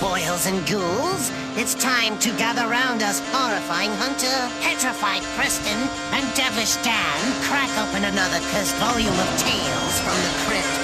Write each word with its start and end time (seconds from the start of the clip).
boils 0.00 0.46
and 0.46 0.66
ghouls. 0.66 1.30
It's 1.56 1.74
time 1.74 2.18
to 2.18 2.30
gather 2.36 2.66
round 2.68 3.02
us, 3.02 3.20
horrifying 3.32 3.90
Hunter, 3.96 4.50
petrified 4.60 5.22
Preston, 5.36 5.88
and 6.12 6.24
Devilish 6.34 6.76
Dan 6.82 7.32
crack 7.42 7.70
open 7.78 8.04
another 8.04 8.40
cursed 8.50 8.74
volume 8.76 9.14
of 9.14 9.38
tales 9.38 10.00
from 10.00 10.16
the 10.24 10.30
crypt. 10.44 10.82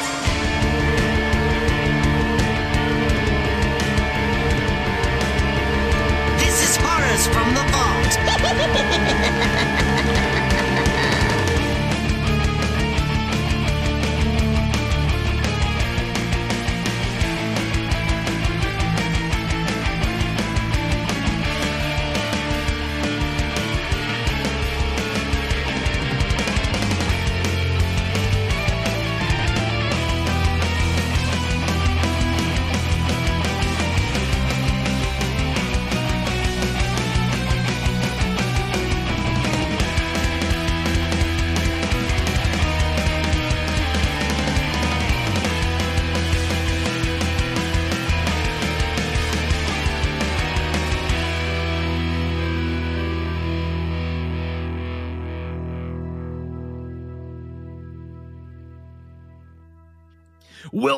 This 6.40 6.62
is 6.68 6.76
Horrors 6.80 7.26
from 7.29 7.54
the 7.54 7.64
Vault. 7.72 8.12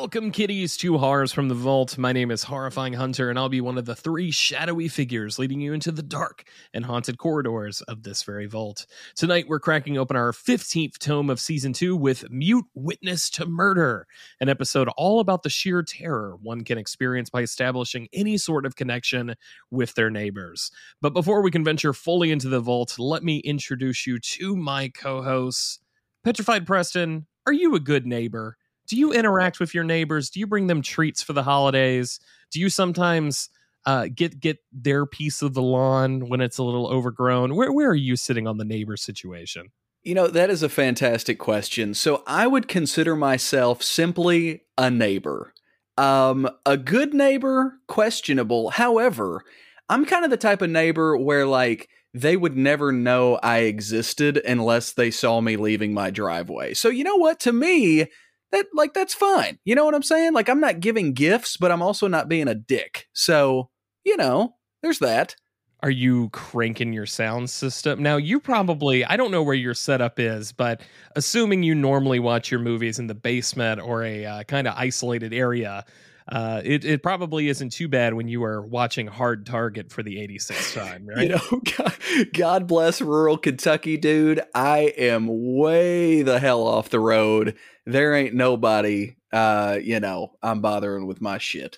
Welcome, 0.05 0.29
kitties, 0.29 0.77
to 0.77 0.99
Horrors 0.99 1.31
from 1.31 1.47
the 1.47 1.55
Vault. 1.55 1.97
My 1.97 2.13
name 2.13 2.29
is 2.29 2.43
Horrifying 2.43 2.93
Hunter, 2.93 3.31
and 3.31 3.39
I'll 3.39 3.49
be 3.49 3.59
one 3.59 3.79
of 3.79 3.85
the 3.85 3.95
three 3.95 4.29
shadowy 4.29 4.87
figures 4.87 5.39
leading 5.39 5.59
you 5.59 5.73
into 5.73 5.91
the 5.91 6.03
dark 6.03 6.43
and 6.75 6.85
haunted 6.85 7.17
corridors 7.17 7.81
of 7.81 8.03
this 8.03 8.21
very 8.21 8.45
vault. 8.45 8.85
Tonight, 9.15 9.45
we're 9.47 9.59
cracking 9.59 9.97
open 9.97 10.15
our 10.15 10.31
15th 10.31 10.99
tome 10.99 11.31
of 11.31 11.39
Season 11.39 11.73
2 11.73 11.95
with 11.95 12.29
Mute 12.29 12.65
Witness 12.75 13.31
to 13.31 13.47
Murder, 13.47 14.05
an 14.39 14.47
episode 14.47 14.89
all 14.95 15.19
about 15.19 15.41
the 15.41 15.49
sheer 15.49 15.81
terror 15.81 16.37
one 16.39 16.63
can 16.63 16.77
experience 16.77 17.31
by 17.31 17.41
establishing 17.41 18.07
any 18.13 18.37
sort 18.37 18.67
of 18.67 18.75
connection 18.75 19.33
with 19.71 19.95
their 19.95 20.11
neighbors. 20.11 20.69
But 21.01 21.15
before 21.15 21.41
we 21.41 21.49
can 21.49 21.63
venture 21.63 21.93
fully 21.93 22.29
into 22.29 22.47
the 22.47 22.59
vault, 22.59 22.99
let 22.99 23.23
me 23.23 23.39
introduce 23.39 24.05
you 24.05 24.19
to 24.19 24.55
my 24.55 24.89
co 24.89 25.23
hosts. 25.23 25.79
Petrified 26.23 26.67
Preston, 26.67 27.25
are 27.47 27.53
you 27.53 27.73
a 27.73 27.79
good 27.79 28.05
neighbor? 28.05 28.59
Do 28.87 28.97
you 28.97 29.11
interact 29.11 29.59
with 29.59 29.73
your 29.73 29.83
neighbors? 29.83 30.29
Do 30.29 30.39
you 30.39 30.47
bring 30.47 30.67
them 30.67 30.81
treats 30.81 31.21
for 31.21 31.33
the 31.33 31.43
holidays? 31.43 32.19
Do 32.51 32.59
you 32.59 32.69
sometimes 32.69 33.49
uh, 33.85 34.07
get 34.13 34.39
get 34.39 34.57
their 34.71 35.05
piece 35.05 35.41
of 35.41 35.53
the 35.53 35.61
lawn 35.61 36.27
when 36.27 36.41
it's 36.41 36.57
a 36.57 36.63
little 36.63 36.87
overgrown? 36.87 37.55
Where 37.55 37.71
where 37.71 37.89
are 37.89 37.95
you 37.95 38.15
sitting 38.15 38.47
on 38.47 38.57
the 38.57 38.65
neighbor 38.65 38.97
situation? 38.97 39.71
You 40.03 40.13
know, 40.13 40.27
that 40.27 40.51
is 40.51 40.61
a 40.61 40.69
fantastic 40.69 41.39
question. 41.39 41.95
So 41.95 42.23
I 42.27 42.45
would 42.45 42.67
consider 42.67 43.15
myself 43.15 43.81
simply 43.81 44.61
a 44.77 44.91
neighbor. 44.91 45.53
Um, 45.97 46.47
a 46.65 46.77
good 46.77 47.13
neighbor, 47.13 47.79
questionable. 47.87 48.69
However, 48.69 49.43
I'm 49.89 50.05
kind 50.05 50.23
of 50.23 50.29
the 50.29 50.37
type 50.37 50.61
of 50.61 50.69
neighbor 50.69 51.17
where 51.17 51.47
like 51.47 51.89
they 52.13 52.37
would 52.37 52.55
never 52.55 52.91
know 52.91 53.35
I 53.41 53.59
existed 53.59 54.37
unless 54.37 54.93
they 54.93 55.11
saw 55.11 55.41
me 55.41 55.57
leaving 55.57 55.93
my 55.93 56.11
driveway. 56.11 56.73
So 56.73 56.89
you 56.89 57.03
know 57.03 57.17
what? 57.17 57.39
To 57.41 57.51
me, 57.51 58.07
that 58.51 58.67
like 58.73 58.93
that's 58.93 59.13
fine. 59.13 59.59
You 59.65 59.75
know 59.75 59.85
what 59.85 59.95
I'm 59.95 60.03
saying? 60.03 60.33
Like 60.33 60.49
I'm 60.49 60.59
not 60.59 60.79
giving 60.79 61.13
gifts, 61.13 61.57
but 61.57 61.71
I'm 61.71 61.81
also 61.81 62.07
not 62.07 62.29
being 62.29 62.47
a 62.47 62.55
dick. 62.55 63.07
So, 63.13 63.69
you 64.03 64.17
know, 64.17 64.55
there's 64.81 64.99
that. 64.99 65.35
Are 65.83 65.91
you 65.91 66.29
cranking 66.29 66.93
your 66.93 67.05
sound 67.05 67.49
system? 67.49 68.01
Now, 68.01 68.17
you 68.17 68.39
probably, 68.39 69.05
I 69.05 69.17
don't 69.17 69.29
know 69.29 69.43
where 69.43 69.53
your 69.53 69.75
setup 69.75 70.19
is, 70.19 70.51
but 70.51 70.81
assuming 71.15 71.61
you 71.61 71.75
normally 71.75 72.17
watch 72.17 72.49
your 72.49 72.59
movies 72.59 72.97
in 72.97 73.05
the 73.05 73.13
basement 73.13 73.81
or 73.81 74.03
a 74.03 74.25
uh, 74.25 74.43
kind 74.43 74.67
of 74.67 74.73
isolated 74.75 75.31
area, 75.31 75.85
uh, 76.27 76.61
it, 76.63 76.83
it 76.83 77.03
probably 77.03 77.49
isn't 77.49 77.71
too 77.71 77.87
bad 77.87 78.15
when 78.15 78.27
you 78.27 78.43
are 78.43 78.61
watching 78.61 79.05
Hard 79.05 79.45
Target 79.45 79.91
for 79.91 80.01
the 80.01 80.15
86th 80.15 80.73
time, 80.73 81.05
right? 81.15 81.23
you 81.23 81.29
know, 81.29 81.61
God, 81.77 81.93
God 82.33 82.67
bless 82.67 83.01
rural 83.01 83.37
Kentucky, 83.37 83.97
dude. 83.97 84.41
I 84.53 84.93
am 84.97 85.27
way 85.29 86.23
the 86.23 86.39
hell 86.39 86.65
off 86.65 86.89
the 86.89 86.99
road. 86.99 87.55
There 87.85 88.15
ain't 88.15 88.33
nobody, 88.33 89.15
uh, 89.31 89.77
you 89.81 89.99
know, 89.99 90.33
I'm 90.41 90.61
bothering 90.61 91.05
with 91.05 91.21
my 91.21 91.37
shit. 91.37 91.77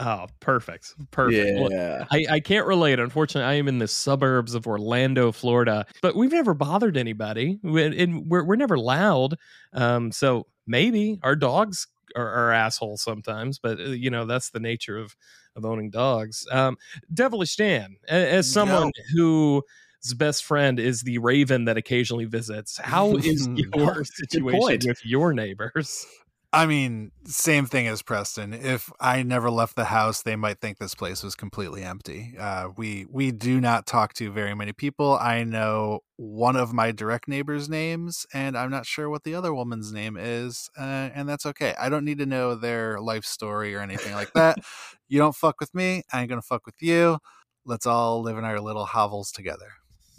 Oh, 0.00 0.28
perfect. 0.38 0.94
Perfect. 1.10 1.48
Yeah. 1.48 1.60
Well, 1.60 2.06
I, 2.08 2.24
I 2.30 2.40
can't 2.40 2.66
relate. 2.66 3.00
Unfortunately, 3.00 3.50
I 3.50 3.54
am 3.54 3.66
in 3.66 3.78
the 3.78 3.88
suburbs 3.88 4.54
of 4.54 4.68
Orlando, 4.68 5.32
Florida, 5.32 5.86
but 6.02 6.14
we've 6.14 6.30
never 6.30 6.54
bothered 6.54 6.96
anybody. 6.96 7.58
We, 7.64 8.00
and 8.00 8.30
we're, 8.30 8.44
we're 8.44 8.54
never 8.54 8.78
loud. 8.78 9.36
Um, 9.72 10.12
so 10.12 10.46
maybe 10.68 11.18
our 11.24 11.34
dogs 11.34 11.88
are, 12.16 12.28
are 12.28 12.52
assholes 12.52 13.02
sometimes, 13.02 13.58
but 13.58 13.78
uh, 13.78 13.84
you 13.84 14.10
know, 14.10 14.26
that's 14.26 14.50
the 14.50 14.60
nature 14.60 14.98
of, 14.98 15.16
of 15.56 15.64
owning 15.64 15.90
dogs. 15.90 16.46
Um, 16.50 16.76
Devilish 17.12 17.56
Dan, 17.56 17.96
as 18.08 18.50
someone 18.50 18.92
who 19.14 19.62
his 20.02 20.14
best 20.14 20.44
friend 20.44 20.78
is 20.78 21.02
the 21.02 21.18
raven 21.18 21.64
that 21.64 21.76
occasionally 21.76 22.24
visits. 22.24 22.78
How 22.78 23.16
is 23.16 23.48
your 23.74 24.04
situation 24.04 24.88
with 24.88 25.04
your 25.04 25.32
neighbors? 25.32 26.06
I 26.50 26.64
mean, 26.64 27.10
same 27.26 27.66
thing 27.66 27.88
as 27.88 28.00
Preston. 28.00 28.54
If 28.54 28.90
I 28.98 29.22
never 29.22 29.50
left 29.50 29.76
the 29.76 29.84
house, 29.84 30.22
they 30.22 30.34
might 30.34 30.60
think 30.60 30.78
this 30.78 30.94
place 30.94 31.22
was 31.22 31.34
completely 31.34 31.82
empty. 31.82 32.36
Uh, 32.38 32.70
we 32.74 33.06
we 33.10 33.32
do 33.32 33.60
not 33.60 33.86
talk 33.86 34.14
to 34.14 34.32
very 34.32 34.54
many 34.54 34.72
people. 34.72 35.18
I 35.20 35.44
know 35.44 36.00
one 36.16 36.56
of 36.56 36.72
my 36.72 36.90
direct 36.90 37.28
neighbors' 37.28 37.68
names, 37.68 38.24
and 38.32 38.56
I'm 38.56 38.70
not 38.70 38.86
sure 38.86 39.10
what 39.10 39.24
the 39.24 39.34
other 39.34 39.52
woman's 39.52 39.92
name 39.92 40.16
is, 40.18 40.70
uh, 40.78 41.10
and 41.14 41.28
that's 41.28 41.44
okay. 41.44 41.74
I 41.78 41.90
don't 41.90 42.04
need 42.06 42.18
to 42.18 42.26
know 42.26 42.54
their 42.54 42.98
life 42.98 43.26
story 43.26 43.74
or 43.74 43.80
anything 43.80 44.14
like 44.14 44.32
that. 44.32 44.58
you 45.08 45.18
don't 45.18 45.36
fuck 45.36 45.60
with 45.60 45.74
me, 45.74 46.02
I 46.14 46.20
ain't 46.20 46.30
gonna 46.30 46.40
fuck 46.40 46.64
with 46.64 46.80
you. 46.80 47.18
Let's 47.66 47.86
all 47.86 48.22
live 48.22 48.38
in 48.38 48.44
our 48.44 48.60
little 48.60 48.86
hovels 48.86 49.32
together 49.32 49.68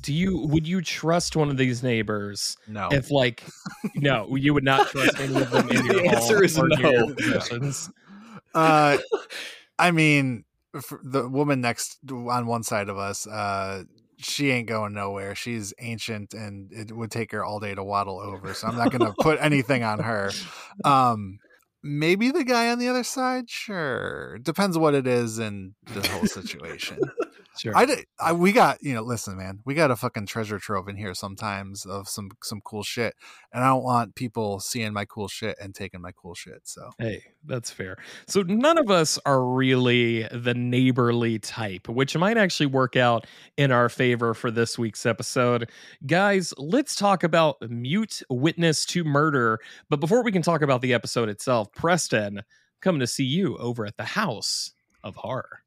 do 0.01 0.13
you 0.13 0.47
would 0.47 0.67
you 0.67 0.81
trust 0.81 1.35
one 1.35 1.49
of 1.49 1.57
these 1.57 1.83
neighbors? 1.83 2.57
No. 2.67 2.89
If 2.91 3.11
like 3.11 3.43
no, 3.95 4.35
you 4.35 4.53
would 4.53 4.63
not 4.63 4.87
trust 4.87 5.19
any 5.19 5.35
of 5.35 5.51
them 5.51 5.69
in 5.71 5.85
your 5.85 6.01
the 6.01 6.09
answer 6.09 6.43
is 6.43 6.57
no. 6.57 7.13
Uh, 8.53 8.97
I 9.79 9.91
mean, 9.91 10.43
the 11.03 11.27
woman 11.27 11.61
next 11.61 11.99
on 12.09 12.47
one 12.47 12.63
side 12.63 12.89
of 12.89 12.97
us, 12.97 13.27
uh, 13.27 13.83
she 14.17 14.51
ain't 14.51 14.67
going 14.67 14.93
nowhere. 14.93 15.35
She's 15.35 15.73
ancient, 15.79 16.33
and 16.33 16.71
it 16.71 16.95
would 16.95 17.11
take 17.11 17.31
her 17.31 17.43
all 17.43 17.59
day 17.59 17.73
to 17.73 17.83
waddle 17.83 18.19
over. 18.19 18.53
So 18.53 18.67
I'm 18.67 18.75
not 18.75 18.91
going 18.91 19.09
to 19.09 19.13
put 19.19 19.39
anything 19.41 19.83
on 19.83 19.99
her. 19.99 20.31
Um, 20.83 21.39
maybe 21.81 22.31
the 22.31 22.43
guy 22.43 22.69
on 22.69 22.79
the 22.79 22.89
other 22.89 23.03
side, 23.03 23.49
sure. 23.49 24.37
Depends 24.39 24.77
what 24.77 24.93
it 24.93 25.07
is 25.07 25.39
and 25.39 25.73
the 25.85 26.05
whole 26.09 26.25
situation. 26.25 26.99
Sure. 27.59 27.75
I, 27.75 28.05
I 28.17 28.31
we 28.31 28.53
got 28.53 28.81
you 28.81 28.93
know 28.93 29.01
listen 29.01 29.37
man 29.37 29.59
we 29.65 29.73
got 29.73 29.91
a 29.91 29.97
fucking 29.97 30.27
treasure 30.27 30.59
trove 30.59 30.87
in 30.87 30.95
here 30.95 31.13
sometimes 31.13 31.85
of 31.85 32.07
some 32.07 32.29
some 32.41 32.61
cool 32.63 32.83
shit 32.83 33.15
and 33.51 33.61
I 33.61 33.67
don't 33.67 33.83
want 33.83 34.15
people 34.15 34.61
seeing 34.61 34.93
my 34.93 35.03
cool 35.03 35.27
shit 35.27 35.57
and 35.61 35.75
taking 35.75 35.99
my 35.99 36.11
cool 36.13 36.35
shit 36.35 36.61
so. 36.63 36.91
Hey 36.97 37.21
that's 37.45 37.69
fair. 37.69 37.97
So 38.27 38.43
none 38.43 38.77
of 38.77 38.89
us 38.89 39.19
are 39.25 39.43
really 39.43 40.23
the 40.31 40.53
neighborly 40.53 41.37
type 41.37 41.89
which 41.89 42.15
might 42.15 42.37
actually 42.37 42.67
work 42.67 42.95
out 42.95 43.27
in 43.57 43.73
our 43.73 43.89
favor 43.89 44.33
for 44.33 44.51
this 44.51 44.79
week's 44.79 45.05
episode. 45.05 45.69
Guys 46.05 46.53
let's 46.57 46.95
talk 46.95 47.25
about 47.25 47.57
mute 47.69 48.21
witness 48.29 48.85
to 48.85 49.03
murder 49.03 49.59
but 49.89 49.99
before 49.99 50.23
we 50.23 50.31
can 50.31 50.41
talk 50.41 50.61
about 50.61 50.81
the 50.81 50.93
episode 50.93 51.27
itself 51.27 51.73
Preston 51.73 52.41
coming 52.79 53.01
to 53.01 53.07
see 53.07 53.25
you 53.25 53.57
over 53.57 53.85
at 53.85 53.97
the 53.97 54.05
house 54.05 54.71
of 55.03 55.17
horror 55.17 55.63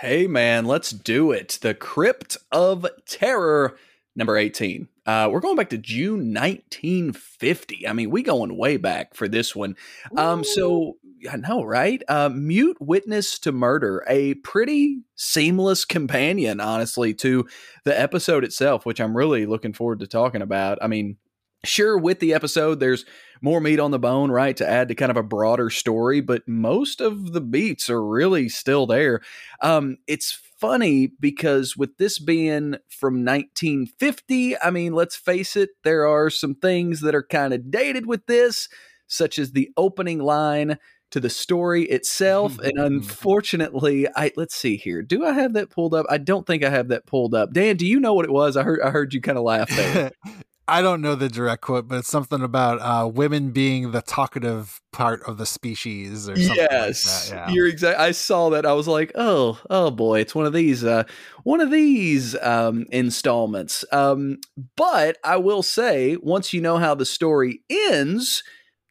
Hey, 0.00 0.26
man, 0.26 0.64
let's 0.64 0.92
do 0.92 1.30
it. 1.30 1.58
The 1.60 1.74
Crypt 1.74 2.38
of 2.50 2.86
Terror, 3.04 3.76
number 4.16 4.34
18. 4.34 4.88
Uh, 5.04 5.28
we're 5.30 5.40
going 5.40 5.56
back 5.56 5.68
to 5.68 5.76
June 5.76 6.32
1950. 6.32 7.86
I 7.86 7.92
mean, 7.92 8.08
we 8.08 8.22
going 8.22 8.56
way 8.56 8.78
back 8.78 9.14
for 9.14 9.28
this 9.28 9.54
one. 9.54 9.76
Um, 10.16 10.42
so 10.42 10.96
I 11.30 11.36
know, 11.36 11.62
right? 11.62 12.02
Uh, 12.08 12.30
Mute 12.30 12.78
Witness 12.80 13.38
to 13.40 13.52
Murder, 13.52 14.02
a 14.08 14.32
pretty 14.36 15.02
seamless 15.16 15.84
companion, 15.84 16.60
honestly, 16.60 17.12
to 17.16 17.46
the 17.84 18.00
episode 18.00 18.42
itself, 18.42 18.86
which 18.86 19.02
I'm 19.02 19.14
really 19.14 19.44
looking 19.44 19.74
forward 19.74 20.00
to 20.00 20.06
talking 20.06 20.40
about. 20.40 20.78
I 20.80 20.86
mean, 20.86 21.18
sure 21.62 21.98
with 21.98 22.20
the 22.20 22.32
episode 22.32 22.80
there's 22.80 23.04
more 23.40 23.60
meat 23.60 23.80
on 23.80 23.90
the 23.90 23.98
bone 23.98 24.30
right 24.30 24.56
to 24.56 24.68
add 24.68 24.88
to 24.88 24.94
kind 24.94 25.10
of 25.10 25.16
a 25.16 25.22
broader 25.22 25.70
story 25.70 26.20
but 26.20 26.46
most 26.46 27.00
of 27.00 27.32
the 27.32 27.40
beats 27.40 27.88
are 27.88 28.04
really 28.04 28.48
still 28.48 28.86
there. 28.86 29.20
Um, 29.60 29.98
it's 30.06 30.38
funny 30.60 31.06
because 31.06 31.76
with 31.76 31.96
this 31.96 32.18
being 32.18 32.76
from 32.90 33.24
1950 33.24 34.58
i 34.60 34.70
mean 34.70 34.92
let's 34.92 35.16
face 35.16 35.56
it 35.56 35.70
there 35.84 36.06
are 36.06 36.28
some 36.28 36.54
things 36.54 37.00
that 37.00 37.14
are 37.14 37.22
kind 37.22 37.54
of 37.54 37.70
dated 37.70 38.04
with 38.04 38.26
this 38.26 38.68
such 39.06 39.38
as 39.38 39.52
the 39.52 39.70
opening 39.78 40.18
line 40.18 40.76
to 41.10 41.18
the 41.18 41.30
story 41.30 41.84
itself 41.84 42.58
and 42.58 42.78
unfortunately 42.78 44.06
i 44.16 44.30
let's 44.36 44.54
see 44.54 44.76
here 44.76 45.00
do 45.02 45.24
i 45.24 45.32
have 45.32 45.54
that 45.54 45.70
pulled 45.70 45.94
up? 45.94 46.04
I 46.10 46.18
don't 46.18 46.46
think 46.46 46.62
i 46.62 46.68
have 46.68 46.88
that 46.88 47.06
pulled 47.06 47.34
up. 47.34 47.54
Dan 47.54 47.76
do 47.76 47.86
you 47.86 47.98
know 47.98 48.12
what 48.12 48.26
it 48.26 48.30
was? 48.30 48.56
I 48.56 48.62
heard 48.62 48.82
i 48.82 48.90
heard 48.90 49.14
you 49.14 49.22
kind 49.22 49.38
of 49.38 49.44
laugh 49.44 49.70
there 49.70 50.12
I 50.70 50.82
don't 50.82 51.00
know 51.00 51.14
the 51.14 51.28
direct 51.28 51.62
quote, 51.62 51.88
but 51.88 51.98
it's 51.98 52.08
something 52.08 52.42
about 52.42 52.80
uh, 52.80 53.08
women 53.08 53.50
being 53.50 53.90
the 53.90 54.02
talkative 54.02 54.80
part 54.92 55.22
of 55.26 55.38
the 55.38 55.46
species 55.46 56.28
or 56.28 56.36
something 56.36 56.56
yes 56.56 57.30
like 57.30 57.38
that. 57.38 57.48
Yeah. 57.48 57.54
you're 57.54 57.68
exact 57.68 57.98
i 58.00 58.10
saw 58.10 58.50
that 58.50 58.66
i 58.66 58.72
was 58.72 58.88
like 58.88 59.12
oh 59.14 59.60
oh 59.70 59.90
boy 59.90 60.18
it's 60.18 60.34
one 60.34 60.46
of 60.46 60.52
these 60.52 60.82
uh 60.84 61.04
one 61.44 61.60
of 61.60 61.70
these 61.70 62.36
um 62.42 62.86
installments 62.90 63.84
um 63.92 64.38
but 64.76 65.16
i 65.22 65.36
will 65.36 65.62
say 65.62 66.16
once 66.22 66.52
you 66.52 66.60
know 66.60 66.76
how 66.76 66.94
the 66.94 67.06
story 67.06 67.62
ends 67.70 68.42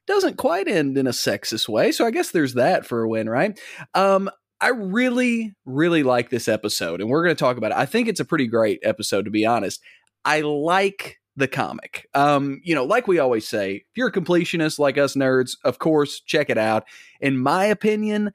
doesn't 0.08 0.38
quite 0.38 0.70
end 0.70 0.98
in 0.98 1.06
a 1.06 1.12
sexist 1.12 1.68
way 1.68 1.92
so 1.92 2.06
i 2.06 2.12
guess 2.12 2.32
there's 2.32 2.54
that 2.54 2.86
for 2.86 3.04
a 3.04 3.10
win 3.10 3.30
right 3.30 3.60
um 3.94 4.30
I 4.62 4.72
really, 4.72 5.54
really 5.66 6.04
like 6.04 6.30
this 6.30 6.50
episode, 6.50 7.00
and 7.00 7.10
we're 7.10 7.24
going 7.24 7.34
to 7.34 7.40
talk 7.40 7.56
about 7.56 7.72
it. 7.72 7.78
I 7.78 7.86
think 7.86 8.10
it's 8.10 8.20
a 8.20 8.26
pretty 8.26 8.46
great 8.46 8.82
episode, 8.84 9.24
to 9.24 9.32
be 9.32 9.46
honest. 9.46 9.82
I 10.26 10.42
like 10.42 11.19
the 11.40 11.48
comic. 11.48 12.08
Um, 12.14 12.62
you 12.64 12.76
know, 12.76 12.86
like 12.86 13.08
we 13.08 13.20
always 13.20 13.48
say, 13.48 13.76
if 13.76 13.98
you're 13.98 14.10
a 14.10 14.12
completionist 14.12 14.78
like 14.78 14.98
us 14.98 15.16
nerds, 15.16 15.58
of 15.64 15.80
course, 15.80 16.22
check 16.22 16.50
it 16.50 16.58
out. 16.58 16.84
In 17.20 17.38
my 17.38 17.66
opinion, 17.66 18.32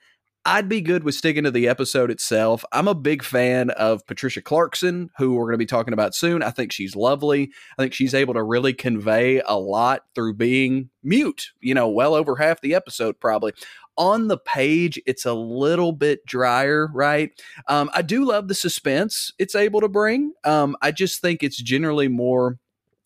I'd 0.47 0.69
be 0.69 0.83
good 0.83 1.05
with 1.05 1.15
sticking 1.15 1.45
to 1.45 1.51
the 1.51 1.69
episode 1.69 2.11
itself. 2.11 2.67
I'm 2.71 2.87
a 2.87 2.95
big 2.95 3.23
fan 3.23 3.71
of 3.71 4.07
Patricia 4.07 4.43
Clarkson, 4.43 5.09
who 5.17 5.35
we're 5.35 5.45
going 5.45 5.55
to 5.55 5.59
be 5.59 5.65
talking 5.65 5.95
about 5.95 6.15
soon. 6.15 6.43
I 6.43 6.51
think 6.51 6.71
she's 6.71 6.95
lovely. 6.95 7.51
I 7.79 7.83
think 7.83 7.95
she's 7.95 8.13
able 8.13 8.35
to 8.35 8.43
really 8.43 8.75
convey 8.75 9.41
a 9.47 9.59
lot 9.59 10.03
through 10.15 10.35
being 10.35 10.91
mute, 11.03 11.53
you 11.61 11.73
know, 11.73 11.89
well 11.89 12.15
over 12.15 12.37
half 12.37 12.61
the 12.61 12.75
episode, 12.75 13.19
probably. 13.21 13.55
On 13.97 14.29
the 14.29 14.37
page, 14.37 15.01
it's 15.07 15.25
a 15.25 15.33
little 15.33 15.93
bit 15.93 16.27
drier, 16.27 16.91
right? 16.93 17.31
Um, 17.69 17.89
I 17.95 18.03
do 18.03 18.27
love 18.27 18.49
the 18.49 18.55
suspense 18.55 19.33
it's 19.39 19.55
able 19.55 19.81
to 19.81 19.89
bring. 19.89 20.35
Um, 20.45 20.77
I 20.83 20.91
just 20.91 21.23
think 21.23 21.43
it's 21.43 21.57
generally 21.57 22.09
more 22.09 22.59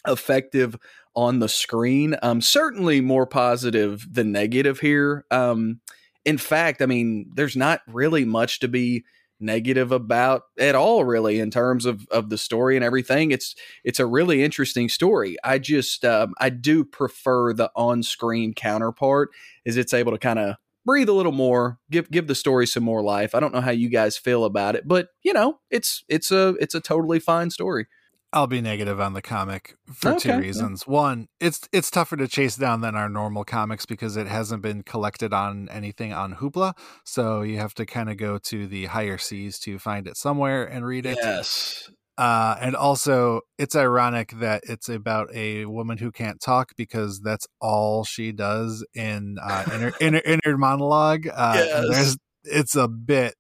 effective 0.07 0.77
on 1.15 1.41
the 1.41 1.49
screen. 1.49 2.17
Um, 2.23 2.41
certainly 2.41 3.01
more 3.01 3.27
positive 3.27 4.07
than 4.11 4.33
negative 4.33 4.81
here. 4.81 5.25
Um, 5.31 5.81
in 6.25 6.39
fact, 6.39 6.83
I 6.83 6.87
mean, 6.87 7.31
there's 7.35 7.57
not 7.57 7.81
really 7.87 8.25
much 8.25 8.61
to 8.61 8.69
be 8.69 9.05
negative 9.41 9.93
about 9.93 10.43
at 10.59 10.75
all, 10.75 11.05
really, 11.05 11.39
in 11.39 11.51
terms 11.51 11.87
of 11.87 12.07
of 12.09 12.29
the 12.29 12.39
story 12.39 12.77
and 12.77 12.85
everything. 12.85 13.31
It's 13.31 13.55
it's 13.85 14.01
a 14.01 14.07
really 14.07 14.43
interesting 14.43 14.89
story. 14.89 15.37
I 15.45 15.59
just 15.59 16.05
um, 16.05 16.35
I 16.39 16.51
do 16.51 16.85
prefer 16.85 17.53
the 17.53 17.71
on 17.75 18.03
screen 18.03 18.55
counterpart, 18.55 19.31
is 19.65 19.77
it's 19.77 19.95
able 19.95 20.13
to 20.13 20.19
kind 20.19 20.39
of 20.39 20.57
breathe 20.85 21.09
a 21.09 21.13
little 21.13 21.33
more, 21.33 21.79
give 21.91 22.11
give 22.11 22.27
the 22.27 22.35
story 22.35 22.67
some 22.67 22.83
more 22.85 23.03
life. 23.03 23.35
I 23.35 23.41
don't 23.41 23.55
know 23.55 23.61
how 23.61 23.71
you 23.71 23.89
guys 23.89 24.17
feel 24.17 24.45
about 24.45 24.77
it, 24.77 24.87
but 24.87 25.09
you 25.23 25.33
know, 25.33 25.61
it's 25.71 26.05
it's 26.09 26.31
a 26.31 26.57
it's 26.61 26.75
a 26.75 26.81
totally 26.81 27.21
fine 27.21 27.51
story. 27.51 27.87
I'll 28.33 28.47
be 28.47 28.61
negative 28.61 29.01
on 29.01 29.15
the 29.15 29.23
comic 29.23 29.75
for 29.95 30.11
Okay, 30.11 30.19
two 30.19 30.29
yeah. 30.31 30.37
reasons. 30.39 30.87
One, 30.87 31.29
it's 31.41 31.61
it's 31.73 31.91
tougher 31.91 32.17
to 32.19 32.29
chase 32.29 32.57
down 32.57 32.83
than 32.83 32.95
our 32.95 33.09
normal 33.09 33.45
comics 33.45 33.87
because 33.87 34.17
it 34.17 34.27
hasn't 34.27 34.61
been 34.63 34.83
collected 34.83 35.33
on 35.33 35.69
anything 35.71 36.13
on 36.13 36.35
Hoopla, 36.35 36.75
so 37.05 37.41
you 37.43 37.57
have 37.59 37.73
to 37.75 37.87
kind 37.87 38.11
of 38.11 38.19
go 38.19 38.37
to 38.39 38.67
the 38.67 38.87
higher 38.87 39.17
seas 39.17 39.59
to 39.61 39.79
find 39.79 40.07
it 40.07 40.17
somewhere 40.17 40.65
and 40.65 40.85
read 40.85 41.07
it. 41.07 41.17
Yes. 41.23 41.91
Uh, 42.19 42.57
and 42.61 42.75
also, 42.75 43.41
it's 43.59 43.77
ironic 43.77 44.33
that 44.41 44.65
it's 44.69 44.89
about 44.89 45.33
a 45.33 45.65
woman 45.67 45.97
who 45.99 46.11
can't 46.11 46.41
talk 46.41 46.73
because 46.77 47.21
that's 47.21 47.47
all 47.61 48.03
she 48.05 48.33
does 48.33 48.85
in 48.93 49.37
uh, 49.41 49.65
inner, 49.73 49.93
inner 50.01 50.23
inner 50.25 50.59
monologue. 50.59 51.27
Uh, 51.35 51.55
Yes. 51.57 51.89
there's 51.91 52.17
it's 52.45 52.75
a 52.75 52.89
bit 52.89 53.35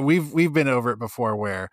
we've 0.00 0.32
we've 0.32 0.52
been 0.52 0.68
over 0.68 0.90
it 0.90 0.98
before 0.98 1.36
where 1.36 1.68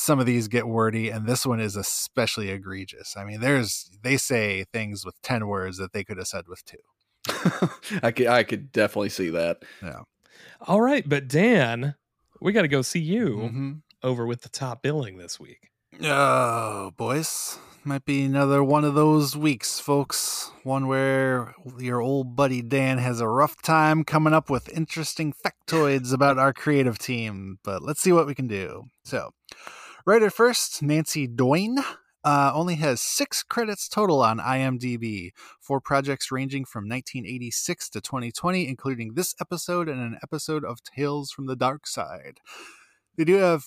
some 0.00 0.18
of 0.18 0.26
these 0.26 0.48
get 0.48 0.66
wordy 0.66 1.10
and 1.10 1.26
this 1.26 1.44
one 1.44 1.60
is 1.60 1.76
especially 1.76 2.50
egregious. 2.50 3.16
I 3.16 3.24
mean, 3.24 3.40
there's 3.40 3.90
they 4.02 4.16
say 4.16 4.64
things 4.72 5.04
with 5.04 5.20
10 5.22 5.46
words 5.46 5.76
that 5.78 5.92
they 5.92 6.04
could 6.04 6.16
have 6.16 6.26
said 6.26 6.44
with 6.48 6.64
two. 6.64 6.78
I 8.02 8.10
could 8.10 8.26
I 8.26 8.42
could 8.44 8.72
definitely 8.72 9.10
see 9.10 9.30
that. 9.30 9.58
Yeah. 9.82 10.00
All 10.66 10.80
right, 10.80 11.06
but 11.06 11.28
Dan, 11.28 11.94
we 12.40 12.52
got 12.52 12.62
to 12.62 12.68
go 12.68 12.82
see 12.82 13.00
you 13.00 13.28
Mhm. 13.52 13.82
over 14.02 14.26
with 14.26 14.40
the 14.42 14.48
top 14.48 14.82
billing 14.82 15.18
this 15.18 15.38
week. 15.38 15.68
Oh, 16.02 16.92
boys. 16.96 17.58
Might 17.82 18.04
be 18.04 18.22
another 18.24 18.62
one 18.62 18.84
of 18.84 18.94
those 18.94 19.36
weeks, 19.36 19.80
folks. 19.80 20.50
One 20.64 20.86
where 20.86 21.54
your 21.78 22.00
old 22.02 22.36
buddy 22.36 22.60
Dan 22.62 22.98
has 22.98 23.20
a 23.20 23.28
rough 23.28 23.60
time 23.62 24.04
coming 24.04 24.34
up 24.34 24.50
with 24.50 24.68
interesting 24.70 25.32
factoids 25.32 26.12
about 26.12 26.38
our 26.38 26.52
creative 26.52 26.98
team, 26.98 27.58
but 27.64 27.82
let's 27.82 28.00
see 28.02 28.12
what 28.12 28.26
we 28.26 28.34
can 28.34 28.46
do. 28.48 28.84
So, 29.04 29.30
writer 30.06 30.30
first, 30.30 30.82
Nancy 30.82 31.26
Doyne. 31.26 31.78
Uh, 32.22 32.52
only 32.54 32.74
has 32.74 33.00
six 33.00 33.42
credits 33.42 33.88
total 33.88 34.20
on 34.20 34.38
IMDb 34.38 35.30
for 35.58 35.80
projects 35.80 36.30
ranging 36.30 36.66
from 36.66 36.84
1986 36.84 37.88
to 37.88 38.00
2020, 38.00 38.68
including 38.68 39.14
this 39.14 39.34
episode 39.40 39.88
and 39.88 40.00
an 40.00 40.18
episode 40.22 40.62
of 40.62 40.82
Tales 40.82 41.30
from 41.30 41.46
the 41.46 41.56
Darkside. 41.56 42.36
They 43.16 43.24
do 43.24 43.36
have 43.36 43.64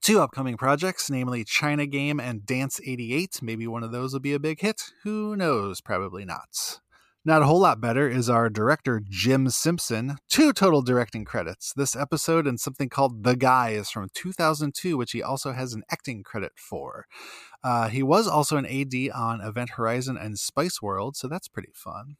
two 0.00 0.20
upcoming 0.20 0.56
projects, 0.56 1.10
namely 1.10 1.44
China 1.44 1.86
Game 1.86 2.20
and 2.20 2.46
Dance 2.46 2.80
88. 2.84 3.40
Maybe 3.42 3.66
one 3.66 3.82
of 3.82 3.90
those 3.90 4.12
will 4.12 4.20
be 4.20 4.32
a 4.32 4.38
big 4.38 4.60
hit. 4.60 4.92
Who 5.02 5.34
knows? 5.34 5.80
Probably 5.80 6.24
not. 6.24 6.81
Not 7.24 7.40
a 7.42 7.46
whole 7.46 7.60
lot 7.60 7.80
better 7.80 8.08
is 8.08 8.28
our 8.28 8.50
director, 8.50 9.00
Jim 9.08 9.48
Simpson. 9.48 10.16
Two 10.28 10.52
total 10.52 10.82
directing 10.82 11.24
credits. 11.24 11.72
This 11.72 11.94
episode 11.94 12.48
and 12.48 12.58
something 12.58 12.88
called 12.88 13.22
The 13.22 13.36
Guy 13.36 13.70
is 13.70 13.90
from 13.90 14.08
2002, 14.12 14.96
which 14.96 15.12
he 15.12 15.22
also 15.22 15.52
has 15.52 15.72
an 15.72 15.84
acting 15.88 16.24
credit 16.24 16.50
for. 16.56 17.06
Uh, 17.62 17.88
he 17.88 18.02
was 18.02 18.26
also 18.26 18.56
an 18.56 18.66
AD 18.66 18.92
on 19.14 19.40
Event 19.40 19.70
Horizon 19.76 20.16
and 20.16 20.36
Spice 20.36 20.82
World, 20.82 21.14
so 21.14 21.28
that's 21.28 21.46
pretty 21.46 21.70
fun. 21.72 22.16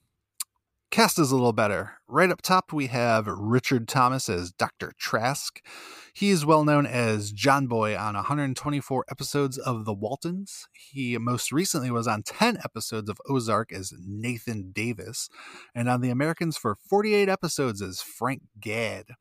Cast 0.93 1.19
is 1.19 1.31
a 1.31 1.35
little 1.35 1.55
better. 1.55 1.95
Right 2.07 2.31
up 2.31 2.43
top, 2.43 2.71
we 2.71 2.89
have 2.89 3.27
Richard 3.27 3.89
Thomas 3.89 4.29
as 4.29 4.53
Dr. 4.53 4.93
Trask. 4.99 5.65
He 6.13 6.29
is 6.29 6.45
well 6.45 6.67
known 6.67 6.85
as 6.85 7.33
John 7.33 7.67
Boy 7.67 7.97
on 7.97 8.13
124 8.15 9.07
episodes 9.11 9.57
of 9.57 9.87
The 9.87 9.95
Waltons. 9.95 10.69
He 10.75 11.17
most 11.17 11.51
recently 11.51 11.91
was 11.91 12.07
on 12.07 12.23
10 12.23 12.59
episodes 12.63 13.09
of 13.09 13.17
Ozark 13.27 13.73
as 13.73 13.95
Nathan 14.07 14.71
Davis, 14.71 15.31
and 15.75 15.89
on 15.89 16.03
The 16.03 16.11
Americans 16.11 16.59
for 16.59 16.77
48 16.91 17.27
episodes 17.27 17.81
as 17.81 18.03
Frank 18.03 18.43
Gaad. 18.61 19.13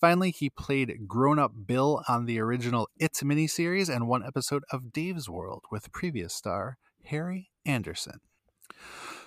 Finally, 0.00 0.30
he 0.30 0.48
played 0.48 1.06
grown 1.06 1.38
up 1.38 1.52
Bill 1.66 2.02
on 2.08 2.24
the 2.24 2.40
original 2.40 2.88
It 2.98 3.12
miniseries 3.12 3.94
and 3.94 4.08
one 4.08 4.24
episode 4.24 4.64
of 4.72 4.90
Dave's 4.90 5.28
World 5.28 5.64
with 5.70 5.92
previous 5.92 6.32
star 6.32 6.78
Harry 7.04 7.50
Anderson. 7.66 8.20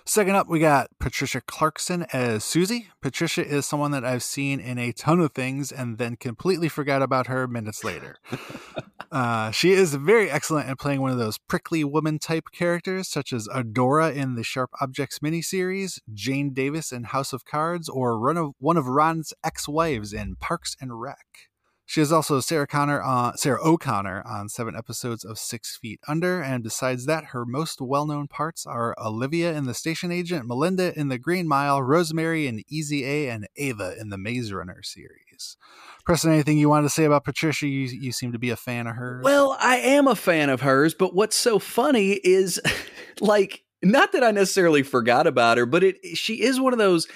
Second 0.08 0.36
up, 0.36 0.48
we 0.48 0.58
got 0.58 0.88
Patricia 0.98 1.42
Clarkson 1.42 2.06
as 2.14 2.42
Susie. 2.42 2.88
Patricia 3.02 3.46
is 3.46 3.66
someone 3.66 3.90
that 3.90 4.06
I've 4.06 4.22
seen 4.22 4.58
in 4.58 4.78
a 4.78 4.90
ton 4.90 5.20
of 5.20 5.32
things 5.32 5.70
and 5.70 5.98
then 5.98 6.16
completely 6.16 6.70
forgot 6.70 7.02
about 7.02 7.26
her 7.26 7.46
minutes 7.46 7.84
later. 7.84 8.16
uh, 9.12 9.50
she 9.50 9.72
is 9.72 9.94
very 9.96 10.30
excellent 10.30 10.66
at 10.66 10.78
playing 10.78 11.02
one 11.02 11.10
of 11.10 11.18
those 11.18 11.36
prickly 11.36 11.84
woman 11.84 12.18
type 12.18 12.44
characters, 12.54 13.06
such 13.06 13.34
as 13.34 13.48
Adora 13.48 14.16
in 14.16 14.34
the 14.34 14.42
Sharp 14.42 14.70
Objects 14.80 15.18
miniseries, 15.18 15.98
Jane 16.14 16.54
Davis 16.54 16.90
in 16.90 17.04
House 17.04 17.34
of 17.34 17.44
Cards, 17.44 17.90
or 17.90 18.18
one 18.18 18.38
of, 18.38 18.52
one 18.58 18.78
of 18.78 18.86
Ron's 18.86 19.34
ex 19.44 19.68
wives 19.68 20.14
in 20.14 20.36
Parks 20.36 20.74
and 20.80 20.98
Rec. 21.02 21.50
She 21.88 22.02
is 22.02 22.12
also 22.12 22.40
Sarah 22.40 22.66
Connor 22.66 23.00
on 23.00 23.38
Sarah 23.38 23.66
O'Connor 23.66 24.22
on 24.26 24.50
seven 24.50 24.76
episodes 24.76 25.24
of 25.24 25.38
Six 25.38 25.78
Feet 25.78 25.98
Under, 26.06 26.42
and 26.42 26.62
besides 26.62 27.06
that, 27.06 27.28
her 27.28 27.46
most 27.46 27.80
well-known 27.80 28.28
parts 28.28 28.66
are 28.66 28.94
Olivia 29.02 29.54
in 29.54 29.64
The 29.64 29.72
Station 29.72 30.12
Agent, 30.12 30.46
Melinda 30.46 30.92
in 31.00 31.08
The 31.08 31.16
Green 31.16 31.48
Mile, 31.48 31.82
Rosemary 31.82 32.46
in 32.46 32.62
Easy 32.68 33.06
A, 33.06 33.30
and 33.30 33.48
Ava 33.56 33.94
in 33.98 34.10
the 34.10 34.18
Maze 34.18 34.52
Runner 34.52 34.82
series. 34.82 35.56
Preston, 36.04 36.30
anything 36.30 36.58
you 36.58 36.68
wanted 36.68 36.82
to 36.82 36.90
say 36.90 37.04
about 37.04 37.24
Patricia? 37.24 37.66
You 37.66 37.86
you 37.86 38.12
seem 38.12 38.32
to 38.32 38.38
be 38.38 38.50
a 38.50 38.56
fan 38.56 38.86
of 38.86 38.96
hers. 38.96 39.24
Well, 39.24 39.56
I 39.58 39.76
am 39.76 40.08
a 40.08 40.14
fan 40.14 40.50
of 40.50 40.60
hers, 40.60 40.92
but 40.92 41.14
what's 41.14 41.36
so 41.36 41.58
funny 41.58 42.20
is 42.22 42.60
like 43.22 43.64
not 43.82 44.12
that 44.12 44.22
I 44.22 44.30
necessarily 44.30 44.82
forgot 44.82 45.26
about 45.26 45.56
her, 45.56 45.64
but 45.64 45.82
it 45.82 46.18
she 46.18 46.42
is 46.42 46.60
one 46.60 46.74
of 46.74 46.78
those 46.78 47.08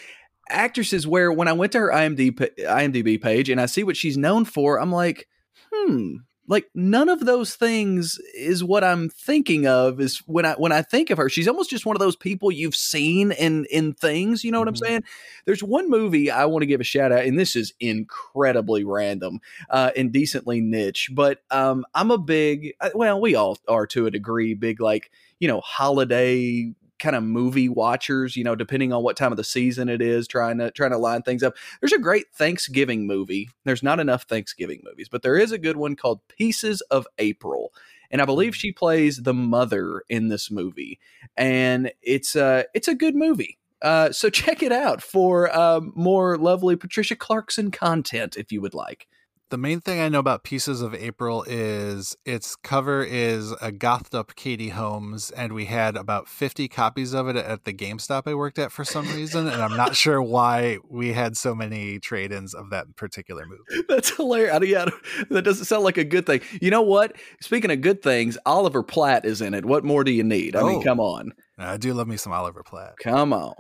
actresses 0.51 1.07
where 1.07 1.33
when 1.33 1.49
I 1.49 1.53
went 1.53 1.73
to 1.73 1.79
her 1.81 1.91
IMDb, 1.91 2.51
IMDb 2.61 3.21
page 3.21 3.49
and 3.49 3.61
I 3.61 3.67
see 3.67 3.85
what 3.85 3.97
she's 3.97 4.17
known 4.17 4.45
for, 4.45 4.81
I'm 4.81 4.93
like, 4.93 5.29
hmm, 5.73 6.17
like 6.49 6.67
none 6.75 7.09
of 7.09 7.21
those 7.21 7.55
things 7.55 8.19
is 8.35 8.65
what 8.65 8.83
I'm 8.85 9.09
thinking 9.09 9.67
of 9.67 10.01
is 10.01 10.19
when 10.27 10.45
I 10.45 10.55
when 10.55 10.73
I 10.73 10.83
think 10.83 11.11
of 11.11 11.17
her 11.19 11.29
she's 11.29 11.47
almost 11.47 11.71
just 11.71 11.87
one 11.87 11.95
of 11.95 12.01
those 12.01 12.17
people 12.17 12.51
you've 12.51 12.75
seen 12.75 13.31
in 13.33 13.65
in 13.71 13.95
things 13.95 14.43
you 14.43 14.51
know 14.51 14.59
what 14.59 14.67
Mhm. 14.67 14.71
I'm 14.71 14.77
saying 14.77 15.05
there's 15.47 15.63
one 15.63 15.89
movie 15.89 16.31
I 16.31 16.45
want 16.47 16.63
to 16.63 16.67
give 16.67 16.81
a 16.81 16.85
shout 16.85 17.13
out 17.13 17.25
and 17.25 17.39
this 17.39 17.55
is 17.55 17.73
incredibly 17.81 18.83
random 18.85 19.41
uh 19.71 19.93
and 19.97 20.13
decently 20.13 20.61
niche 20.61 21.11
but 21.13 21.43
um 21.51 21.85
I'm 21.95 22.11
a 22.11 22.19
big 22.19 22.75
uh, 22.81 22.91
well 22.95 23.21
we 23.21 23.35
all 23.35 23.59
are 23.69 23.87
to 23.89 24.07
a 24.07 24.11
degree 24.11 24.55
big 24.55 24.81
like 24.81 25.11
you 25.39 25.47
know 25.49 25.61
holiday 25.61 26.75
kind 27.03 27.17
of 27.17 27.23
movie 27.23 27.69
watchers 27.69 28.37
you 28.37 28.45
know 28.45 28.55
depending 28.55 28.93
on 28.93 29.03
what 29.03 29.17
time 29.17 29.33
of 29.33 29.37
the 29.37 29.45
season 29.45 29.89
it 29.89 30.01
is 30.01 30.27
trying 30.27 30.59
to 30.59 30.71
trying 30.71 30.93
to 30.93 30.99
line 30.99 31.23
things 31.23 31.43
up 31.43 31.55
there's 31.81 31.93
a 31.93 31.99
great 31.99 32.27
Thanksgiving 32.33 33.07
movie. 33.07 33.49
There's 33.65 33.83
not 33.83 34.01
enough 34.01 34.25
Thanksgiving 34.25 34.83
movies, 34.85 35.09
but 35.09 35.23
there 35.23 35.37
is 35.37 35.53
a 35.53 35.59
good 35.59 35.77
one 35.77 35.97
called 35.97 36.27
Pieces 36.29 36.81
of 36.83 37.07
April. 37.19 37.73
And 38.11 38.21
I 38.21 38.25
believe 38.25 38.55
she 38.55 38.73
plays 38.73 39.23
the 39.23 39.35
mother 39.35 40.03
in 40.09 40.29
this 40.29 40.51
movie. 40.51 41.01
And 41.37 41.93
it's 42.03 42.37
uh 42.37 42.65
it's 42.75 42.89
a 42.89 42.95
good 42.95 43.15
movie. 43.15 43.59
Uh, 43.81 44.13
so 44.13 44.31
check 44.31 44.63
it 44.63 44.73
out 44.73 45.03
for 45.03 45.55
um, 45.57 45.93
more 45.97 46.39
lovely 46.39 46.77
Patricia 46.77 47.17
Clarkson 47.17 47.71
content 47.71 48.37
if 48.37 48.53
you 48.53 48.61
would 48.61 48.75
like. 48.75 49.09
The 49.53 49.59
main 49.59 49.83
thing 49.83 50.01
I 50.01 50.09
know 50.09 50.19
about 50.19 50.45
Pieces 50.45 50.81
of 50.81 50.95
April 50.95 51.45
is 51.47 52.17
its 52.25 52.57
cover 52.57 53.05
is 53.05 53.53
a 53.61 53.71
gothed 53.71 54.15
up 54.15 54.35
Katie 54.35 54.71
Holmes, 54.71 55.31
and 55.31 55.53
we 55.53 55.67
had 55.67 55.95
about 55.95 56.27
50 56.27 56.69
copies 56.69 57.13
of 57.13 57.29
it 57.29 57.37
at 57.37 57.65
the 57.65 57.75
GameStop 57.75 58.23
I 58.27 58.33
worked 58.33 58.59
at 58.59 58.73
for 58.73 58.83
some 58.83 59.07
reason, 59.09 59.47
and 59.49 59.63
I'm 59.63 59.77
not 59.77 59.95
sure 59.95 60.23
why 60.23 60.79
we 60.89 61.13
had 61.13 61.37
so 61.37 61.55
many 61.55 61.99
trade 61.99 62.33
ins 62.33 62.55
of 62.55 62.71
that 62.71 62.97
particular 62.97 63.45
movie. 63.45 63.85
That's 63.91 64.17
hilarious. 64.17 64.59
Yeah, 64.67 64.87
that 65.29 65.43
doesn't 65.43 65.67
sound 65.67 65.85
like 65.85 65.99
a 65.99 66.05
good 66.05 66.25
thing. 66.25 66.41
You 66.63 66.71
know 66.71 66.81
what? 66.81 67.15
Speaking 67.43 67.71
of 67.71 67.83
good 67.83 68.01
things, 68.01 68.39
Oliver 68.47 68.83
Platt 68.83 69.27
is 69.27 69.43
in 69.43 69.53
it. 69.53 69.67
What 69.67 69.85
more 69.85 70.03
do 70.03 70.13
you 70.13 70.25
need? 70.25 70.57
I 70.57 70.63
mean, 70.63 70.77
Oh. 70.77 70.83
come 70.83 70.99
on. 70.99 71.33
I 71.59 71.77
do 71.77 71.93
love 71.93 72.09
me 72.09 72.17
some 72.17 72.33
Oliver 72.33 72.63
Platt. 72.63 72.95
Come 73.03 73.35
on. 73.35 73.53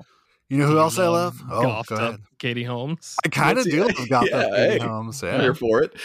You 0.53 0.59
know 0.59 0.67
who 0.67 0.79
else 0.79 0.99
I 0.99 1.09
love? 1.09 1.41
Oh, 1.51 1.63
Goffed 1.63 1.87
go 1.87 1.95
ahead. 1.97 2.21
Katie 2.39 2.65
Holmes. 2.65 3.17
I 3.25 3.29
kind 3.29 3.57
of 3.57 3.65
do 3.65 3.87
love 3.87 4.09
Gotham 4.11 4.29
Yeah, 4.33 4.51
Katie 4.55 4.79
hey. 4.81 4.87
Holmes. 4.87 5.23
I'm 5.23 5.29
Yeah. 5.37 5.41
here 5.41 5.55
for 5.55 5.83
it. 5.83 5.97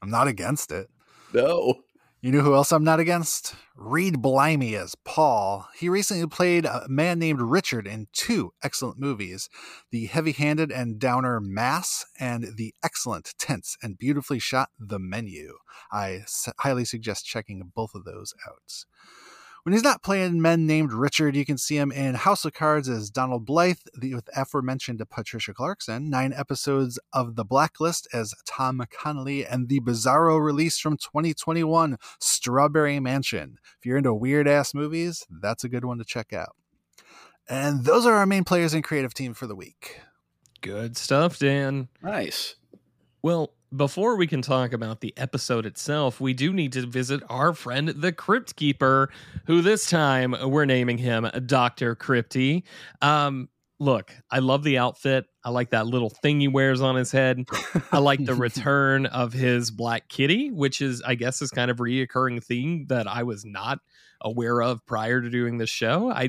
I'm 0.00 0.08
not 0.10 0.26
against 0.26 0.72
it. 0.72 0.88
no. 1.34 1.82
You 2.22 2.32
know 2.32 2.40
who 2.40 2.54
else 2.54 2.70
I'm 2.70 2.84
not 2.84 3.00
against? 3.00 3.54
Reed 3.76 4.20
Birney 4.22 4.74
as 4.74 4.94
Paul. 5.06 5.66
He 5.74 5.88
recently 5.90 6.26
played 6.26 6.64
a 6.66 6.86
man 6.88 7.18
named 7.18 7.40
Richard 7.42 7.86
in 7.86 8.08
two 8.12 8.52
excellent 8.62 8.98
movies 8.98 9.48
the 9.90 10.04
heavy 10.06 10.32
handed 10.32 10.70
and 10.70 10.98
downer 10.98 11.40
Mass 11.40 12.04
and 12.18 12.56
the 12.56 12.74
excellent, 12.82 13.32
tense, 13.38 13.76
and 13.82 13.96
beautifully 13.98 14.38
shot 14.38 14.68
The 14.78 14.98
Menu. 14.98 15.56
I 15.90 16.16
s- 16.16 16.48
highly 16.58 16.84
suggest 16.86 17.24
checking 17.26 17.70
both 17.74 17.94
of 17.94 18.04
those 18.04 18.34
out. 18.46 18.84
When 19.62 19.74
he's 19.74 19.82
not 19.82 20.02
playing 20.02 20.40
men 20.40 20.66
named 20.66 20.92
Richard, 20.92 21.36
you 21.36 21.44
can 21.44 21.58
see 21.58 21.76
him 21.76 21.92
in 21.92 22.14
House 22.14 22.46
of 22.46 22.54
Cards 22.54 22.88
as 22.88 23.10
Donald 23.10 23.44
Blythe, 23.44 23.76
the, 23.94 24.14
with 24.14 24.30
aforementioned 24.34 25.02
Patricia 25.10 25.52
Clarkson, 25.52 26.08
nine 26.08 26.32
episodes 26.32 26.98
of 27.12 27.36
The 27.36 27.44
Blacklist 27.44 28.08
as 28.12 28.32
Tom 28.46 28.82
Connolly, 28.90 29.44
and 29.44 29.68
the 29.68 29.80
bizarro 29.80 30.42
release 30.42 30.78
from 30.78 30.96
2021, 30.96 31.98
Strawberry 32.18 33.00
Mansion. 33.00 33.58
If 33.78 33.84
you're 33.84 33.98
into 33.98 34.14
weird 34.14 34.48
ass 34.48 34.72
movies, 34.72 35.26
that's 35.28 35.62
a 35.62 35.68
good 35.68 35.84
one 35.84 35.98
to 35.98 36.04
check 36.04 36.32
out. 36.32 36.56
And 37.46 37.84
those 37.84 38.06
are 38.06 38.14
our 38.14 38.26
main 38.26 38.44
players 38.44 38.72
and 38.72 38.82
creative 38.82 39.12
team 39.12 39.34
for 39.34 39.46
the 39.46 39.56
week. 39.56 40.00
Good 40.62 40.96
stuff, 40.96 41.38
Dan. 41.38 41.88
Nice. 42.02 42.54
Well, 43.22 43.52
before 43.74 44.16
we 44.16 44.26
can 44.26 44.42
talk 44.42 44.72
about 44.72 45.00
the 45.00 45.14
episode 45.16 45.66
itself, 45.66 46.20
we 46.20 46.34
do 46.34 46.52
need 46.52 46.72
to 46.72 46.86
visit 46.86 47.22
our 47.28 47.52
friend, 47.52 47.88
the 47.88 48.12
Crypt 48.12 48.56
Keeper, 48.56 49.10
who 49.46 49.62
this 49.62 49.88
time 49.88 50.34
we're 50.44 50.64
naming 50.64 50.98
him 50.98 51.28
Dr. 51.46 51.94
Crypty. 51.94 52.64
Um, 53.00 53.48
look, 53.78 54.12
I 54.30 54.40
love 54.40 54.64
the 54.64 54.78
outfit. 54.78 55.26
I 55.44 55.50
like 55.50 55.70
that 55.70 55.86
little 55.86 56.10
thing 56.10 56.40
he 56.40 56.48
wears 56.48 56.80
on 56.80 56.96
his 56.96 57.12
head. 57.12 57.44
I 57.92 57.98
like 57.98 58.24
the 58.24 58.34
return 58.36 59.06
of 59.06 59.32
his 59.32 59.70
black 59.70 60.08
kitty, 60.08 60.50
which 60.50 60.80
is, 60.80 61.00
I 61.02 61.14
guess, 61.14 61.40
is 61.40 61.50
kind 61.50 61.70
of 61.70 61.78
reoccurring 61.78 62.44
theme 62.44 62.86
that 62.88 63.06
I 63.06 63.22
was 63.22 63.44
not 63.44 63.78
aware 64.20 64.60
of 64.62 64.84
prior 64.84 65.20
to 65.20 65.30
doing 65.30 65.58
this 65.58 65.70
show. 65.70 66.10
I 66.10 66.28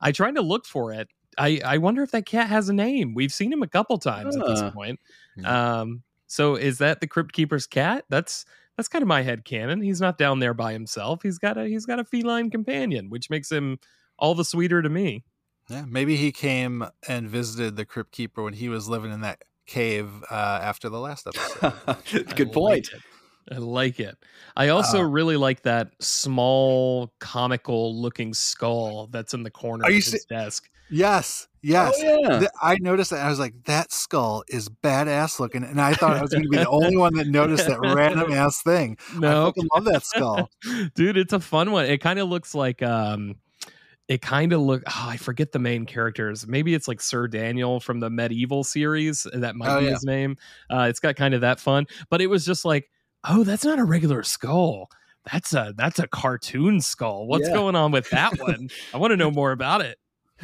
I 0.00 0.12
tried 0.12 0.36
to 0.36 0.42
look 0.42 0.66
for 0.66 0.92
it. 0.92 1.08
I 1.38 1.60
I 1.64 1.78
wonder 1.78 2.02
if 2.02 2.12
that 2.12 2.26
cat 2.26 2.48
has 2.48 2.68
a 2.68 2.72
name. 2.72 3.14
We've 3.14 3.32
seen 3.32 3.52
him 3.52 3.62
a 3.62 3.68
couple 3.68 3.98
times 3.98 4.36
at 4.36 4.46
this 4.46 4.62
point. 4.72 5.00
Um, 5.44 6.02
so 6.32 6.54
is 6.54 6.78
that 6.78 7.00
the 7.00 7.06
Crypt 7.06 7.32
Keeper's 7.32 7.66
cat? 7.66 8.04
That's 8.08 8.44
that's 8.76 8.88
kind 8.88 9.02
of 9.02 9.08
my 9.08 9.20
head 9.22 9.44
canon. 9.44 9.82
He's 9.82 10.00
not 10.00 10.16
down 10.16 10.38
there 10.38 10.54
by 10.54 10.72
himself. 10.72 11.22
He's 11.22 11.38
got 11.38 11.58
a 11.58 11.66
he's 11.68 11.84
got 11.86 11.98
a 11.98 12.04
feline 12.04 12.50
companion, 12.50 13.10
which 13.10 13.28
makes 13.28 13.50
him 13.52 13.78
all 14.18 14.34
the 14.34 14.44
sweeter 14.44 14.80
to 14.82 14.88
me. 14.88 15.24
Yeah, 15.68 15.84
maybe 15.86 16.16
he 16.16 16.32
came 16.32 16.84
and 17.06 17.28
visited 17.28 17.76
the 17.76 17.84
Crypt 17.84 18.12
Keeper 18.12 18.42
when 18.42 18.54
he 18.54 18.68
was 18.68 18.88
living 18.88 19.12
in 19.12 19.20
that 19.20 19.42
cave 19.66 20.08
uh, 20.30 20.60
after 20.62 20.88
the 20.88 20.98
last 20.98 21.26
episode. 21.26 21.72
I 21.86 22.34
Good 22.34 22.52
point. 22.52 22.90
like. 22.92 23.02
I 23.50 23.56
like 23.56 23.98
it. 23.98 24.16
I 24.56 24.68
also 24.68 25.00
Uh, 25.00 25.04
really 25.08 25.36
like 25.36 25.62
that 25.62 25.90
small 26.00 27.12
comical 27.18 28.00
looking 28.00 28.34
skull 28.34 29.08
that's 29.08 29.34
in 29.34 29.42
the 29.42 29.50
corner 29.50 29.84
of 29.84 29.92
his 29.92 30.06
se- 30.06 30.18
desk. 30.30 30.70
Yes, 30.92 31.48
yes. 31.62 31.94
Oh, 32.04 32.40
yeah. 32.40 32.46
I 32.62 32.76
noticed 32.80 33.10
that. 33.10 33.24
I 33.24 33.30
was 33.30 33.38
like, 33.38 33.54
that 33.64 33.90
skull 33.92 34.44
is 34.48 34.68
badass 34.68 35.40
looking. 35.40 35.64
And 35.64 35.80
I 35.80 35.94
thought 35.94 36.16
I 36.16 36.20
was 36.22 36.30
going 36.30 36.42
to 36.42 36.48
be 36.50 36.58
the 36.58 36.68
only 36.68 36.96
one 36.98 37.14
that 37.14 37.26
noticed 37.26 37.66
that 37.66 37.80
random 37.80 38.30
ass 38.32 38.62
thing. 38.62 38.98
I 39.14 39.18
No, 39.18 39.46
fucking 39.46 39.68
love 39.74 39.84
that 39.86 40.04
skull. 40.04 40.50
dude 40.94 41.16
it's 41.16 41.32
a 41.32 41.40
fun 41.40 41.72
one 41.72 41.86
it 41.86 41.98
kind 42.02 42.18
of 42.18 42.28
looks 42.28 42.54
like 42.54 42.82
um 42.82 43.36
it 44.08 44.20
kind 44.20 44.52
of 44.52 44.60
look 44.60 44.82
oh, 44.86 45.04
i 45.08 45.16
forget 45.16 45.52
the 45.52 45.58
main 45.58 45.86
characters 45.86 46.46
maybe 46.46 46.74
it's 46.74 46.86
like 46.88 47.00
sir 47.00 47.26
daniel 47.28 47.80
from 47.80 48.00
the 48.00 48.08
MediEvil 48.10 48.64
series 48.66 49.26
that 49.32 49.56
might 49.56 49.68
Oh, 49.70 49.78
be 49.80 49.86
yeah. 49.86 49.92
his 49.92 50.04
name 50.04 50.36
uh 50.70 50.86
it's 50.90 51.00
got 51.00 51.16
kind 51.16 51.34
of 51.34 51.40
that 51.42 51.58
fun 51.60 51.86
but 52.10 52.20
it 52.20 52.26
was 52.28 52.44
just 52.44 52.64
like 52.64 52.90
oh 53.24 53.44
that's 53.44 53.64
not 53.64 53.78
a 53.78 53.84
regular 53.84 54.22
skull 54.22 54.88
that's 55.30 55.54
a 55.54 55.72
that's 55.76 55.98
a 55.98 56.06
cartoon 56.08 56.80
skull 56.80 57.26
what's 57.26 57.48
Yeah. 57.48 57.54
going 57.54 57.76
on 57.76 57.90
with 57.92 58.08
that 58.10 58.38
one 58.40 58.68
i 58.92 58.98
want 58.98 59.10
to 59.12 59.16
know 59.16 59.30
more 59.30 59.52
about 59.52 59.80
it 59.80 59.98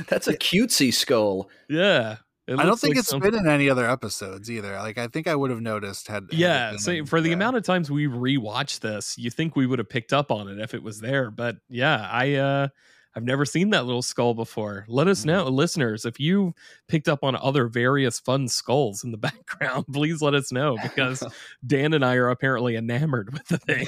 That's 0.07 0.29
a 0.29 0.37
cutesy 0.37 0.93
skull. 0.95 1.49
yeah 1.69 2.17
I 2.51 2.65
don't 2.65 2.81
think 2.81 2.93
like 2.95 3.01
it's 3.01 3.09
some- 3.09 3.21
been 3.21 3.35
in 3.35 3.47
any 3.47 3.69
other 3.69 3.87
episodes 3.91 4.51
either. 4.51 4.75
Like, 4.77 4.97
I 4.97 5.07
think 5.09 5.27
I 5.27 5.35
would 5.35 5.51
have 5.51 5.61
noticed 5.61 6.09
had. 6.09 6.29
had 6.31 6.33
yeah 6.33 6.71
been 6.71 6.79
so 6.79 6.93
in- 6.93 7.05
for 7.07 7.21
the 7.21 7.29
yeah. 7.29 7.35
amount 7.35 7.57
of 7.57 7.63
times 7.63 7.91
we 7.91 8.07
rewatched 8.07 8.81
this 8.81 9.19
you 9.19 9.29
think 9.31 9.55
we 9.55 9.67
would 9.67 9.79
have 9.79 9.89
picked 9.91 10.15
up 10.15 10.31
on 10.31 10.49
it 10.49 10.59
if 10.59 10.73
it 10.73 10.83
was 10.83 11.01
there 11.01 11.31
but 11.31 11.57
yeah 11.69 12.09
i 12.11 12.35
uh 12.37 12.69
i've 13.15 13.25
never 13.25 13.45
seen 13.45 13.71
that 13.71 13.85
little 13.87 14.03
skull 14.03 14.35
before 14.35 14.85
let 14.89 15.09
us 15.09 15.23
Mhm. 15.23 15.27
know 15.27 15.45
listeners 15.49 16.05
if 16.05 16.21
you 16.21 16.55
picked 16.89 17.09
up 17.09 17.25
on 17.25 17.35
other 17.37 17.67
various 17.69 18.19
fun 18.21 18.49
skulls 18.49 19.03
in 19.05 19.11
the 19.11 19.17
background 19.29 19.85
please 19.93 20.21
let 20.23 20.35
us 20.35 20.53
know 20.53 20.77
because 20.83 21.23
dan 21.67 21.93
and 21.95 22.05
i 22.05 22.15
are 22.15 22.31
apparently 22.31 22.77
enamored 22.77 23.33
with 23.33 23.47
the 23.49 23.59
thing 23.59 23.87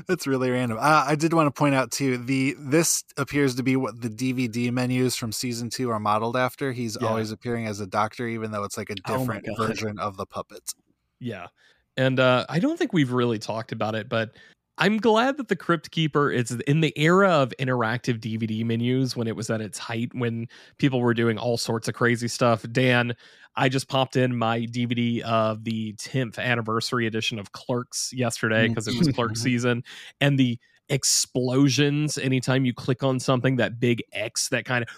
That's 0.06 0.26
really 0.26 0.50
random. 0.50 0.78
Uh, 0.78 1.04
I 1.06 1.14
did 1.16 1.32
want 1.32 1.46
to 1.48 1.58
point 1.58 1.74
out 1.74 1.90
too 1.90 2.18
the 2.18 2.54
this 2.58 3.02
appears 3.16 3.54
to 3.56 3.62
be 3.62 3.76
what 3.76 4.00
the 4.00 4.08
DVD 4.08 4.70
menus 4.72 5.16
from 5.16 5.32
season 5.32 5.70
two 5.70 5.90
are 5.90 5.98
modeled 6.00 6.36
after. 6.36 6.72
He's 6.72 6.96
Yeah. 7.00 7.08
always 7.08 7.30
appearing 7.32 7.66
as 7.66 7.80
a 7.80 7.86
doctor, 7.86 8.26
even 8.28 8.50
though 8.50 8.64
it's 8.64 8.76
like 8.76 8.90
a 8.90 8.94
Oh 9.06 9.18
different 9.18 9.46
God. 9.46 9.56
version 9.68 9.98
of 9.98 10.16
the 10.16 10.26
puppet. 10.26 10.72
Yeah. 11.20 11.48
And 11.96 12.20
uh, 12.20 12.44
I 12.48 12.58
don't 12.58 12.78
think 12.78 12.92
we've 12.92 13.12
really 13.12 13.38
talked 13.38 13.72
about 13.72 13.94
it, 13.94 14.08
but 14.08 14.30
I'm 14.78 14.98
glad 14.98 15.38
that 15.38 15.48
the 15.48 15.56
Crypt 15.56 15.90
Keeper 15.90 16.30
is 16.30 16.50
in 16.66 16.80
the 16.80 16.92
era 16.96 17.30
of 17.30 17.54
interactive 17.58 18.20
DVD 18.20 18.64
menus 18.64 19.16
when 19.16 19.26
it 19.26 19.34
was 19.34 19.48
at 19.48 19.60
its 19.60 19.78
height, 19.78 20.10
when 20.14 20.48
people 20.78 21.00
were 21.00 21.14
doing 21.14 21.38
all 21.38 21.56
sorts 21.56 21.88
of 21.88 21.94
crazy 21.94 22.28
stuff. 22.28 22.64
Dan, 22.72 23.14
I 23.56 23.70
just 23.70 23.88
popped 23.88 24.16
in 24.16 24.36
my 24.36 24.60
DVD 24.60 25.22
of 25.22 25.64
the 25.64 25.94
10th 25.94 26.38
anniversary 26.38 27.06
edition 27.06 27.38
of 27.38 27.52
Clerks 27.52 28.12
yesterday 28.12 28.66
mm. 28.66 28.70
because 28.70 28.86
it 28.86 28.98
was 28.98 29.08
Clerk 29.08 29.36
season. 29.36 29.82
And 30.20 30.38
the 30.38 30.58
explosions 30.88 32.16
anytime 32.18 32.64
you 32.64 32.72
click 32.72 33.02
on 33.02 33.18
something 33.18 33.56
that 33.56 33.80
big 33.80 34.02
x 34.12 34.48
that 34.50 34.64
kind 34.64 34.84
of 34.84 34.90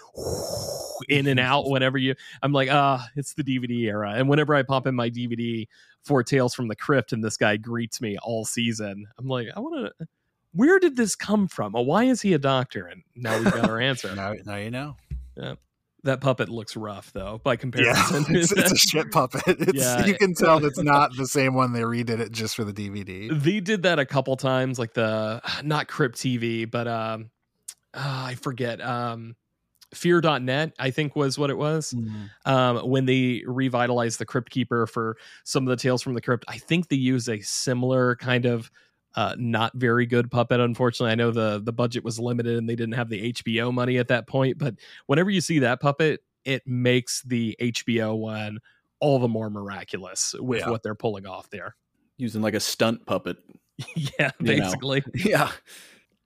in 1.09 1.27
and 1.27 1.39
out 1.39 1.69
whenever 1.69 1.97
you 1.97 2.13
i'm 2.43 2.51
like 2.51 2.69
ah 2.71 3.03
it's 3.15 3.33
the 3.33 3.43
dvd 3.43 3.85
era. 3.85 4.11
And 4.11 4.29
whenever 4.29 4.53
i 4.53 4.61
pop 4.61 4.85
in 4.85 4.93
my 4.93 5.09
dvd 5.09 5.67
for 6.03 6.23
tales 6.23 6.53
from 6.53 6.67
the 6.67 6.75
crypt 6.75 7.11
and 7.11 7.23
this 7.23 7.37
guy 7.37 7.57
greets 7.57 8.01
me 8.01 8.17
all 8.21 8.45
season 8.45 9.07
i'm 9.17 9.27
like 9.27 9.47
i 9.55 9.59
want 9.59 9.93
to 9.97 10.07
where 10.53 10.79
did 10.79 10.95
this 10.95 11.15
come 11.15 11.47
from? 11.47 11.73
Why 11.73 12.05
is 12.05 12.21
he 12.21 12.33
a 12.33 12.39
doctor? 12.39 12.87
And 12.87 13.03
now 13.15 13.37
we've 13.37 13.53
got 13.53 13.69
our 13.69 13.79
answer. 13.81 14.13
Now, 14.15 14.33
now 14.45 14.55
you 14.55 14.71
know. 14.71 14.95
That 16.03 16.21
puppet 16.21 16.49
looks 16.49 16.75
rough 16.75 17.11
though 17.13 17.41
by 17.43 17.53
Yeah, 17.53 17.57
comparison 17.57 18.25
it's, 18.35 18.51
it's 18.51 18.71
a 18.71 18.75
shit 18.75 19.11
puppet. 19.11 19.43
It's, 19.47 19.73
Yeah. 19.73 20.05
You 20.05 20.15
can 20.15 20.33
tell 20.33 20.63
it's 20.63 20.79
not 20.79 21.15
the 21.15 21.27
same 21.27 21.53
one 21.53 21.73
they 21.73 21.81
redid 21.81 22.19
it 22.19 22.31
just 22.31 22.55
for 22.55 22.63
the 22.63 22.73
DVD. 22.73 23.29
They 23.41 23.59
did 23.59 23.83
that 23.83 23.99
a 23.99 24.05
couple 24.05 24.35
times, 24.37 24.79
like 24.79 24.93
the 24.93 25.41
not 25.63 25.87
Crypt 25.87 26.17
TV, 26.17 26.69
but 26.69 26.87
um, 26.87 27.29
ah, 27.93 28.27
I 28.27 28.35
forget. 28.35 28.81
Um, 28.81 29.35
fear.net 29.91 30.71
i 30.77 30.91
think 30.91 31.15
was 31.15 31.39
what 31.39 31.49
it 31.49 31.57
was 31.57 31.95
um, 32.45 32.77
when 32.87 33.05
they 33.05 33.41
revitalized 33.47 34.19
the 34.19 34.25
crypt 34.25 34.51
keeper 34.51 34.85
for 34.85 35.17
some 35.45 35.63
of 35.63 35.69
the 35.69 35.81
tales 35.81 36.03
from 36.03 36.13
the 36.13 36.21
crypt 36.21 36.45
i 36.47 36.59
think 36.59 36.89
they 36.89 36.95
use 36.95 37.27
a 37.27 37.39
similar 37.39 38.15
kind 38.17 38.45
of 38.45 38.69
uh, 39.15 39.35
not 39.37 39.71
very 39.75 40.05
good 40.05 40.29
puppet 40.29 40.59
unfortunately 40.59 41.11
i 41.11 41.15
know 41.15 41.31
the 41.31 41.59
the 41.63 41.73
budget 41.73 42.03
was 42.03 42.19
limited 42.19 42.57
and 42.57 42.69
they 42.69 42.75
didn't 42.75 42.93
have 42.93 43.09
the 43.09 43.33
hbo 43.33 43.73
money 43.73 43.97
at 43.97 44.07
that 44.09 44.27
point 44.27 44.57
but 44.57 44.75
whenever 45.07 45.29
you 45.29 45.41
see 45.41 45.59
that 45.59 45.79
puppet 45.81 46.21
it 46.45 46.61
makes 46.67 47.21
the 47.23 47.55
hbo 47.59 48.17
one 48.17 48.59
all 48.99 49.17
the 49.19 49.27
more 49.27 49.49
miraculous 49.49 50.35
with 50.39 50.59
Yeah. 50.59 50.69
what 50.69 50.83
they're 50.83 50.95
pulling 50.95 51.25
off 51.25 51.49
there 51.49 51.75
Using 52.17 52.41
like 52.41 52.53
a 52.53 52.59
stunt 52.59 53.05
puppet. 53.05 53.37
yeah 53.95 54.31
You 54.41 54.57
know. 54.57 54.63
basically 54.63 55.03
Yeah. 55.15 55.49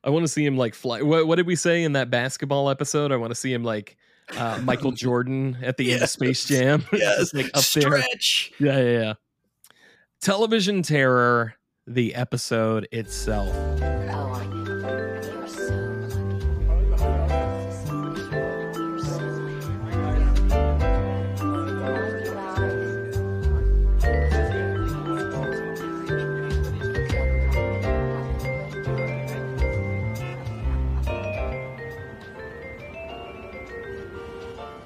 I 0.03 0.09
want 0.09 0.23
to 0.25 0.27
see 0.27 0.43
him 0.43 0.57
like 0.57 0.73
fly. 0.73 1.01
What, 1.03 1.27
what 1.27 1.35
did 1.35 1.45
we 1.47 1.55
say 1.55 1.83
in 1.83 1.93
that 1.93 2.09
basketball 2.09 2.69
episode? 2.69 3.11
I 3.11 3.15
want 3.15 3.29
to 3.31 3.35
see 3.35 3.53
him 3.53 3.63
like 3.63 3.95
uh, 4.35 4.59
Michael 4.63 4.91
Jordan 5.03 5.57
at 5.61 5.77
the 5.77 5.93
end 5.93 6.01
of 6.01 6.09
Space 6.09 6.43
Jam. 6.45 6.83
Yes. 6.91 7.33
Like 7.33 7.45
up 7.45 7.51
there. 7.53 7.61
Stretch. 7.61 8.51
Yeah, 8.59 8.79
yeah, 8.79 8.99
yeah. 9.01 9.13
Television 10.21 10.81
Terror, 10.81 11.53
the 11.87 12.15
episode 12.15 12.87
itself. 12.91 13.53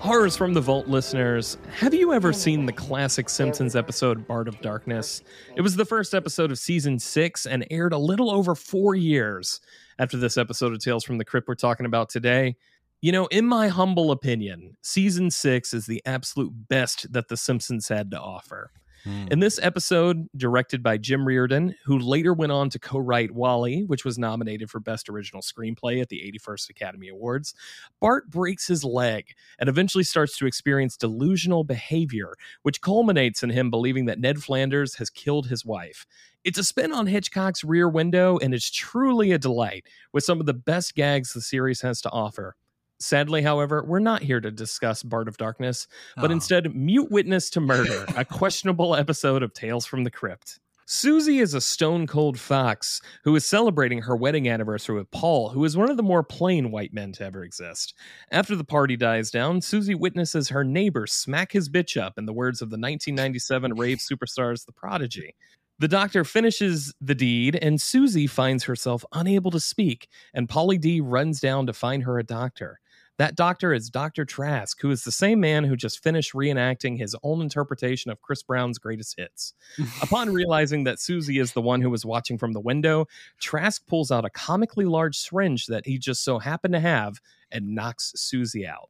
Horrors 0.07 0.37
from 0.37 0.53
the 0.53 0.61
Vault 0.61 0.87
listeners, 0.87 1.57
have 1.75 1.93
you 1.93 2.13
ever 2.13 2.31
seen 2.31 2.65
the 2.65 2.71
classic 2.71 3.27
Simpsons 3.27 3.75
episode 3.75 4.25
Bart 4.25 4.47
of 4.47 4.61
Darkness? 4.61 5.21
It 5.57 5.59
was 5.59 5.75
the 5.75 5.83
first 5.83 6.13
episode 6.13 6.49
of 6.49 6.57
season 6.57 6.97
six 6.97 7.45
and 7.45 7.67
aired 7.69 7.91
a 7.91 7.97
little 7.97 8.31
over 8.31 8.55
four 8.55 8.95
years 8.95 9.59
after 9.99 10.15
this 10.15 10.37
episode 10.37 10.71
of 10.71 10.79
Tales 10.79 11.03
from 11.03 11.17
the 11.17 11.25
Crypt 11.25 11.49
we're 11.49 11.55
talking 11.55 11.85
about 11.85 12.07
today. 12.07 12.55
You 13.01 13.11
know, 13.11 13.25
in 13.25 13.45
my 13.45 13.67
humble 13.67 14.11
opinion, 14.11 14.77
season 14.81 15.29
six 15.29 15.73
is 15.73 15.85
the 15.85 16.01
absolute 16.05 16.53
best 16.69 17.11
that 17.11 17.27
The 17.27 17.35
Simpsons 17.35 17.89
had 17.89 18.09
to 18.11 18.17
offer. 18.17 18.71
Hmm. 19.07 19.27
In 19.31 19.39
this 19.39 19.57
episode, 19.61 20.27
directed 20.35 20.83
by 20.83 20.97
Jim 20.97 21.25
Reardon, 21.25 21.73
who 21.85 21.97
later 21.97 22.33
went 22.33 22.51
on 22.51 22.69
to 22.71 22.79
co 22.79 22.97
write 22.97 23.31
WALL-E, 23.31 23.83
which 23.85 24.03
was 24.03 24.17
nominated 24.17 24.69
for 24.69 24.81
Best 24.81 25.07
Original 25.07 25.41
Screenplay 25.41 26.01
at 26.01 26.09
the 26.09 26.21
81st 26.21 26.69
Academy 26.69 27.07
Awards, 27.07 27.53
Bart 28.01 28.29
breaks 28.29 28.67
his 28.67 28.83
leg 28.83 29.33
and 29.59 29.69
eventually 29.69 30.03
starts 30.03 30.37
to 30.37 30.45
experience 30.45 30.97
delusional 30.97 31.63
behavior, 31.63 32.33
which 32.63 32.81
culminates 32.81 33.43
in 33.43 33.49
him 33.49 33.69
believing 33.69 34.07
that 34.07 34.19
Ned 34.19 34.43
Flanders 34.43 34.95
has 34.95 35.09
killed 35.09 35.47
his 35.47 35.63
wife. 35.63 36.05
It's 36.43 36.59
a 36.59 36.63
spin 36.63 36.91
on 36.91 37.07
Hitchcock's 37.07 37.63
Rear 37.63 37.87
Window, 37.87 38.37
and 38.39 38.53
it's 38.53 38.69
truly 38.69 39.31
a 39.31 39.39
delight 39.39 39.85
with 40.11 40.25
some 40.25 40.41
of 40.41 40.45
the 40.45 40.53
best 40.53 40.95
gags 40.95 41.31
the 41.31 41.41
series 41.41 41.79
has 41.79 42.01
to 42.01 42.09
offer. 42.11 42.57
Sadly, 42.99 43.41
however, 43.43 43.83
we're 43.85 43.99
not 43.99 44.23
here 44.23 44.39
to 44.41 44.49
discuss 44.51 45.03
Bart 45.03 45.27
of 45.27 45.37
Darkness, 45.37 45.87
but 46.15 46.31
Oh. 46.31 46.33
instead 46.33 46.73
mute 46.75 47.11
witness 47.11 47.49
to 47.51 47.59
murder, 47.59 48.05
a 48.15 48.25
questionable 48.25 48.95
episode 48.95 49.43
of 49.43 49.53
Tales 49.53 49.85
from 49.85 50.03
the 50.03 50.11
Crypt. 50.11 50.59
Susie 50.89 51.39
is 51.39 51.53
a 51.53 51.59
stone 51.59 52.07
cold 52.07 52.39
fox 52.39 53.01
who 53.25 53.35
is 53.35 53.45
celebrating 53.45 54.01
her 54.03 54.15
wedding 54.15 54.47
anniversary 54.47 54.95
with 54.95 55.11
Paul, 55.11 55.49
who 55.49 55.65
is 55.65 55.75
one 55.75 55.91
of 55.91 55.97
the 55.97 56.01
more 56.03 56.23
plain 56.23 56.71
white 56.71 56.93
men 56.93 57.11
to 57.13 57.25
ever 57.25 57.43
exist. 57.43 57.93
After 58.31 58.55
the 58.55 58.63
party 58.63 58.95
dies 58.95 59.29
down, 59.29 59.59
Susie 59.61 59.95
witnesses 59.95 60.47
her 60.49 60.63
neighbor 60.63 61.05
smack 61.05 61.51
his 61.51 61.67
bitch 61.69 62.01
up, 62.01 62.17
in 62.17 62.25
the 62.25 62.31
words 62.33 62.61
of 62.61 62.69
the 62.69 62.77
1997 62.77 63.73
rave 63.75 63.97
superstars 63.97 64.65
The 64.65 64.71
Prodigy. 64.71 65.35
The 65.77 65.89
doctor 65.89 66.23
finishes 66.23 66.95
the 67.01 67.13
deed, 67.13 67.55
and 67.61 67.79
Susie 67.81 68.25
finds 68.25 68.63
herself 68.63 69.03
unable 69.11 69.51
to 69.51 69.59
speak, 69.59 70.07
and 70.33 70.47
Pauly 70.47 70.79
D 70.79 71.01
runs 71.01 71.39
down 71.41 71.67
to 71.67 71.73
find 71.73 72.03
her 72.03 72.17
a 72.17 72.23
doctor. 72.23 72.79
That 73.17 73.35
doctor 73.35 73.73
is 73.73 73.89
Dr. 73.89 74.25
Trask, 74.25 74.79
who 74.81 74.91
is 74.91 75.03
the 75.03 75.11
same 75.11 75.39
man 75.39 75.63
who 75.63 75.75
just 75.75 76.03
finished 76.03 76.33
reenacting 76.33 76.97
his 76.97 77.15
own 77.23 77.41
interpretation 77.41 78.11
of 78.11 78.21
Chris 78.21 78.43
Brown's 78.43 78.77
greatest 78.77 79.15
hits. 79.17 79.53
Upon 80.01 80.31
realizing 80.33 80.83
that 80.83 80.99
Susie 80.99 81.39
is 81.39 81.53
the 81.53 81.61
one 81.61 81.81
who 81.81 81.89
was 81.89 82.05
watching 82.05 82.37
from 82.37 82.53
the 82.53 82.59
window, 82.59 83.07
Trask 83.39 83.85
pulls 83.87 84.11
out 84.11 84.25
a 84.25 84.29
comically 84.29 84.85
large 84.85 85.17
syringe 85.17 85.65
that 85.67 85.85
he 85.85 85.97
just 85.97 86.23
so 86.23 86.39
happened 86.39 86.73
to 86.73 86.79
have 86.79 87.19
and 87.51 87.73
knocks 87.73 88.13
Susie 88.15 88.67
out. 88.67 88.89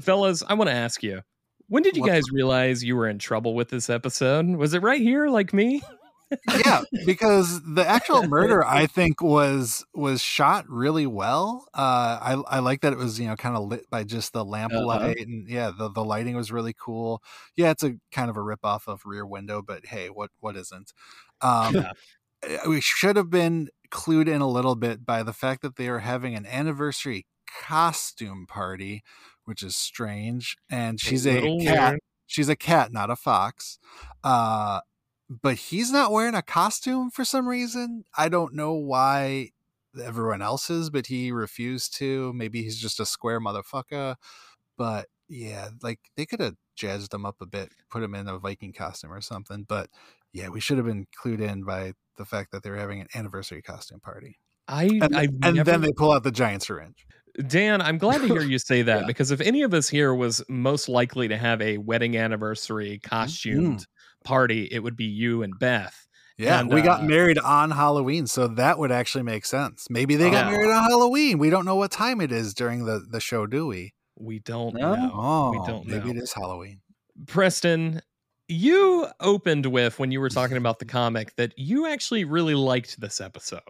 Fellas, 0.00 0.42
I 0.48 0.54
want 0.54 0.68
to 0.68 0.74
ask 0.74 1.02
you 1.02 1.22
when 1.68 1.82
did 1.82 1.96
you 1.96 2.06
guys 2.06 2.24
realize 2.32 2.82
you 2.82 2.96
were 2.96 3.08
in 3.08 3.18
trouble 3.18 3.54
with 3.54 3.68
this 3.68 3.90
episode? 3.90 4.46
Was 4.46 4.72
it 4.72 4.82
right 4.82 5.00
here, 5.00 5.28
like 5.28 5.52
me? 5.52 5.82
yeah, 6.64 6.82
because 7.06 7.62
the 7.62 7.86
actual 7.86 8.22
murder 8.28 8.64
I 8.64 8.86
think 8.86 9.22
was 9.22 9.84
was 9.94 10.20
shot 10.20 10.68
really 10.68 11.06
well. 11.06 11.66
Uh, 11.74 12.18
I 12.20 12.42
I 12.48 12.58
like 12.60 12.80
that 12.82 12.92
it 12.92 12.98
was 12.98 13.18
you 13.20 13.26
know 13.28 13.36
kind 13.36 13.56
of 13.56 13.64
lit 13.68 13.88
by 13.90 14.04
just 14.04 14.32
the 14.32 14.44
lamp 14.44 14.72
Uh-huh. 14.72 14.86
light 14.86 15.18
and 15.20 15.48
yeah 15.48 15.70
the 15.76 15.90
the 15.90 16.04
lighting 16.04 16.36
was 16.36 16.52
really 16.52 16.74
cool. 16.78 17.22
Yeah, 17.56 17.70
it's 17.70 17.82
a 17.82 17.94
kind 18.12 18.30
of 18.30 18.36
a 18.36 18.42
rip 18.42 18.64
off 18.64 18.88
of 18.88 19.02
Rear 19.06 19.26
Window, 19.26 19.62
but 19.62 19.86
hey, 19.86 20.08
what 20.10 20.30
what 20.40 20.56
isn't? 20.56 20.92
Um, 21.40 21.74
Yeah. 21.74 21.92
uh, 22.42 22.68
we 22.68 22.80
should 22.80 23.16
have 23.16 23.30
been 23.30 23.68
clued 23.90 24.28
in 24.28 24.40
a 24.40 24.48
little 24.48 24.76
bit 24.76 25.04
by 25.06 25.22
the 25.22 25.32
fact 25.32 25.62
that 25.62 25.76
they 25.76 25.88
are 25.88 26.00
having 26.00 26.34
an 26.34 26.46
anniversary 26.46 27.26
costume 27.46 28.46
party, 28.46 29.02
which 29.44 29.62
is 29.62 29.76
strange. 29.76 30.56
And 30.70 31.00
she's 31.00 31.26
a, 31.26 31.34
little 31.40 31.58
cat. 31.60 31.90
weird. 31.92 32.00
She's 32.26 32.48
a 32.48 32.56
cat, 32.56 32.92
not 32.92 33.10
a 33.10 33.16
fox. 33.16 33.78
Uh, 34.22 34.80
but 35.28 35.56
he's 35.56 35.90
not 35.90 36.12
wearing 36.12 36.34
a 36.34 36.42
costume 36.42 37.10
for 37.10 37.24
some 37.24 37.48
reason. 37.48 38.04
I 38.16 38.28
don't 38.28 38.54
know 38.54 38.72
why 38.72 39.50
everyone 40.02 40.42
else 40.42 40.70
is, 40.70 40.90
but 40.90 41.06
he 41.06 41.32
refused 41.32 41.96
to. 41.98 42.32
Maybe 42.32 42.62
he's 42.62 42.80
just 42.80 43.00
a 43.00 43.06
square 43.06 43.40
motherfucker. 43.40 44.16
But 44.76 45.06
yeah, 45.28 45.68
like 45.82 46.00
they 46.16 46.24
could 46.24 46.40
have 46.40 46.54
jazzed 46.76 47.12
him 47.12 47.26
up 47.26 47.36
a 47.40 47.46
bit, 47.46 47.72
put 47.90 48.02
him 48.02 48.14
in 48.14 48.28
a 48.28 48.38
Viking 48.38 48.72
costume 48.72 49.12
or 49.12 49.20
something. 49.20 49.64
But 49.68 49.90
yeah, 50.32 50.48
we 50.48 50.60
should 50.60 50.78
have 50.78 50.86
been 50.86 51.06
clued 51.22 51.40
in 51.40 51.64
by 51.64 51.92
the 52.16 52.24
fact 52.24 52.52
that 52.52 52.62
they 52.62 52.70
were 52.70 52.76
having 52.76 53.00
an 53.00 53.08
anniversary 53.14 53.62
costume 53.62 54.00
party. 54.00 54.38
I, 54.66 54.84
And, 54.84 55.16
I 55.16 55.22
and 55.42 55.56
never, 55.56 55.64
then 55.64 55.80
they 55.80 55.92
pull 55.96 56.12
out 56.12 56.22
the 56.22 56.30
giant 56.30 56.62
syringe. 56.62 57.06
Dan, 57.46 57.80
I'm 57.80 57.98
glad 57.98 58.20
to 58.20 58.26
hear 58.26 58.42
you 58.42 58.58
say 58.58 58.82
that 58.82 59.02
Yeah. 59.02 59.06
because 59.06 59.30
if 59.30 59.40
any 59.40 59.62
of 59.62 59.72
us 59.74 59.88
here 59.88 60.14
was 60.14 60.42
most 60.48 60.88
likely 60.88 61.28
to 61.28 61.36
have 61.36 61.60
a 61.62 61.78
wedding 61.78 62.16
anniversary 62.16 62.98
mm-hmm. 62.98 63.08
costumed 63.08 63.86
party, 64.24 64.68
it 64.70 64.80
would 64.80 64.96
be 64.96 65.04
you 65.04 65.42
and 65.42 65.58
Beth. 65.58 66.06
Yeah, 66.36 66.60
And, 66.60 66.72
we 66.72 66.82
got 66.82 67.00
uh, 67.00 67.04
married 67.04 67.38
on 67.38 67.72
Halloween, 67.72 68.28
so 68.28 68.46
that 68.46 68.78
would 68.78 68.92
actually 68.92 69.24
make 69.24 69.44
sense. 69.44 69.88
Maybe 69.90 70.14
they 70.14 70.30
got 70.30 70.46
Yeah. 70.46 70.52
married 70.52 70.70
on 70.70 70.84
Halloween. 70.84 71.38
We 71.38 71.50
don't 71.50 71.64
know 71.64 71.74
what 71.74 71.90
time 71.90 72.20
it 72.20 72.30
is 72.30 72.54
during 72.54 72.84
the, 72.84 73.04
the 73.10 73.20
show, 73.20 73.44
do 73.46 73.66
we? 73.66 73.94
We 74.16 74.38
don't 74.38 74.74
No? 74.74 74.94
know. 74.94 75.10
Oh, 75.14 75.50
we 75.50 75.58
don't 75.66 75.86
maybe 75.86 76.04
know. 76.04 76.10
it 76.20 76.22
is 76.22 76.32
Halloween. 76.32 76.80
Preston, 77.26 78.00
you 78.46 79.06
opened 79.20 79.66
with 79.66 79.98
when 79.98 80.12
you 80.12 80.20
were 80.20 80.28
talking 80.30 80.56
about 80.56 80.78
the 80.78 80.84
comic 80.84 81.34
that 81.36 81.52
you 81.58 81.86
actually 81.88 82.24
really 82.24 82.54
liked 82.54 83.00
this 83.00 83.20
episode. 83.20 83.60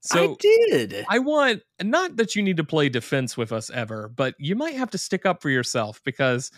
So 0.00 0.32
I 0.32 0.36
did. 0.40 1.04
I 1.08 1.18
want 1.20 1.62
not 1.80 2.16
that 2.16 2.34
you 2.34 2.42
need 2.42 2.56
to 2.56 2.64
play 2.64 2.88
defense 2.88 3.36
with 3.36 3.52
us 3.52 3.70
ever, 3.70 4.08
but 4.08 4.34
you 4.38 4.56
might 4.56 4.74
have 4.74 4.90
to 4.90 4.98
stick 4.98 5.26
up 5.26 5.42
for 5.42 5.50
yourself 5.50 6.00
because 6.04 6.50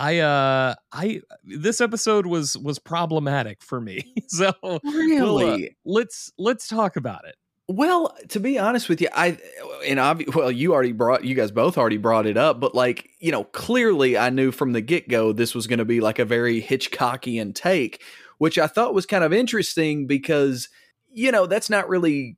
I 0.00 0.18
uh 0.20 0.74
I 0.92 1.20
this 1.44 1.80
episode 1.82 2.24
was 2.24 2.56
was 2.56 2.78
problematic 2.78 3.62
for 3.62 3.80
me. 3.80 4.14
So 4.30 4.52
we'll, 4.62 4.76
uh, 4.76 4.78
really? 4.84 5.76
let's 5.84 6.32
let's 6.38 6.68
talk 6.68 6.94
about 6.94 7.24
it. 7.26 7.34
Well, 7.66 8.16
to 8.28 8.38
be 8.38 8.60
honest 8.60 8.88
with 8.88 9.00
you, 9.00 9.08
I 9.12 9.38
and 9.84 9.98
obvi- 9.98 10.32
well, 10.34 10.52
you 10.52 10.72
already 10.72 10.92
brought 10.92 11.24
you 11.24 11.34
guys 11.34 11.50
both 11.50 11.76
already 11.76 11.96
brought 11.96 12.26
it 12.26 12.36
up, 12.36 12.60
but 12.60 12.74
like 12.74 13.10
you 13.18 13.32
know, 13.32 13.44
clearly 13.44 14.16
I 14.16 14.30
knew 14.30 14.52
from 14.52 14.72
the 14.72 14.80
get 14.80 15.08
go 15.08 15.32
this 15.32 15.52
was 15.54 15.66
going 15.66 15.80
to 15.80 15.84
be 15.84 16.00
like 16.00 16.20
a 16.20 16.24
very 16.24 16.62
Hitchcockian 16.62 17.54
take, 17.54 18.02
which 18.38 18.56
I 18.56 18.68
thought 18.68 18.94
was 18.94 19.04
kind 19.04 19.24
of 19.24 19.32
interesting 19.32 20.06
because 20.06 20.68
you 21.12 21.32
know 21.32 21.46
that's 21.46 21.68
not 21.68 21.88
really. 21.88 22.36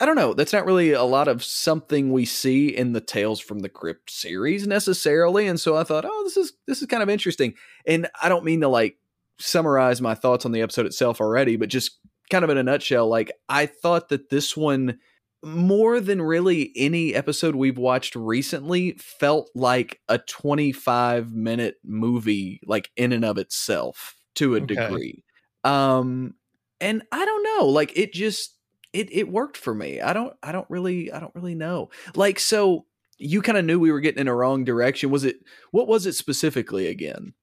I 0.00 0.06
don't 0.06 0.16
know. 0.16 0.34
That's 0.34 0.52
not 0.52 0.66
really 0.66 0.92
a 0.92 1.02
lot 1.04 1.28
of 1.28 1.44
something 1.44 2.12
we 2.12 2.24
see 2.24 2.68
in 2.74 2.92
the 2.92 3.00
Tales 3.00 3.40
from 3.40 3.60
the 3.60 3.68
Crypt 3.68 4.10
series 4.10 4.66
necessarily, 4.66 5.46
and 5.46 5.60
so 5.60 5.76
I 5.76 5.84
thought, 5.84 6.04
oh, 6.06 6.24
this 6.24 6.36
is 6.36 6.54
this 6.66 6.80
is 6.80 6.86
kind 6.88 7.02
of 7.02 7.10
interesting. 7.10 7.54
And 7.86 8.08
I 8.20 8.28
don't 8.28 8.44
mean 8.44 8.62
to 8.62 8.68
like 8.68 8.98
summarize 9.38 10.00
my 10.00 10.14
thoughts 10.14 10.44
on 10.44 10.52
the 10.52 10.62
episode 10.62 10.86
itself 10.86 11.20
already, 11.20 11.56
but 11.56 11.68
just 11.68 11.98
kind 12.30 12.42
of 12.44 12.50
in 12.50 12.58
a 12.58 12.62
nutshell, 12.62 13.06
like 13.08 13.32
I 13.48 13.66
thought 13.66 14.08
that 14.08 14.30
this 14.30 14.56
one, 14.56 14.98
more 15.44 16.00
than 16.00 16.22
really 16.22 16.72
any 16.76 17.14
episode 17.14 17.54
we've 17.54 17.78
watched 17.78 18.14
recently, 18.16 18.92
felt 18.92 19.50
like 19.54 20.00
a 20.08 20.18
25 20.18 21.32
minute 21.32 21.76
movie, 21.84 22.60
like 22.64 22.90
in 22.96 23.12
and 23.12 23.24
of 23.24 23.38
itself 23.38 24.16
to 24.36 24.54
a 24.54 24.60
Okay. 24.60 24.68
degree. 24.68 25.22
Um, 25.64 26.34
and 26.80 27.02
I 27.12 27.24
don't 27.24 27.42
know, 27.58 27.66
like 27.66 27.96
it 27.96 28.12
just 28.12 28.56
it 28.92 29.08
it 29.12 29.28
worked 29.28 29.56
for 29.56 29.74
me. 29.74 30.00
I 30.00 30.12
don't 30.12 30.34
I 30.42 30.52
don't 30.52 30.68
really 30.68 31.10
I 31.12 31.20
don't 31.20 31.34
really 31.34 31.54
know. 31.54 31.90
Like 32.14 32.38
so 32.38 32.86
you 33.18 33.40
kind 33.42 33.56
of 33.58 33.64
knew 33.64 33.78
we 33.78 33.92
were 33.92 34.00
getting 34.00 34.20
in 34.20 34.28
a 34.28 34.34
wrong 34.34 34.64
direction. 34.64 35.10
Was 35.10 35.24
it 35.24 35.36
what 35.70 35.86
was 35.88 36.06
it 36.06 36.14
specifically 36.14 36.88
again? 36.88 37.34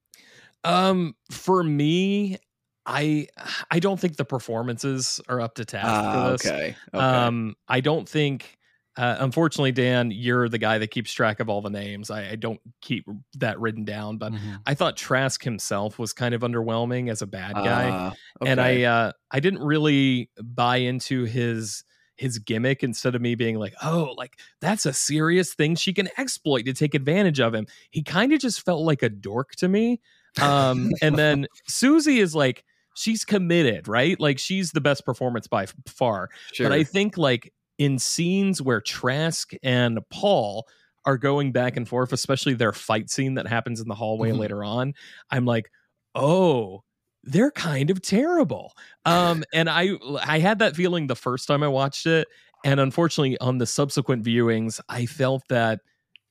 Um, 0.64 1.16
for 1.32 1.64
me, 1.64 2.38
I 2.86 3.28
I 3.72 3.80
don't 3.80 4.00
think 4.00 4.18
the 4.18 4.26
performances 4.26 5.22
are 5.30 5.40
up 5.40 5.56
to 5.56 5.66
task 5.66 5.86
Ah, 5.88 6.12
for 6.26 6.32
this. 6.32 6.46
okay. 6.46 6.76
Okay. 6.94 7.04
Um, 7.06 7.56
I 7.68 7.80
don't 7.82 8.08
think. 8.08 8.58
Uh, 9.00 9.16
unfortunately, 9.22 9.72
Dan, 9.72 10.12
you're 10.12 10.50
the 10.50 10.58
guy 10.58 10.78
that 10.78 10.92
keeps 10.92 11.14
track 11.14 11.40
of 11.40 11.48
all 11.48 11.62
the 11.62 11.70
names. 11.70 12.12
I, 12.12 12.32
I 12.32 12.36
don't 12.36 12.60
keep 12.82 13.06
that 13.36 13.58
written 13.58 13.86
down, 13.86 14.18
but 14.18 14.34
Mhm. 14.34 14.60
I 14.66 14.74
thought 14.74 14.98
Trask 14.98 15.42
himself 15.42 15.98
was 15.98 16.12
kind 16.12 16.36
of 16.36 16.42
underwhelming 16.42 17.10
as 17.10 17.22
a 17.22 17.28
bad 17.28 17.56
guy. 17.56 17.90
Ah, 17.90 18.14
and 18.46 18.60
I 18.60 18.84
uh 18.84 19.12
I 19.32 19.40
didn't 19.40 19.62
really 19.64 20.30
buy 20.44 20.78
into 20.78 21.24
his 21.24 21.86
his 22.18 22.40
gimmick 22.40 22.84
instead 22.84 23.16
of 23.16 23.22
me 23.22 23.36
being 23.36 23.56
like, 23.56 23.74
"Oh, 23.82 24.14
like 24.18 24.38
that's 24.60 24.86
a 24.86 24.92
serious 24.92 25.54
thing 25.54 25.76
she 25.78 25.94
can 25.94 26.10
exploit 26.18 26.64
to 26.66 26.74
take 26.74 26.94
advantage 26.94 27.40
of 27.40 27.54
him." 27.56 27.68
He 27.92 28.04
kind 28.04 28.34
of 28.34 28.42
just 28.42 28.66
felt 28.66 28.82
like 28.82 29.02
a 29.02 29.08
dork 29.10 29.52
to 29.60 29.70
me. 29.70 30.02
Um 30.42 30.92
and 31.02 31.16
then 31.18 31.48
Susie 31.70 32.20
is 32.20 32.36
like 32.36 32.66
she's 32.96 33.24
committed, 33.24 33.88
right? 33.88 34.20
Like 34.20 34.40
she's 34.40 34.72
the 34.72 34.82
best 34.82 35.06
performance 35.06 35.48
by 35.48 35.68
far. 35.88 36.28
sure. 36.52 36.68
But 36.68 36.76
I 36.76 36.84
think 36.84 37.18
like 37.18 37.54
in 37.80 38.00
scenes 38.00 38.62
where 38.62 38.82
Trask 38.82 39.54
and 39.64 40.00
Paul 40.12 40.68
are 41.06 41.18
going 41.18 41.54
back 41.54 41.78
and 41.78 41.88
forth, 41.90 42.14
especially 42.14 42.54
their 42.56 42.74
fight 42.74 43.10
scene 43.10 43.36
that 43.36 43.48
happens 43.48 43.82
in 43.82 43.88
the 43.90 43.96
hallway 43.96 44.32
Mhm. 44.32 44.38
later 44.38 44.64
on, 44.64 44.94
I'm 45.32 45.46
like, 45.46 45.72
oh, 46.16 46.84
they're 47.24 47.52
kind 47.52 47.90
of 47.90 48.02
terrible. 48.02 48.74
Um, 49.06 49.44
and 49.54 49.70
I 49.70 49.92
I 50.24 50.40
had 50.40 50.60
that 50.60 50.76
feeling 50.76 51.08
the 51.08 51.16
first 51.16 51.48
time 51.48 51.64
I 51.64 51.70
watched 51.70 52.06
it, 52.06 52.28
and 52.64 52.80
unfortunately 52.80 53.38
on 53.40 53.58
the 53.60 53.66
subsequent 53.66 54.26
viewings, 54.26 54.80
I 54.90 55.08
felt 55.08 55.44
that 55.50 55.82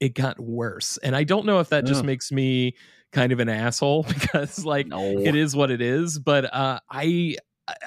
it 0.00 0.14
got 0.14 0.38
worse. 0.40 0.96
And 0.98 1.16
I 1.16 1.24
don't 1.24 1.46
know 1.46 1.60
if 1.60 1.70
that 1.70 1.84
just 1.86 2.04
makes 2.04 2.30
me 2.32 2.76
kind 3.12 3.32
of 3.32 3.40
an 3.40 3.48
asshole 3.48 4.02
because 4.08 4.64
like 4.64 4.88
no. 4.88 5.00
it 5.24 5.34
is 5.34 5.56
what 5.56 5.70
it 5.70 5.80
is 5.80 6.18
but 6.18 6.44
uh 6.54 6.78
i 6.90 7.34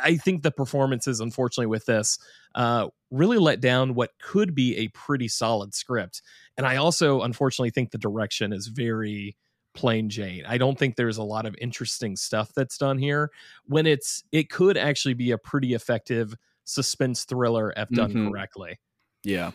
i 0.04 0.16
think 0.18 0.44
the 0.44 0.52
performances 0.52 1.20
unfortunately 1.20 1.68
with 1.68 1.86
this 1.86 2.18
uh 2.56 2.88
really 3.10 3.38
let 3.38 3.60
down 3.60 3.94
what 3.96 4.12
could 4.20 4.54
be 4.56 4.78
a 4.78 4.88
pretty 4.90 5.28
solid 5.28 5.74
script 5.74 6.22
and 6.58 6.66
i 6.66 6.76
also 6.76 7.22
unfortunately 7.22 7.70
think 7.70 7.92
the 7.92 7.98
direction 7.98 8.54
is 8.54 8.68
very 8.68 9.36
plain 9.74 10.10
jane 10.10 10.44
i 10.46 10.58
don't 10.58 10.78
think 10.78 10.96
there's 10.96 11.18
a 11.18 11.24
lot 11.24 11.46
of 11.46 11.56
interesting 11.62 12.16
stuff 12.16 12.52
that's 12.56 12.78
done 12.78 12.98
here 12.98 13.32
when 13.66 13.86
it's 13.86 14.24
it 14.32 14.50
could 14.50 14.78
actually 14.78 15.14
be 15.14 15.32
a 15.32 15.38
pretty 15.38 15.74
effective 15.74 16.36
suspense 16.66 17.24
thriller 17.24 17.74
if 17.78 17.90
done 17.90 18.14
Mhm. 18.14 18.28
correctly 18.30 18.80
Yeah. 19.24 19.52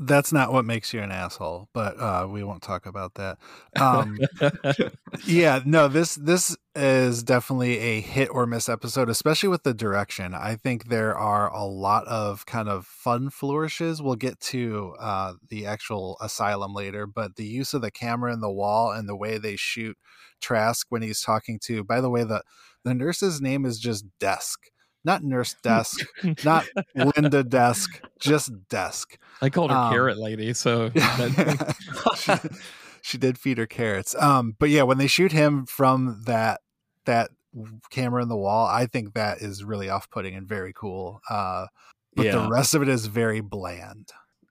That's 0.00 0.32
not 0.32 0.52
what 0.52 0.64
makes 0.64 0.94
you 0.94 1.00
an 1.00 1.10
asshole, 1.10 1.68
but 1.74 1.98
uh, 1.98 2.28
we 2.30 2.44
won't 2.44 2.62
talk 2.62 2.86
about 2.86 3.14
that. 3.14 3.36
Um, 3.80 4.16
yeah, 5.26 5.60
no 5.64 5.88
this 5.88 6.14
this 6.14 6.56
is 6.76 7.24
definitely 7.24 7.78
a 7.78 8.00
hit 8.00 8.28
or 8.30 8.46
miss 8.46 8.68
episode, 8.68 9.10
especially 9.10 9.48
with 9.48 9.64
the 9.64 9.74
direction. 9.74 10.34
I 10.34 10.54
think 10.54 10.88
there 10.88 11.18
are 11.18 11.52
a 11.52 11.64
lot 11.64 12.06
of 12.06 12.46
kind 12.46 12.68
of 12.68 12.86
fun 12.86 13.30
flourishes. 13.30 14.00
We'll 14.00 14.14
get 14.14 14.38
to 14.40 14.94
uh, 15.00 15.32
the 15.48 15.66
actual 15.66 16.16
asylum 16.20 16.74
later, 16.74 17.04
but 17.04 17.34
the 17.34 17.46
use 17.46 17.74
of 17.74 17.82
the 17.82 17.90
camera 17.90 18.32
in 18.32 18.40
the 18.40 18.52
wall 18.52 18.92
and 18.92 19.08
the 19.08 19.16
way 19.16 19.36
they 19.36 19.56
shoot 19.56 19.96
Trask 20.40 20.86
when 20.90 21.02
he's 21.02 21.20
talking 21.20 21.58
to. 21.64 21.82
By 21.82 22.00
the 22.00 22.10
way, 22.10 22.22
the 22.22 22.42
the 22.84 22.94
nurse's 22.94 23.40
name 23.40 23.64
is 23.64 23.80
just 23.80 24.06
Desk, 24.20 24.60
not 25.08 25.24
Nurse 25.24 25.54
Desk, 25.62 25.98
not 26.44 26.66
Linda 26.94 27.42
Desk, 27.42 28.00
just 28.20 28.50
Desk. 28.68 29.18
i 29.42 29.48
called 29.48 29.70
her 29.70 29.76
Um, 29.76 29.90
carrot 29.90 30.18
lady 30.18 30.52
so 30.52 30.90
she, 32.16 32.32
she 33.02 33.18
did 33.18 33.38
feed 33.38 33.58
her 33.58 33.66
carrots. 33.66 34.14
Um, 34.20 34.54
but 34.58 34.68
yeah, 34.68 34.82
when 34.82 34.98
they 34.98 35.06
shoot 35.06 35.32
him 35.32 35.64
from 35.66 36.22
that 36.26 36.60
that 37.06 37.30
camera 37.90 38.22
in 38.22 38.28
the 38.28 38.36
wall, 38.36 38.66
I 38.66 38.86
think 38.86 39.14
that 39.14 39.38
is 39.38 39.64
really 39.64 39.88
off 39.88 40.10
putting 40.10 40.34
and 40.34 40.46
very 40.46 40.72
cool. 40.74 41.20
Uh, 41.30 41.66
but 42.14 42.26
Yeah. 42.26 42.32
the 42.32 42.50
rest 42.50 42.74
of 42.74 42.82
it 42.82 42.88
is 42.88 43.06
very 43.06 43.40
bland. 43.40 44.10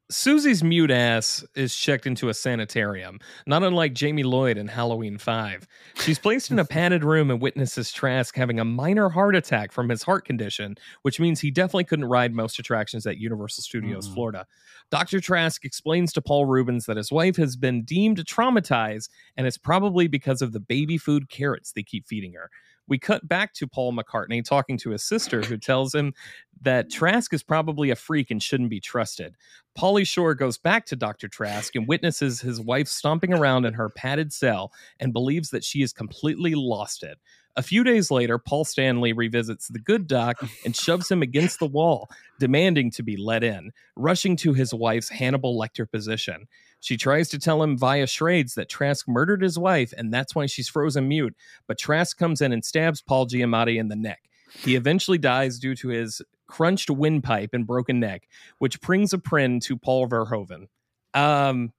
Susie's 0.09 0.63
mute 0.63 0.89
ass 0.89 1.43
is 1.53 1.75
checked 1.75 2.07
into 2.07 2.29
a 2.29 2.33
sanitarium, 2.33 3.19
not 3.45 3.61
unlike 3.61 3.93
Jamie 3.93 4.23
Lloyd 4.23 4.57
in 4.57 4.69
Halloween 4.69 5.17
5. 5.17 5.67
She's 5.95 6.17
placed 6.17 6.49
in 6.49 6.59
a 6.59 6.65
padded 6.65 7.03
room 7.03 7.29
and 7.29 7.41
witnesses 7.41 7.91
Trask 7.91 8.33
having 8.33 8.57
a 8.57 8.63
minor 8.63 9.09
heart 9.09 9.35
attack 9.35 9.73
from 9.73 9.89
his 9.89 10.03
heart 10.03 10.23
condition, 10.23 10.75
which 11.01 11.19
means 11.19 11.41
he 11.41 11.51
definitely 11.51 11.83
couldn't 11.83 12.05
ride 12.05 12.33
most 12.33 12.57
attractions 12.57 13.05
at 13.05 13.17
Universal 13.17 13.63
Studios 13.63 14.07
Mm. 14.07 14.13
Florida. 14.13 14.45
Dr. 14.91 15.19
Trask 15.19 15.65
explains 15.65 16.13
to 16.13 16.21
Paul 16.21 16.45
Reubens 16.45 16.85
that 16.85 16.95
his 16.95 17.11
wife 17.11 17.35
has 17.35 17.57
been 17.57 17.83
deemed 17.83 18.23
traumatized, 18.25 19.09
and 19.35 19.45
it's 19.45 19.57
probably 19.57 20.07
because 20.07 20.41
of 20.41 20.53
the 20.53 20.61
baby 20.61 20.97
food 20.97 21.27
carrots 21.29 21.73
they 21.73 21.83
keep 21.83 22.07
feeding 22.07 22.31
her. 22.33 22.49
We 22.87 22.97
cut 22.97 23.27
back 23.27 23.53
to 23.55 23.67
Paul 23.67 23.93
McCartney 23.93 24.43
talking 24.43 24.77
to 24.79 24.91
his 24.91 25.03
sister, 25.03 25.41
who 25.41 25.57
tells 25.57 25.93
him 25.93 26.13
that 26.61 26.89
Trask 26.89 27.33
is 27.33 27.43
probably 27.43 27.89
a 27.89 27.95
freak 27.95 28.31
and 28.31 28.41
shouldn't 28.41 28.69
be 28.69 28.79
trusted. 28.79 29.35
Pauly 29.77 30.07
Shore 30.07 30.33
goes 30.33 30.57
back 30.57 30.85
to 30.87 30.95
Dr. 30.95 31.27
Trask 31.27 31.75
and 31.75 31.87
witnesses 31.87 32.41
his 32.41 32.59
wife 32.59 32.87
stomping 32.87 33.33
around 33.33 33.65
in 33.65 33.73
her 33.73 33.89
padded 33.89 34.33
cell 34.33 34.71
and 34.99 35.13
believes 35.13 35.49
that 35.51 35.63
she 35.63 35.81
has 35.81 35.93
completely 35.93 36.55
lost 36.55 37.03
it. 37.03 37.19
A 37.57 37.63
few 37.63 37.83
days 37.83 38.11
later, 38.11 38.37
Paul 38.37 38.63
Stanley 38.65 39.13
revisits 39.13 39.67
the 39.67 39.79
good 39.79 40.07
doc 40.07 40.37
and 40.63 40.75
shoves 40.75 41.09
him 41.09 41.21
against 41.23 41.59
the 41.59 41.65
wall, 41.65 42.07
demanding 42.39 42.91
to 42.91 43.03
be 43.03 43.17
let 43.17 43.43
in, 43.43 43.71
rushing 43.95 44.35
to 44.37 44.53
his 44.53 44.73
wife's 44.73 45.09
Hannibal 45.09 45.59
Lecter 45.59 45.89
position. 45.91 46.47
She 46.79 46.97
tries 46.97 47.29
to 47.29 47.39
tell 47.39 47.63
him 47.63 47.75
via 47.75 48.05
charades 48.05 48.53
that 48.53 48.69
Trask 48.69 49.07
murdered 49.07 49.41
his 49.41 49.57
wife 49.57 49.91
and 49.97 50.13
that's 50.13 50.35
why 50.35 50.45
she's 50.45 50.69
frozen 50.69 51.07
mute, 51.07 51.35
but 51.67 51.79
Trask 51.79 52.15
comes 52.15 52.41
in 52.41 52.53
and 52.53 52.63
stabs 52.63 53.01
Paul 53.01 53.25
Giamatti 53.27 53.79
in 53.79 53.87
the 53.87 53.95
neck. 53.95 54.21
He 54.63 54.75
eventually 54.75 55.17
dies 55.17 55.57
due 55.57 55.73
to 55.77 55.87
his 55.89 56.21
crunched 56.45 56.89
windpipe 56.91 57.49
and 57.53 57.65
broken 57.65 57.99
neck, 57.99 58.27
which 58.59 58.79
brings 58.81 59.11
a 59.13 59.17
prin 59.17 59.59
to 59.61 59.75
Paul 59.75 60.07
Verhoeven. 60.07 60.67
Um, 61.15 61.73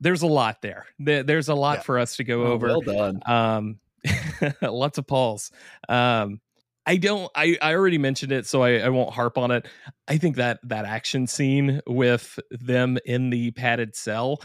there's 0.00 0.22
a 0.22 0.26
lot 0.26 0.62
there. 0.62 0.86
There- 0.98 1.22
There's 1.22 1.48
a 1.48 1.54
lot 1.54 1.78
Yeah. 1.78 1.82
for 1.82 1.98
us 1.98 2.16
to 2.16 2.24
go 2.24 2.44
Oh, 2.44 2.52
over. 2.52 2.66
Well 2.68 2.80
done. 2.80 3.20
Um, 3.26 3.78
lots 4.62 4.98
of 4.98 5.06
Pauls. 5.06 5.50
Um, 5.88 6.40
I 6.86 6.96
don't. 6.96 7.30
I, 7.34 7.58
I 7.60 7.74
already 7.74 7.98
mentioned 7.98 8.32
it, 8.32 8.46
so 8.46 8.62
I, 8.62 8.78
I 8.78 8.88
won't 8.88 9.12
harp 9.12 9.36
on 9.36 9.50
it. 9.50 9.66
I 10.08 10.16
think 10.16 10.36
that 10.36 10.58
that 10.62 10.86
action 10.86 11.26
scene 11.26 11.82
with 11.86 12.38
them 12.50 12.98
in 13.04 13.28
the 13.28 13.50
padded 13.50 13.94
cell, 13.94 14.40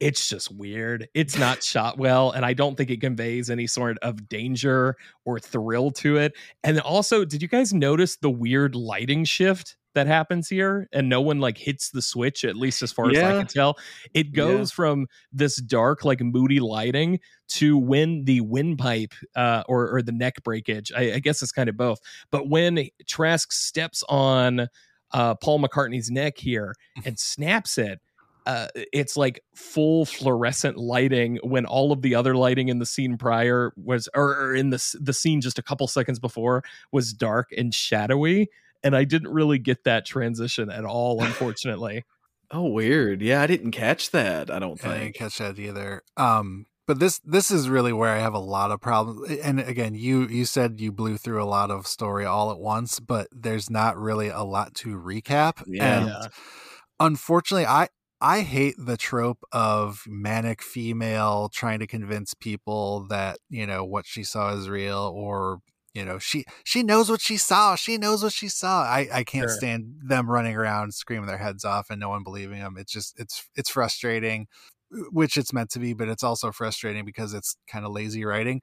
it's 0.00 0.28
just 0.28 0.50
weird. 0.50 1.08
It's 1.14 1.38
not 1.38 1.62
shot 1.62 1.96
well, 1.96 2.32
and 2.32 2.44
I 2.44 2.52
don't 2.52 2.76
think 2.76 2.90
it 2.90 3.00
conveys 3.00 3.48
any 3.48 3.68
sort 3.68 3.96
of 3.98 4.28
danger 4.28 4.96
or 5.24 5.38
thrill 5.38 5.92
to 5.92 6.16
it. 6.16 6.32
And 6.64 6.80
also, 6.80 7.24
did 7.24 7.40
you 7.42 7.48
guys 7.48 7.72
notice 7.72 8.16
the 8.16 8.30
weird 8.30 8.74
lighting 8.74 9.24
shift 9.24 9.76
that 9.94 10.06
happens 10.06 10.48
here? 10.48 10.88
And 10.92 11.08
no 11.08 11.20
one 11.20 11.40
like 11.40 11.58
hits 11.58 11.90
the 11.90 12.02
switch, 12.02 12.44
at 12.44 12.56
least 12.56 12.82
as 12.82 12.92
far 12.92 13.10
as 13.10 13.18
I 13.18 13.32
can 13.38 13.46
tell. 13.46 13.78
It 14.12 14.26
Yeah. 14.26 14.44
goes 14.44 14.70
from 14.72 15.06
this 15.32 15.56
dark, 15.56 16.04
like 16.04 16.20
moody 16.20 16.60
lighting 16.60 17.20
to 17.48 17.76
when 17.78 18.24
the 18.24 18.40
windpipe 18.42 19.14
uh, 19.36 19.62
or 19.68 19.90
or 19.94 20.02
the 20.02 20.12
neck 20.12 20.42
breakage. 20.44 20.92
I, 20.96 21.14
I 21.14 21.18
guess 21.18 21.42
it's 21.42 21.52
kind 21.52 21.68
of 21.68 21.76
both. 21.76 22.00
But 22.30 22.48
when 22.48 22.88
Trask 23.06 23.52
steps 23.52 24.02
on 24.08 24.68
uh, 25.12 25.34
Paul 25.36 25.60
McCartney's 25.60 26.10
neck 26.10 26.38
here 26.38 26.74
and 27.04 27.18
snaps 27.18 27.78
it. 27.78 28.00
Uh, 28.46 28.68
it's 28.92 29.16
like 29.16 29.40
full 29.54 30.04
fluorescent 30.04 30.76
lighting 30.76 31.38
when 31.42 31.64
all 31.64 31.92
of 31.92 32.02
the 32.02 32.14
other 32.14 32.34
lighting 32.34 32.68
in 32.68 32.78
the 32.78 32.84
scene 32.84 33.16
prior 33.16 33.72
was 33.82 34.06
or, 34.14 34.34
or 34.38 34.54
in 34.54 34.68
the 34.68 34.96
the 35.00 35.14
scene 35.14 35.40
just 35.40 35.58
a 35.58 35.62
couple 35.62 35.86
seconds 35.88 36.18
before 36.18 36.62
was 36.92 37.14
dark 37.14 37.48
and 37.56 37.72
shadowy 37.72 38.50
and 38.84 38.94
I 38.96 39.04
didn't 39.04 39.32
really 39.32 39.58
get 39.58 39.84
that 39.84 40.06
transition 40.06 40.70
at 40.70 40.84
all 40.84 41.22
unfortunately. 41.24 42.04
Oh, 42.50 42.68
weird. 42.68 43.22
Yeah, 43.22 43.40
I 43.40 43.46
didn't 43.48 43.72
catch 43.72 44.10
that. 44.12 44.50
I 44.50 44.58
don't 44.60 44.78
think 44.78 44.94
I 44.94 44.98
didn't 44.98 45.04
think. 45.06 45.16
catch 45.16 45.38
that 45.38 45.58
either. 45.58 46.02
Um, 46.16 46.66
but 46.86 47.00
this 47.00 47.18
this 47.24 47.50
is 47.50 47.68
really 47.68 47.92
where 47.92 48.10
I 48.14 48.18
have 48.18 48.34
a 48.34 48.38
lot 48.38 48.70
of 48.70 48.80
problems. 48.80 49.28
And 49.40 49.58
again, 49.58 49.94
you 49.94 50.28
you 50.28 50.44
said 50.44 50.78
you 50.78 50.92
blew 50.92 51.16
through 51.16 51.42
a 51.42 51.46
lot 51.46 51.70
of 51.72 51.86
story 51.86 52.24
all 52.26 52.52
at 52.52 52.58
once, 52.60 53.00
but 53.00 53.26
there's 53.32 53.70
not 53.70 53.96
really 53.96 54.28
a 54.28 54.42
lot 54.42 54.74
to 54.76 54.90
recap. 54.96 55.64
Yeah. 55.66 55.98
And 55.98 56.06
Yeah. 56.08 56.28
unfortunately, 57.00 57.66
I 57.66 57.88
I 58.20 58.40
hate 58.42 58.76
the 58.78 58.96
trope 58.96 59.44
of 59.52 60.04
manic 60.06 60.62
female 60.62 61.48
trying 61.48 61.80
to 61.80 61.86
convince 61.86 62.34
people 62.34 63.06
that 63.08 63.38
you 63.48 63.66
know 63.66 63.84
what 63.84 64.06
she 64.06 64.22
saw 64.24 64.52
is 64.54 64.68
real 64.68 65.12
or 65.14 65.58
you 65.94 66.04
know 66.04 66.18
she 66.18 66.44
she 66.64 66.82
knows 66.82 67.08
what 67.08 67.20
she 67.20 67.36
saw 67.36 67.74
she 67.74 67.96
knows 67.96 68.22
what 68.22 68.32
she 68.32 68.48
saw 68.48 68.82
i 68.82 69.08
i 69.12 69.24
can't 69.24 69.48
Sure. 69.48 69.56
stand 69.56 69.94
them 70.02 70.30
running 70.30 70.56
around 70.56 70.92
screaming 70.92 71.26
their 71.26 71.38
heads 71.38 71.64
off 71.64 71.88
and 71.90 72.00
no 72.00 72.08
one 72.08 72.22
believing 72.22 72.58
them 72.58 72.74
it's 72.76 72.92
just 72.92 73.18
it's 73.18 73.48
it's 73.56 73.70
frustrating 73.70 74.46
which 75.10 75.36
it's 75.36 75.52
meant 75.52 75.70
to 75.70 75.78
be 75.78 75.94
but 75.94 76.08
it's 76.08 76.22
also 76.22 76.52
frustrating 76.52 77.04
because 77.04 77.32
it's 77.32 77.56
kind 77.66 77.84
of 77.84 77.92
lazy 77.92 78.24
writing 78.24 78.60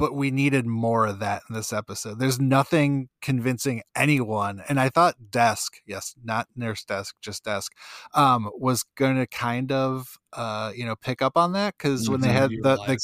but 0.00 0.14
we 0.14 0.30
needed 0.30 0.64
more 0.64 1.06
of 1.06 1.18
that 1.18 1.42
in 1.50 1.54
this 1.54 1.74
episode. 1.74 2.18
There's 2.18 2.40
nothing 2.40 3.10
convincing 3.20 3.82
anyone. 3.94 4.62
And 4.66 4.80
I 4.80 4.88
thought 4.88 5.30
Desk, 5.30 5.74
yes, 5.86 6.14
not 6.24 6.48
Nurse 6.56 6.84
Desk, 6.84 7.14
just 7.20 7.44
Desk, 7.44 7.70
um, 8.14 8.48
was 8.54 8.82
going 8.96 9.16
to 9.16 9.26
kind 9.26 9.70
of, 9.70 10.16
uh, 10.32 10.72
you 10.74 10.86
know, 10.86 10.96
pick 10.96 11.20
up 11.20 11.36
on 11.36 11.52
that 11.52 11.74
because 11.76 12.08
when 12.08 12.22
they 12.22 12.32
had 12.32 12.50
the, 12.62 12.76
the. 12.76 12.98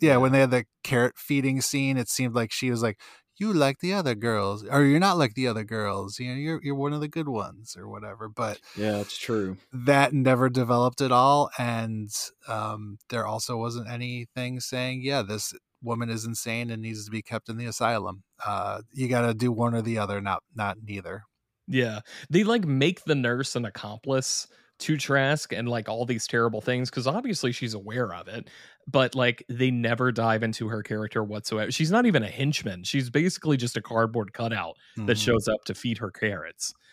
Yeah, 0.00 0.16
when 0.16 0.32
they 0.32 0.40
had 0.40 0.50
the 0.50 0.64
carrot 0.84 1.16
feeding 1.18 1.60
scene, 1.60 1.96
it 1.96 2.08
seemed 2.08 2.34
like 2.34 2.52
she 2.52 2.70
was 2.70 2.82
like, 2.82 3.00
"You 3.36 3.52
like 3.52 3.78
the 3.80 3.94
other 3.94 4.14
girls, 4.14 4.64
or 4.64 4.84
you're 4.84 5.00
not 5.00 5.18
like 5.18 5.34
the 5.34 5.46
other 5.48 5.64
girls. 5.64 6.18
You 6.18 6.30
know, 6.30 6.36
you're 6.36 6.60
you're 6.62 6.74
one 6.74 6.92
of 6.92 7.00
the 7.00 7.08
good 7.08 7.28
ones, 7.28 7.76
or 7.76 7.88
whatever." 7.88 8.28
But 8.28 8.60
Yeah, 8.74 9.00
it's 9.00 9.16
true. 9.18 9.58
that 9.72 10.12
never 10.14 10.48
developed 10.48 11.00
at 11.00 11.12
all, 11.12 11.50
and 11.58 12.10
um, 12.46 12.98
there 13.10 13.26
also 13.26 13.56
wasn't 13.56 13.88
anything 13.88 14.60
saying, 14.60 15.02
"Yeah, 15.02 15.22
this 15.22 15.52
woman 15.82 16.08
is 16.10 16.24
insane 16.24 16.70
and 16.70 16.82
needs 16.82 17.04
to 17.04 17.10
be 17.10 17.22
kept 17.22 17.48
in 17.48 17.56
the 17.58 17.66
asylum." 17.66 18.24
Uh, 18.44 18.82
you 18.92 19.08
got 19.08 19.22
to 19.26 19.34
do 19.34 19.52
one 19.52 19.74
or 19.74 19.82
the 19.82 19.98
other, 19.98 20.20
not 20.20 20.42
not 20.54 20.78
neither. 20.82 21.24
Yeah. 21.66 22.00
They 22.30 22.44
like 22.44 22.64
make 22.64 23.04
the 23.04 23.14
nurse 23.14 23.54
an 23.56 23.64
accomplice 23.64 24.48
to 24.78 24.96
Trask 24.96 25.52
and 25.52 25.68
like 25.68 25.88
all 25.88 26.04
these 26.06 26.26
terrible 26.26 26.60
things 26.60 26.90
because 26.90 27.06
obviously 27.06 27.52
she's 27.52 27.74
aware 27.74 28.12
of 28.14 28.28
it, 28.28 28.48
but 28.86 29.14
like 29.14 29.44
they 29.48 29.70
never 29.70 30.12
dive 30.12 30.42
into 30.42 30.68
her 30.68 30.82
character 30.82 31.22
whatsoever. 31.24 31.70
She's 31.70 31.90
not 31.90 32.06
even 32.06 32.22
a 32.22 32.28
henchman. 32.28 32.84
She's 32.84 33.10
basically 33.10 33.56
just 33.56 33.76
a 33.76 33.82
cardboard 33.82 34.32
cutout 34.32 34.76
that 34.96 35.16
Mhm. 35.16 35.24
shows 35.24 35.48
up 35.48 35.64
to 35.66 35.74
feed 35.74 35.98
her 35.98 36.10
carrots. 36.10 36.74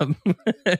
Um, 0.00 0.16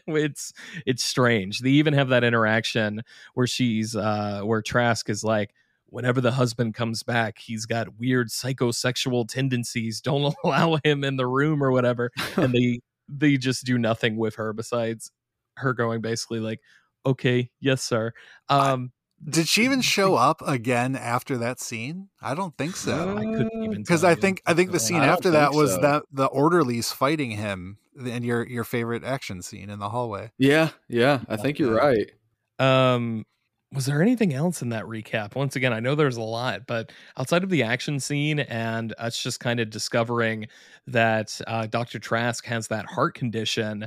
it's 0.09 0.53
it's 0.85 1.05
strange. 1.05 1.61
They 1.61 1.71
even 1.71 1.95
have 1.95 2.09
that 2.09 2.25
interaction 2.25 3.03
where 3.35 3.47
she's 3.47 3.95
uh 3.95 4.41
where 4.43 4.61
Trask 4.61 5.09
is 5.09 5.23
like, 5.23 5.55
whenever 5.87 6.21
the 6.21 6.33
husband 6.33 6.75
comes 6.75 7.05
back, 7.05 7.39
he's 7.39 7.65
got 7.65 7.97
weird 8.01 8.29
psychosexual 8.29 9.29
tendencies. 9.29 10.01
Don't 10.01 10.35
allow 10.45 10.79
him 10.83 11.05
in 11.05 11.15
the 11.17 11.29
room 11.29 11.63
or 11.63 11.71
whatever. 11.71 12.11
And 12.37 12.53
they 12.53 12.81
they 13.09 13.37
just 13.37 13.65
do 13.65 13.79
nothing 13.79 14.17
with 14.17 14.35
her 14.35 14.53
besides 14.53 15.13
her 15.59 15.73
going 15.73 16.01
basically 16.01 16.41
like, 16.41 16.61
okay, 17.07 17.51
yes, 17.61 17.83
sir. 17.83 18.13
Um 18.49 18.93
Did 19.29 19.49
she 19.49 19.65
even 19.65 19.81
show 19.81 20.15
up 20.15 20.43
again 20.47 20.97
after 20.97 21.39
that 21.39 21.61
scene? 21.61 22.09
I 22.23 22.35
don't 22.35 22.57
think 22.57 22.77
so. 22.77 23.17
I 23.17 23.25
couldn't 23.25 23.65
even 23.65 23.83
because 23.83 24.03
tell 24.03 24.11
I 24.11 24.15
think 24.15 24.43
I 24.47 24.55
think 24.55 24.73
the 24.73 24.81
scene 24.81 25.03
after 25.03 25.31
that 25.33 25.53
was 25.53 25.75
so. 25.75 25.81
that 25.81 26.03
the 26.13 26.27
orderlies 26.27 26.93
fighting 26.93 27.33
him 27.33 27.79
and 27.99 28.25
your 28.25 28.47
your 28.47 28.65
favorite 28.65 29.05
action 29.05 29.43
scene 29.43 29.71
in 29.71 29.79
the 29.79 29.89
hallway. 29.89 30.31
Yeah, 30.39 30.71
yeah, 30.89 31.21
I 31.29 31.37
think 31.37 31.59
you're 31.59 31.75
right. 31.75 32.11
Um, 32.59 33.25
was 33.73 33.85
there 33.85 34.01
anything 34.01 34.33
else 34.33 34.63
in 34.63 34.71
that 34.71 34.85
recap? 34.85 35.35
Once 35.35 35.55
again, 35.55 35.75
I 35.75 35.81
know 35.81 35.95
there's 35.95 36.17
a 36.17 36.23
lot, 36.23 36.67
but 36.67 36.91
outside 37.19 37.45
of 37.45 37.51
the 37.51 37.63
action 37.63 38.01
scene 38.01 38.41
and 38.41 38.95
us 38.99 39.23
just 39.23 39.41
kind 39.41 39.61
of 39.61 39.69
discovering 39.69 40.47
that 40.87 41.39
uh, 41.47 41.67
Dr. 41.67 41.99
Trask 41.99 42.47
has 42.47 42.69
that 42.69 42.87
heart 42.87 43.15
condition, 43.15 43.87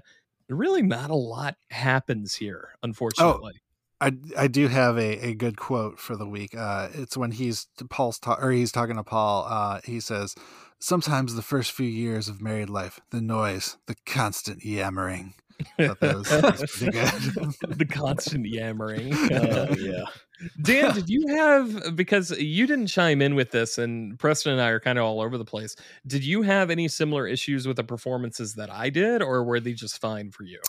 really 0.54 0.82
not 0.82 1.10
a 1.10 1.16
lot 1.16 1.56
happens 1.70 2.36
here, 2.36 2.70
unfortunately. 2.84 3.54
I 4.00 4.14
I 4.38 4.48
do 4.48 4.68
have 4.68 4.98
a, 4.98 5.28
a 5.28 5.34
good 5.36 5.58
quote 5.58 6.00
for 6.00 6.16
the 6.16 6.28
week. 6.28 6.56
Uh, 6.58 6.90
it's 6.94 7.16
when 7.16 7.32
he's 7.32 7.68
Paul's 7.90 8.20
ta- 8.20 8.40
or 8.42 8.52
he's 8.52 8.72
talking 8.72 8.96
to 8.96 9.04
Paul. 9.04 9.46
Uh, 9.48 9.80
he 9.84 10.00
says, 10.00 10.36
"Sometimes 10.80 11.36
the 11.36 11.42
first 11.44 11.72
few 11.72 11.88
years 11.88 12.28
of 12.28 12.42
married 12.42 12.70
life, 12.70 13.00
the 13.12 13.22
noise, 13.22 13.78
the 13.86 13.96
constant 14.06 14.66
yammering." 14.66 15.36
Thought 15.78 16.00
that 16.00 16.16
was, 16.18 16.30
that 16.30 16.60
was 16.60 16.76
good. 17.70 17.78
the 17.78 17.86
constant 17.86 18.46
yammering. 18.46 19.14
Uh, 19.32 19.76
yeah. 19.80 20.04
Dan, 20.62 20.94
did 20.96 21.10
you 21.10 21.26
have 21.36 21.96
because 21.96 22.32
you 22.32 22.68
didn't 22.68 22.88
chime 22.88 23.22
in 23.22 23.36
with 23.36 23.52
this, 23.52 23.78
and 23.78 24.18
Preston 24.20 24.54
and 24.54 24.62
I 24.62 24.70
are 24.70 24.80
kind 24.80 24.98
of 24.98 25.06
all 25.06 25.22
over 25.22 25.38
the 25.38 25.46
place. 25.46 25.76
Did 26.06 26.24
you 26.24 26.42
have 26.42 26.70
any 26.70 26.88
similar 26.88 27.28
issues 27.28 27.68
with 27.68 27.78
the 27.78 27.84
performances 27.84 28.56
that 28.56 28.70
I 28.70 28.90
did, 28.90 29.22
or 29.22 29.44
were 29.44 29.60
they 29.60 29.74
just 29.74 30.00
fine 30.00 30.32
for 30.32 30.44
you? 30.44 30.60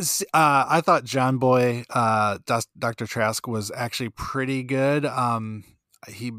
Uh, 0.00 0.64
I 0.68 0.80
thought 0.80 1.04
John 1.04 1.38
Boy, 1.38 1.84
uh, 1.90 2.38
Dr. 2.78 3.06
Trask 3.06 3.46
was 3.46 3.70
actually 3.74 4.10
pretty 4.10 4.62
good. 4.62 5.04
Um, 5.04 5.64
he 6.06 6.32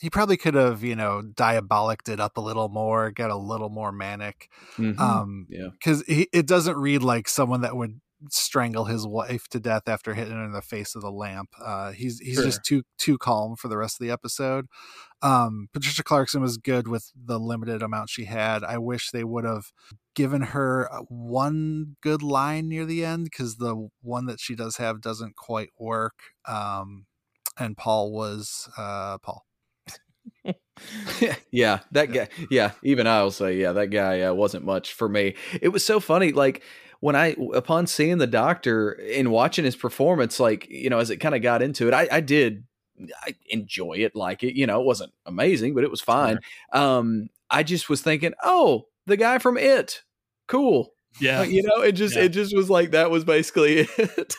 he 0.00 0.10
probably 0.10 0.36
could 0.36 0.54
have 0.54 0.82
you 0.82 0.96
know 0.96 1.22
diabolicked 1.22 2.08
it 2.08 2.20
up 2.20 2.36
a 2.36 2.40
little 2.40 2.68
more, 2.68 3.10
get 3.10 3.30
a 3.30 3.36
little 3.36 3.70
more 3.70 3.92
manic. 3.92 4.48
Mhm. 4.76 4.98
Um, 4.98 5.46
yeah. 5.50 5.68
because 5.72 6.02
it 6.08 6.46
doesn't 6.46 6.76
read 6.76 7.02
like 7.02 7.28
someone 7.28 7.60
that 7.62 7.76
would 7.76 8.00
strangle 8.28 8.84
his 8.84 9.06
wife 9.06 9.48
to 9.48 9.58
death 9.58 9.84
after 9.88 10.12
hitting 10.12 10.34
her 10.34 10.44
in 10.44 10.52
the 10.52 10.60
face 10.60 10.94
of 10.94 11.00
the 11.00 11.10
lamp. 11.10 11.48
Uh, 11.58 11.92
he's 11.92 12.18
he's 12.20 12.34
Sure. 12.34 12.44
just 12.44 12.62
too 12.64 12.82
too 12.98 13.16
calm 13.16 13.56
for 13.56 13.68
the 13.68 13.78
rest 13.78 14.00
of 14.00 14.06
the 14.06 14.12
episode. 14.12 14.66
Um, 15.22 15.68
Patricia 15.72 16.02
Clarkson 16.02 16.40
was 16.42 16.56
good 16.58 16.86
with 16.88 17.12
the 17.14 17.38
limited 17.40 17.82
amount 17.82 18.10
she 18.10 18.24
had. 18.26 18.62
I 18.64 18.78
wish 18.78 19.10
they 19.10 19.24
would 19.24 19.44
have 19.44 19.66
given 20.14 20.42
her 20.42 20.90
uh, 20.92 21.00
one 21.08 21.96
good 22.02 22.22
line 22.22 22.68
near 22.68 22.84
the 22.84 23.04
end 23.06 23.24
because 23.24 23.56
the 23.56 23.88
one 24.02 24.26
that 24.26 24.40
she 24.40 24.54
does 24.54 24.76
have 24.76 25.00
doesn't 25.00 25.36
quite 25.36 25.70
work. 25.78 26.14
Um, 26.46 27.06
and 27.58 27.76
Paul 27.76 28.12
was 28.12 28.68
uh, 28.78 29.18
Paul. 29.18 29.44
yeah, 31.50 31.80
that 31.92 32.12
guy. 32.12 32.28
Yeah, 32.50 32.72
even 32.82 33.06
I 33.06 33.22
will 33.22 33.30
say, 33.30 33.56
yeah, 33.60 33.72
that 33.72 33.88
guy 33.88 34.22
uh, 34.22 34.32
wasn't 34.34 34.64
much 34.64 34.92
for 34.94 35.08
me. 35.08 35.34
It 35.60 35.68
was 35.68 35.84
so 35.84 36.00
funny, 36.00 36.32
like 36.32 36.62
when 37.00 37.16
I, 37.16 37.36
upon 37.54 37.86
seeing 37.86 38.18
the 38.18 38.26
doctor 38.26 38.90
and 39.14 39.30
watching 39.30 39.64
his 39.64 39.76
performance, 39.76 40.38
like 40.40 40.68
you 40.68 40.90
know, 40.90 40.98
as 40.98 41.10
it 41.10 41.16
kind 41.18 41.34
of 41.34 41.42
got 41.42 41.62
into 41.62 41.88
it, 41.88 41.94
I, 41.94 42.08
I 42.10 42.20
did, 42.20 42.64
I 43.22 43.34
enjoy 43.48 43.94
it, 43.98 44.14
like 44.14 44.42
it. 44.42 44.54
You 44.56 44.66
know, 44.66 44.80
it 44.80 44.86
wasn't 44.86 45.12
amazing, 45.26 45.74
but 45.74 45.84
it 45.84 45.90
was 45.90 46.00
fine. 46.00 46.38
Um, 46.72 47.28
I 47.50 47.62
just 47.62 47.88
was 47.88 48.02
thinking, 48.02 48.32
oh, 48.42 48.86
the 49.06 49.16
guy 49.16 49.38
from 49.38 49.56
It, 49.58 50.02
cool. 50.46 50.92
Yeah. 51.20 51.40
Like, 51.40 51.50
you 51.50 51.62
know, 51.62 51.82
it 51.82 51.92
just, 51.92 52.14
Yeah. 52.14 52.22
it 52.24 52.28
just 52.28 52.54
was 52.54 52.70
like 52.70 52.92
that 52.92 53.10
was 53.10 53.24
basically 53.24 53.78
it. 53.98 54.34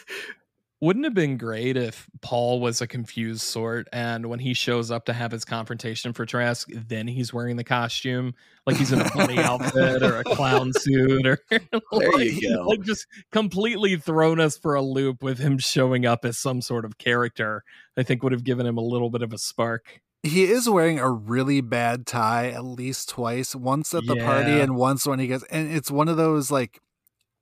Wouldn't 0.82 1.06
it 1.06 1.10
have 1.10 1.14
been 1.14 1.38
great 1.38 1.78
if 1.78 2.10
Paul 2.22 2.60
was 2.60 2.82
a 2.82 2.88
confused 2.88 3.44
sort 3.44 3.88
and 3.94 4.26
when 4.26 4.40
he 4.40 4.56
shows 4.56 4.90
up 4.90 5.06
to 5.06 5.14
have 5.14 5.32
his 5.32 5.46
confrontation 5.46 6.12
for 6.12 6.26
Trask, 6.26 6.68
then 6.74 7.08
he's 7.08 7.32
wearing 7.32 7.56
the 7.56 7.64
costume? 7.64 8.34
Like 8.66 8.78
he's 8.78 8.92
in 8.92 9.00
a 9.00 9.10
funny 9.10 9.38
outfit 9.40 10.02
or 10.02 10.18
a 10.18 10.24
clown 10.24 10.74
suit 10.74 11.28
or 11.28 11.38
There 11.50 11.70
like, 11.92 12.32
you 12.42 12.56
go. 12.56 12.64
like 12.64 12.82
just 12.82 13.06
completely 13.32 13.96
thrown 13.96 14.40
us 14.40 14.58
for 14.58 14.74
a 14.74 14.82
loop 14.82 15.22
with 15.22 15.38
him 15.38 15.60
showing 15.60 16.08
up 16.08 16.26
as 16.26 16.40
some 16.40 16.62
sort 16.62 16.84
of 16.84 16.98
character. 16.98 17.64
I 17.96 18.02
think 18.02 18.24
would 18.24 18.32
have 18.32 18.44
given 18.44 18.66
him 18.66 18.78
a 18.80 18.84
little 18.84 19.12
bit 19.12 19.22
of 19.22 19.34
a 19.34 19.38
spark. 19.38 20.02
he 20.24 20.46
is 20.46 20.68
wearing 20.68 20.98
a 20.98 21.12
really 21.12 21.62
bad 21.62 22.08
tie 22.08 22.50
at 22.50 22.64
least 22.66 23.10
twice 23.10 23.56
once 23.56 23.94
at 23.94 24.06
the 24.08 24.16
party 24.16 24.60
and 24.60 24.76
once 24.76 25.06
when 25.06 25.20
he 25.20 25.28
gets 25.28 25.44
and 25.52 25.72
it's 25.72 25.92
one 25.92 26.08
of 26.08 26.18
those 26.18 26.50
like 26.50 26.80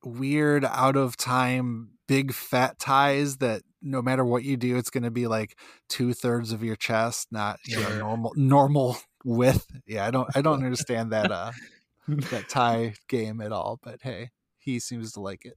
weird 0.04 0.65
out 0.65 0.95
of 0.95 1.15
time 1.17 1.91
big 2.10 2.34
fat 2.34 2.80
ties 2.80 3.38
that 3.38 3.62
no 3.84 4.02
matter 4.02 4.26
what 4.26 4.43
you 4.43 4.58
do 4.58 4.78
it's 4.78 4.89
going 4.89 5.04
to 5.04 5.12
be 5.12 5.28
like 5.28 5.56
two-thirds 5.89 6.52
of 6.52 6.63
your 6.63 6.76
chest 6.76 7.28
not 7.30 7.60
you 7.65 7.80
know, 7.80 8.00
normal 8.00 8.34
normal 8.36 8.98
width 9.24 9.67
yeah 9.86 10.08
i 10.08 10.10
don't 10.10 10.28
i 10.36 10.41
don't 10.41 10.63
understand 10.65 11.12
that 11.12 11.32
uh 11.32 11.52
that 12.08 12.50
tie 12.50 12.95
game 13.08 13.39
at 13.39 13.52
all 13.52 13.80
but 13.84 14.00
hey 14.02 14.32
he 14.58 14.80
seems 14.80 15.13
to 15.13 15.22
like 15.22 15.45
it 15.45 15.54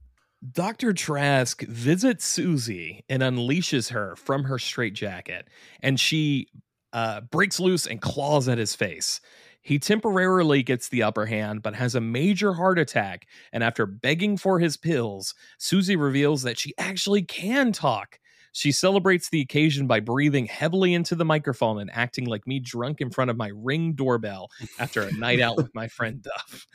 Dr. 0.51 0.91
Trask 0.91 1.61
visits 1.61 2.25
Susie 2.25 3.05
and 3.07 3.23
unleashes 3.23 3.91
her 3.91 4.13
from 4.17 4.43
her 4.43 4.59
straitjacket, 4.59 5.47
and 5.81 5.97
she 5.97 6.49
uh, 6.91 7.21
breaks 7.21 7.61
loose 7.61 7.87
and 7.87 8.01
claws 8.01 8.49
at 8.49 8.57
his 8.57 8.75
face. 8.75 9.21
He 9.63 9.79
temporarily 9.79 10.61
gets 10.61 10.89
the 10.89 11.03
upper 11.03 11.25
hand, 11.25 11.63
but 11.63 11.73
has 11.73 11.95
a 11.95 12.01
major 12.01 12.53
heart 12.53 12.77
attack. 12.77 13.27
And 13.53 13.63
after 13.63 13.85
begging 13.85 14.37
for 14.37 14.59
his 14.59 14.77
pills, 14.77 15.33
Susie 15.57 15.95
reveals 15.95 16.43
that 16.43 16.59
she 16.59 16.73
actually 16.77 17.23
can 17.23 17.71
talk. 17.71 18.19
She 18.51 18.71
celebrates 18.71 19.29
the 19.29 19.41
occasion 19.41 19.87
by 19.87 20.01
breathing 20.01 20.45
heavily 20.45 20.93
into 20.93 21.15
the 21.15 21.25
microphone 21.25 21.79
and 21.79 21.89
acting 21.93 22.25
like 22.25 22.45
me 22.45 22.59
drunk 22.59 23.01
in 23.01 23.09
front 23.09 23.31
of 23.31 23.37
my 23.37 23.51
ring 23.55 23.93
doorbell 23.93 24.51
after 24.79 25.01
a 25.01 25.11
night 25.13 25.39
out 25.39 25.57
with 25.57 25.73
my 25.73 25.87
friend 25.87 26.21
Duff 26.21 26.67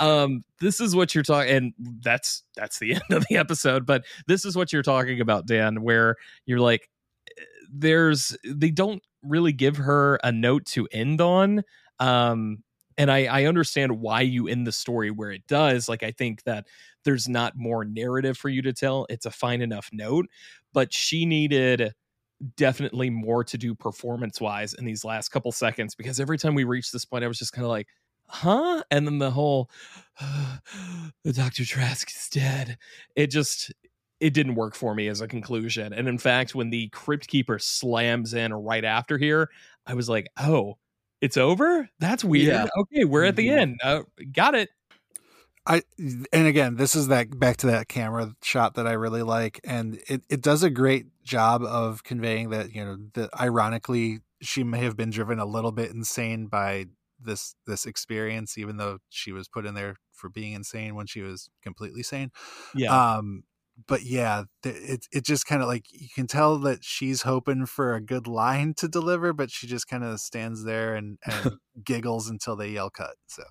um 0.00 0.44
this 0.60 0.80
is 0.80 0.94
what 0.94 1.12
you're 1.12 1.24
talking 1.24 1.52
and 1.52 1.74
that's 2.00 2.44
that's 2.54 2.78
the 2.78 2.94
end 2.94 3.02
of 3.10 3.26
the 3.28 3.36
episode 3.36 3.84
but 3.84 4.04
this 4.28 4.44
is 4.44 4.56
what 4.56 4.72
you're 4.72 4.80
talking 4.80 5.20
about 5.20 5.44
dan 5.44 5.82
where 5.82 6.14
you're 6.46 6.60
like 6.60 6.88
eh, 7.36 7.42
there's 7.72 8.36
they 8.46 8.70
don't 8.70 9.02
really 9.22 9.52
give 9.52 9.76
her 9.76 10.20
a 10.22 10.30
note 10.30 10.64
to 10.64 10.86
end 10.92 11.20
on 11.20 11.64
um 12.00 12.62
and 12.96 13.10
i 13.10 13.24
i 13.26 13.44
understand 13.44 14.00
why 14.00 14.20
you 14.20 14.48
end 14.48 14.66
the 14.66 14.72
story 14.72 15.10
where 15.10 15.30
it 15.30 15.46
does 15.46 15.88
like 15.88 16.02
i 16.02 16.10
think 16.10 16.42
that 16.44 16.66
there's 17.04 17.28
not 17.28 17.56
more 17.56 17.84
narrative 17.84 18.36
for 18.36 18.48
you 18.48 18.62
to 18.62 18.72
tell 18.72 19.06
it's 19.08 19.26
a 19.26 19.30
fine 19.30 19.60
enough 19.62 19.88
note 19.92 20.26
but 20.72 20.92
she 20.92 21.24
needed 21.26 21.92
definitely 22.56 23.10
more 23.10 23.42
to 23.42 23.58
do 23.58 23.74
performance 23.74 24.40
wise 24.40 24.74
in 24.74 24.84
these 24.84 25.04
last 25.04 25.30
couple 25.30 25.50
seconds 25.50 25.94
because 25.94 26.20
every 26.20 26.38
time 26.38 26.54
we 26.54 26.64
reached 26.64 26.92
this 26.92 27.04
point 27.04 27.24
i 27.24 27.28
was 27.28 27.38
just 27.38 27.52
kind 27.52 27.64
of 27.64 27.70
like 27.70 27.88
huh? 28.30 28.82
And 28.90 29.06
then 29.06 29.18
the 29.18 29.30
whole 29.30 29.70
the 30.20 31.32
dr 31.32 31.64
trask 31.64 32.10
is 32.10 32.28
dead. 32.30 32.78
It 33.16 33.28
just 33.28 33.72
it 34.20 34.34
didn't 34.34 34.56
work 34.56 34.74
for 34.74 34.94
me 34.94 35.06
as 35.08 35.20
a 35.20 35.28
conclusion. 35.28 35.92
And 35.92 36.08
in 36.08 36.18
fact 36.18 36.54
when 36.54 36.70
the 36.70 36.88
crypt 36.88 37.28
keeper 37.28 37.58
slams 37.58 38.34
in 38.34 38.52
right 38.52 38.84
after 38.84 39.18
here 39.18 39.50
i 39.86 39.94
was 39.94 40.08
like 40.08 40.28
oh 40.38 40.76
It's 41.20 41.36
over. 41.36 41.88
That's 41.98 42.24
weird. 42.24 42.46
Yeah. 42.48 42.66
Okay, 42.82 43.04
we're 43.04 43.24
at 43.24 43.36
the 43.36 43.48
Mhm. 43.48 43.58
end. 43.58 43.80
Uh, 43.82 44.02
got 44.32 44.54
it. 44.54 44.70
I 45.66 45.82
and 46.32 46.46
again, 46.46 46.76
this 46.76 46.94
is 46.94 47.08
that 47.08 47.38
back 47.38 47.58
to 47.58 47.66
that 47.66 47.88
camera 47.88 48.34
shot 48.42 48.74
that 48.74 48.86
I 48.86 48.92
really 48.92 49.22
like, 49.22 49.60
and 49.64 50.00
it, 50.08 50.24
it 50.30 50.40
does 50.40 50.62
a 50.62 50.70
great 50.70 51.06
job 51.24 51.62
of 51.62 52.04
conveying 52.04 52.50
that 52.50 52.72
you 52.74 52.84
know 52.84 52.96
that 53.14 53.30
ironically 53.38 54.20
she 54.40 54.64
may 54.64 54.78
have 54.78 54.96
been 54.96 55.10
driven 55.10 55.38
a 55.38 55.44
little 55.44 55.72
bit 55.72 55.90
insane 55.90 56.46
by 56.46 56.86
this 57.20 57.54
this 57.66 57.84
experience, 57.84 58.56
even 58.56 58.76
though 58.78 58.98
she 59.10 59.32
was 59.32 59.48
put 59.48 59.66
in 59.66 59.74
there 59.74 59.96
for 60.12 60.30
being 60.30 60.52
insane 60.52 60.94
when 60.94 61.06
she 61.06 61.20
was 61.20 61.50
completely 61.62 62.02
sane. 62.02 62.30
Yeah. 62.74 63.16
Um, 63.16 63.42
but 63.86 64.02
yeah, 64.02 64.44
it 64.64 65.06
it 65.12 65.24
just 65.24 65.46
kind 65.46 65.62
of 65.62 65.68
like 65.68 65.84
you 65.90 66.08
can 66.14 66.26
tell 66.26 66.58
that 66.58 66.84
she's 66.84 67.22
hoping 67.22 67.66
for 67.66 67.94
a 67.94 68.00
good 68.00 68.26
line 68.26 68.74
to 68.78 68.88
deliver, 68.88 69.32
but 69.32 69.50
she 69.50 69.66
just 69.66 69.86
kind 69.86 70.04
of 70.04 70.20
stands 70.20 70.64
there 70.64 70.94
and, 70.94 71.18
and 71.24 71.52
giggles 71.84 72.28
until 72.28 72.56
they 72.56 72.70
yell 72.70 72.90
cut. 72.90 73.14
So 73.26 73.44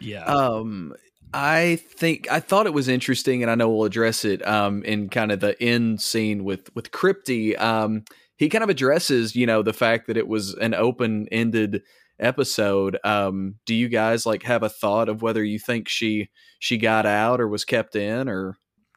yeah. 0.00 0.24
Um, 0.24 0.94
I 1.34 1.76
think 1.76 2.30
I 2.30 2.40
thought 2.40 2.66
it 2.66 2.72
was 2.72 2.88
interesting, 2.88 3.42
and 3.42 3.50
I 3.50 3.54
know 3.54 3.68
we'll 3.68 3.84
address 3.84 4.24
it 4.24 4.46
um, 4.46 4.82
in 4.84 5.08
kind 5.08 5.32
of 5.32 5.40
the 5.40 5.60
end 5.62 6.00
scene 6.00 6.44
with 6.44 6.74
with 6.74 6.90
Crypty. 6.90 7.60
Um, 7.60 8.04
he 8.36 8.48
kind 8.48 8.64
of 8.64 8.70
addresses, 8.70 9.34
you 9.34 9.46
know, 9.46 9.62
the 9.62 9.72
fact 9.72 10.06
that 10.06 10.16
it 10.16 10.28
was 10.28 10.54
an 10.54 10.74
open 10.74 11.26
ended 11.32 11.82
episode. 12.18 12.98
Um, 13.04 13.56
do 13.66 13.74
you 13.74 13.88
guys 13.88 14.24
like 14.24 14.42
have 14.44 14.62
a 14.62 14.68
thought 14.68 15.08
of 15.08 15.22
whether 15.22 15.42
you 15.42 15.58
think 15.58 15.88
she 15.88 16.28
she 16.58 16.78
got 16.78 17.06
out 17.06 17.40
or 17.40 17.48
was 17.48 17.64
kept 17.64 17.96
in, 17.96 18.28
or 18.28 18.56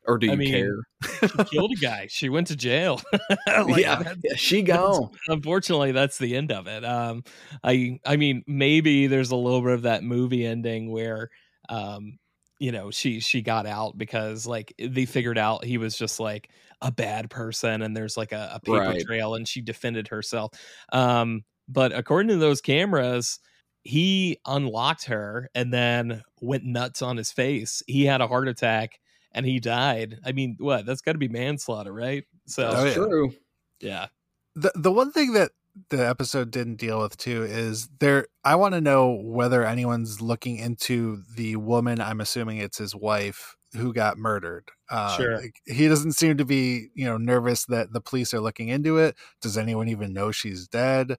or 0.09 0.17
do 0.17 0.27
I 0.27 0.31
you 0.33 0.37
mean, 0.37 0.51
care? 0.51 1.29
she 1.29 1.43
killed 1.45 1.71
a 1.71 1.79
guy. 1.79 2.07
She 2.09 2.29
went 2.29 2.47
to 2.47 2.55
jail. 2.55 3.01
Like, 3.47 3.81
yeah, 3.83 4.13
she 4.35 4.61
that's- 4.63 4.97
gone. 4.99 5.09
unfortunately 5.27 5.91
that's 5.91 6.17
the 6.17 6.35
end 6.35 6.51
of 6.51 6.67
it 6.67 6.85
um 6.85 7.23
i 7.63 7.99
i 8.05 8.15
mean 8.15 8.43
maybe 8.47 9.07
there's 9.07 9.31
a 9.31 9.35
little 9.35 9.61
bit 9.61 9.73
of 9.73 9.81
that 9.83 10.03
movie 10.03 10.45
ending 10.45 10.91
where 10.91 11.29
um 11.67 12.17
you 12.59 12.71
know 12.71 12.89
she 12.91 13.19
she 13.19 13.41
got 13.41 13.65
out 13.65 13.97
because 13.97 14.45
like 14.47 14.73
they 14.79 15.05
figured 15.05 15.37
out 15.37 15.65
he 15.65 15.77
was 15.77 15.97
just 15.97 16.19
like 16.19 16.49
a 16.81 16.91
bad 16.91 17.29
person 17.29 17.81
and 17.81 17.95
there's 17.97 18.15
like 18.17 18.31
a, 18.31 18.51
a 18.55 18.59
paper 18.59 18.79
Right. 18.79 19.01
trail 19.05 19.35
and 19.35 19.47
she 19.47 19.61
defended 19.61 20.07
herself 20.09 20.51
um 20.93 21.43
but 21.67 21.91
according 21.91 22.29
to 22.29 22.37
those 22.37 22.61
cameras 22.61 23.39
he 23.83 24.37
unlocked 24.45 25.05
her 25.05 25.49
and 25.55 25.73
then 25.73 26.21
went 26.41 26.63
nuts 26.63 27.01
on 27.01 27.17
his 27.17 27.31
face 27.31 27.81
he 27.87 28.05
had 28.05 28.21
a 28.21 28.27
heart 28.27 28.47
attack 28.47 28.99
and 29.33 29.45
he 29.45 29.59
died 29.59 30.17
i 30.25 30.31
mean 30.31 30.55
what 30.59 30.85
that's 30.85 31.01
got 31.01 31.13
to 31.13 31.17
be 31.17 31.27
manslaughter 31.27 31.93
right 31.93 32.25
so 32.45 32.71
Oh, 32.73 32.85
yeah. 32.85 32.93
true. 32.93 33.33
yeah 33.79 34.07
the 34.55 34.71
the 34.75 34.91
one 34.91 35.11
thing 35.11 35.33
that 35.33 35.51
the 35.89 36.05
episode 36.07 36.51
didn't 36.51 36.75
deal 36.77 36.99
with 36.99 37.15
too 37.15 37.43
is 37.43 37.87
there 37.99 38.25
I 38.43 38.55
want 38.55 38.73
to 38.73 38.81
know 38.81 39.11
whether 39.23 39.63
anyone's 39.63 40.19
looking 40.19 40.57
into 40.57 41.21
the 41.35 41.55
woman 41.57 42.01
I'm 42.01 42.19
assuming 42.19 42.57
it's 42.57 42.79
his 42.79 42.93
wife 42.95 43.55
who 43.73 43.93
got 43.93 44.17
murdered. 44.17 44.67
Uh, 44.89 45.15
Sure. 45.15 45.37
like, 45.41 45.55
he 45.67 45.87
doesn't 45.87 46.13
seem 46.13 46.37
to 46.37 46.43
be, 46.43 46.87
you 46.95 47.05
know, 47.05 47.17
nervous 47.17 47.65
that 47.65 47.93
the 47.93 48.01
police 48.01 48.33
are 48.33 48.41
looking 48.41 48.67
into 48.69 48.97
it. 48.97 49.15
Does 49.41 49.57
anyone 49.59 49.87
even 49.87 50.11
know 50.11 50.31
she's 50.31 50.67
dead? 50.67 51.15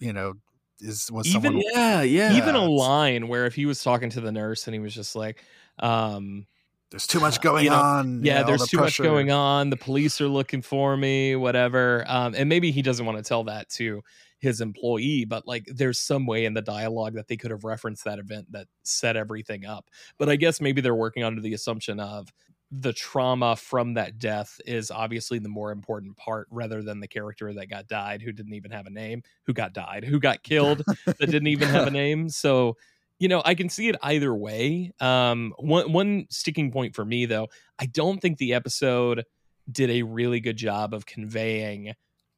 You 0.00 0.12
know, 0.14 0.34
is 0.80 1.10
was 1.12 1.26
Even- 1.28 1.42
someone 1.42 1.62
Yeah, 1.74 2.02
yeah. 2.02 2.36
even 2.36 2.54
a 2.56 2.64
line 2.64 3.28
where 3.28 3.44
if 3.46 3.54
he 3.54 3.66
was 3.66 3.82
talking 3.84 4.08
to 4.10 4.20
the 4.22 4.32
nurse 4.32 4.66
and 4.66 4.74
he 4.74 4.80
was 4.80 4.94
just 4.94 5.14
like 5.14 5.44
um 5.78 6.46
there's 6.90 7.06
too 7.06 7.20
much 7.20 7.40
going 7.40 7.64
you 7.64 7.70
know, 7.70 7.76
on. 7.76 8.24
yeah 8.24 8.42
there's 8.42 8.66
too 8.66 8.78
much 8.78 8.98
going 8.98 9.30
on 9.30 9.70
the 9.70 9.76
police 9.76 10.20
are 10.20 10.28
looking 10.28 10.62
for 10.62 10.96
me 10.96 11.36
whatever 11.36 12.04
um 12.08 12.34
and 12.36 12.48
maybe 12.48 12.70
he 12.70 12.82
doesn't 12.82 13.06
want 13.06 13.18
to 13.18 13.24
tell 13.24 13.44
that 13.44 13.68
to 13.68 14.02
his 14.38 14.60
employee 14.60 15.24
but 15.24 15.46
like 15.46 15.64
there's 15.66 15.98
some 15.98 16.26
way 16.26 16.44
in 16.44 16.54
the 16.54 16.62
dialogue 16.62 17.14
that 17.14 17.28
they 17.28 17.36
could 17.36 17.50
have 17.50 17.64
referenced 17.64 18.04
that 18.04 18.18
event 18.18 18.50
that 18.50 18.66
set 18.84 19.16
everything 19.16 19.64
up 19.66 19.90
but 20.18 20.28
i 20.28 20.36
guess 20.36 20.60
maybe 20.60 20.80
they're 20.80 20.94
working 20.94 21.24
under 21.24 21.40
the 21.40 21.54
assumption 21.54 22.00
of 22.00 22.28
the 22.70 22.92
trauma 22.92 23.56
from 23.56 23.94
that 23.94 24.18
death 24.18 24.60
is 24.66 24.90
obviously 24.90 25.38
the 25.38 25.48
more 25.48 25.72
important 25.72 26.16
part 26.16 26.46
rather 26.50 26.82
than 26.82 27.00
the 27.00 27.08
character 27.08 27.52
that 27.54 27.70
got 27.70 27.88
died 27.88 28.20
who 28.20 28.30
didn't 28.30 28.52
even 28.52 28.70
have 28.70 28.86
a 28.86 28.90
name 28.90 29.22
who 29.46 29.54
got 29.54 29.72
died 29.72 30.04
who 30.04 30.20
got 30.20 30.42
killed 30.48 30.82
that 31.06 31.18
didn't 31.18 31.46
even 31.46 31.68
have 31.68 31.86
a 31.86 31.90
name. 31.98 32.28
So, 32.28 32.76
you 33.18 33.28
know, 33.28 33.42
I 33.44 33.54
can 33.54 33.68
see 33.68 33.88
it 33.88 33.96
either 34.02 34.34
way. 34.34 34.92
Um, 35.00 35.54
one 35.58 35.92
one 35.92 36.26
sticking 36.30 36.70
point 36.72 36.94
for 36.94 37.04
me 37.04 37.26
though, 37.26 37.48
I 37.78 37.86
don't 37.86 38.20
think 38.20 38.38
the 38.38 38.54
episode 38.54 39.24
did 39.70 39.90
a 39.90 40.02
really 40.02 40.40
good 40.40 40.56
job 40.56 40.94
of 40.94 41.06
conveying 41.06 41.94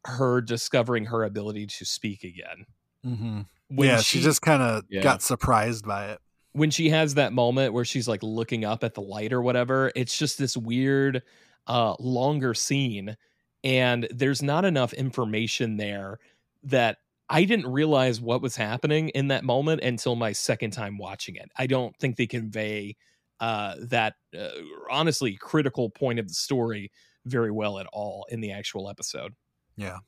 her 0.06 0.40
discovering 0.40 1.06
her 1.06 1.24
ability 1.24 1.66
to 1.66 1.84
speak 1.84 2.24
again. 2.24 2.64
hmm 3.04 3.42
When 3.68 3.86
Yeah, 3.86 3.96
she, 3.96 4.20
just 4.20 4.42
kind 4.42 4.62
of 4.62 4.84
Yeah. 4.88 5.02
got 5.02 5.22
surprised 5.22 5.86
by 5.86 6.12
it. 6.12 6.20
when 6.52 6.70
she 6.70 6.90
has 6.90 7.14
that 7.14 7.32
moment 7.32 7.72
where 7.72 7.84
she's 7.84 8.08
like 8.08 8.22
looking 8.22 8.64
up 8.64 8.82
at 8.82 8.94
the 8.94 9.00
light 9.00 9.32
or 9.32 9.42
whatever, 9.42 9.92
it's 9.94 10.16
just 10.18 10.38
this 10.38 10.56
weird, 10.56 11.22
uh, 11.66 11.94
longer 12.00 12.54
scene, 12.54 13.16
and 13.62 14.08
there's 14.10 14.42
not 14.42 14.64
enough 14.64 14.92
information 14.92 15.76
there 15.76 16.18
that 16.64 16.98
I 17.30 17.44
didn't 17.44 17.68
realize 17.68 18.20
what 18.20 18.42
was 18.42 18.56
happening 18.56 19.10
in 19.10 19.28
that 19.28 19.44
moment 19.44 19.82
until 19.82 20.16
my 20.16 20.32
second 20.32 20.72
time 20.72 20.98
watching 20.98 21.36
it. 21.36 21.48
I 21.56 21.66
don't 21.68 21.96
think 21.98 22.16
they 22.16 22.26
convey 22.26 22.96
uh, 23.38 23.76
that 23.82 24.14
uh, 24.38 24.48
honestly 24.90 25.36
critical 25.36 25.88
point 25.90 26.18
of 26.18 26.26
the 26.28 26.34
story 26.34 26.90
very 27.26 27.50
well 27.52 27.78
at 27.78 27.86
all 27.92 28.26
in 28.30 28.40
the 28.40 28.50
actual 28.52 28.90
episode. 28.90 29.34
Yeah, 29.76 29.98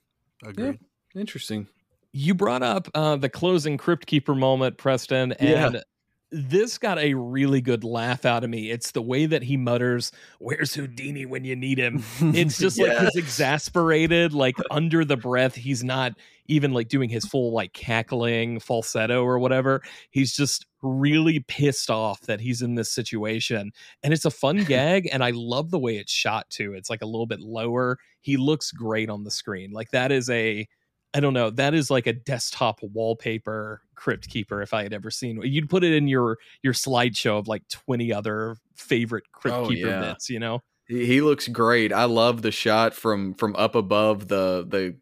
agreed. 0.44 0.80
Interesting. 1.14 1.68
You 2.12 2.34
brought 2.34 2.62
up 2.62 2.88
uh, 2.94 3.16
the 3.16 3.28
closing 3.28 3.78
Crypt 3.78 4.06
Keeper 4.06 4.34
moment, 4.34 4.76
Preston, 4.76 5.34
Yeah. 5.40 5.66
and 5.68 5.82
this 6.30 6.78
got 6.78 6.98
a 6.98 7.12
really 7.14 7.60
good 7.60 7.84
laugh 7.84 8.24
out 8.24 8.42
of 8.42 8.48
me. 8.50 8.70
It's 8.70 8.92
the 8.92 9.02
way 9.02 9.26
that 9.26 9.42
he 9.42 9.56
mutters, 9.58 10.12
"Where's 10.38 10.74
Houdini 10.74 11.26
when 11.26 11.44
you 11.44 11.54
need 11.56 11.78
him?" 11.78 12.02
It's 12.20 12.58
just 12.58 12.78
like 12.78 12.96
he's 12.98 13.16
exasperated, 13.16 14.32
like 14.32 14.56
under 14.70 15.04
the 15.04 15.16
breath. 15.16 15.54
He's 15.54 15.84
not 15.84 16.12
even 16.46 16.72
like 16.72 16.88
doing 16.88 17.08
his 17.08 17.24
full 17.24 17.52
like 17.52 17.72
cackling 17.72 18.60
falsetto 18.60 19.22
or 19.24 19.38
whatever. 19.38 19.82
He's 20.10 20.34
just 20.34 20.66
really 20.82 21.40
pissed 21.40 21.90
off 21.90 22.20
that 22.22 22.40
he's 22.40 22.62
in 22.62 22.74
this 22.74 22.90
situation. 22.92 23.70
And 24.02 24.12
it's 24.12 24.24
a 24.24 24.30
fun 24.30 24.64
gag. 24.64 25.08
And 25.12 25.22
I 25.22 25.30
love 25.34 25.70
the 25.70 25.78
way 25.78 25.96
it's 25.96 26.12
shot 26.12 26.50
too. 26.50 26.74
It's 26.74 26.90
like 26.90 27.02
a 27.02 27.06
little 27.06 27.26
bit 27.26 27.40
lower. 27.40 27.98
He 28.20 28.36
looks 28.36 28.72
great 28.72 29.08
on 29.08 29.24
the 29.24 29.30
screen. 29.30 29.70
Like 29.72 29.90
that 29.90 30.10
is 30.12 30.28
a 30.30 30.66
I 31.14 31.20
don't 31.20 31.34
know. 31.34 31.50
That 31.50 31.74
is 31.74 31.90
like 31.90 32.06
a 32.06 32.14
desktop 32.14 32.80
wallpaper 32.82 33.82
crypt 33.96 34.28
keeper 34.30 34.62
if 34.62 34.72
I 34.72 34.82
had 34.82 34.94
ever 34.94 35.10
seen. 35.10 35.40
You'd 35.42 35.68
put 35.68 35.84
it 35.84 35.92
in 35.92 36.08
your 36.08 36.38
your 36.62 36.72
slideshow 36.72 37.38
of 37.38 37.48
like 37.48 37.68
20 37.68 38.12
other 38.12 38.56
favorite 38.74 39.24
crypt 39.32 39.56
Oh, 39.56 39.68
keeper 39.68 39.88
yeah. 39.88 40.00
bits, 40.00 40.30
you 40.30 40.38
know? 40.38 40.60
He, 40.88 41.04
he 41.06 41.20
looks 41.20 41.48
great. 41.48 41.92
I 41.92 42.04
love 42.04 42.42
the 42.42 42.50
shot 42.50 42.94
from 42.94 43.34
from 43.34 43.54
up 43.56 43.74
above 43.74 44.28
the 44.28 44.66
the. 44.68 44.96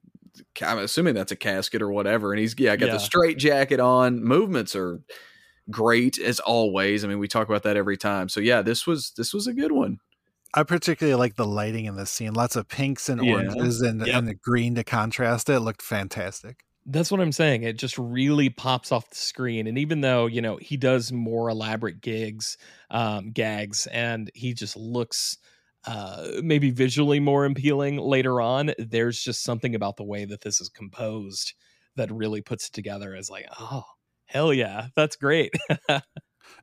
I'm 0.62 0.79
assuming 0.79 1.14
that's 1.14 1.33
a 1.33 1.37
casket 1.37 1.83
or 1.83 1.90
whatever, 1.90 2.33
and 2.33 2.40
he's 2.40 2.55
yeah 2.59 2.76
got 2.76 2.87
Yeah. 2.87 2.92
the 2.94 2.98
straight 3.00 3.38
jacket 3.38 3.81
on. 3.81 4.22
Movements 4.22 4.74
are 4.76 5.00
great 5.70 6.18
as 6.18 6.40
always. 6.40 7.05
I 7.05 7.09
mean, 7.09 7.18
we 7.18 7.29
talk 7.29 7.48
about 7.48 7.62
that 7.64 7.76
every 7.76 7.96
time. 7.96 8.29
So 8.29 8.40
yeah, 8.40 8.62
this 8.62 8.87
was 8.87 9.12
this 9.16 9.33
was 9.33 9.46
a 9.46 9.53
good 9.53 9.72
one. 9.72 9.98
I 10.53 10.64
particularly 10.64 11.16
like 11.16 11.37
the 11.37 11.46
lighting 11.46 11.85
in 11.85 11.94
this 11.96 12.11
scene. 12.11 12.33
Lots 12.35 12.57
of 12.57 12.66
pinks 12.68 13.09
and 13.09 13.24
Yeah. 13.24 13.35
oranges 13.35 13.81
and, 13.83 14.05
Yep. 14.05 14.16
and 14.16 14.26
the 14.29 14.35
green 14.35 14.74
to 14.74 14.83
contrast 14.83 15.48
it. 15.48 15.55
It 15.55 15.61
looked 15.61 15.81
fantastic. 15.83 16.64
That's 16.87 17.11
what 17.12 17.20
I'm 17.20 17.31
saying. 17.31 17.62
It 17.62 17.79
just 17.79 17.96
really 17.98 18.48
pops 18.48 18.90
off 18.90 19.11
the 19.11 19.14
screen. 19.16 19.68
And 19.68 19.79
even 19.79 20.00
though, 20.00 20.26
you 20.26 20.40
know, 20.42 20.57
he 20.57 20.76
does 20.76 21.12
more 21.12 21.48
elaborate 21.50 22.00
gigs, 22.00 22.57
um, 22.90 23.31
gags, 23.31 23.87
and 23.88 24.29
he 24.35 24.53
just 24.53 24.76
looks 24.76 25.38
uh 25.87 26.29
maybe 26.43 26.71
visually 26.71 27.21
more 27.21 27.45
appealing 27.45 27.97
later 27.97 28.40
on, 28.40 28.73
there's 28.79 29.21
just 29.21 29.43
something 29.43 29.75
about 29.75 29.97
the 29.97 30.05
way 30.05 30.25
that 30.25 30.43
this 30.43 30.61
is 30.61 30.69
composed 30.69 31.55
that 31.97 32.11
really 32.12 32.40
puts 32.40 32.69
it 32.69 32.73
together 32.73 33.14
as 33.14 33.31
like, 33.31 33.47
oh, 33.59 33.85
hell 34.27 34.53
yeah, 34.53 34.88
that's 34.95 35.16
great. 35.16 35.53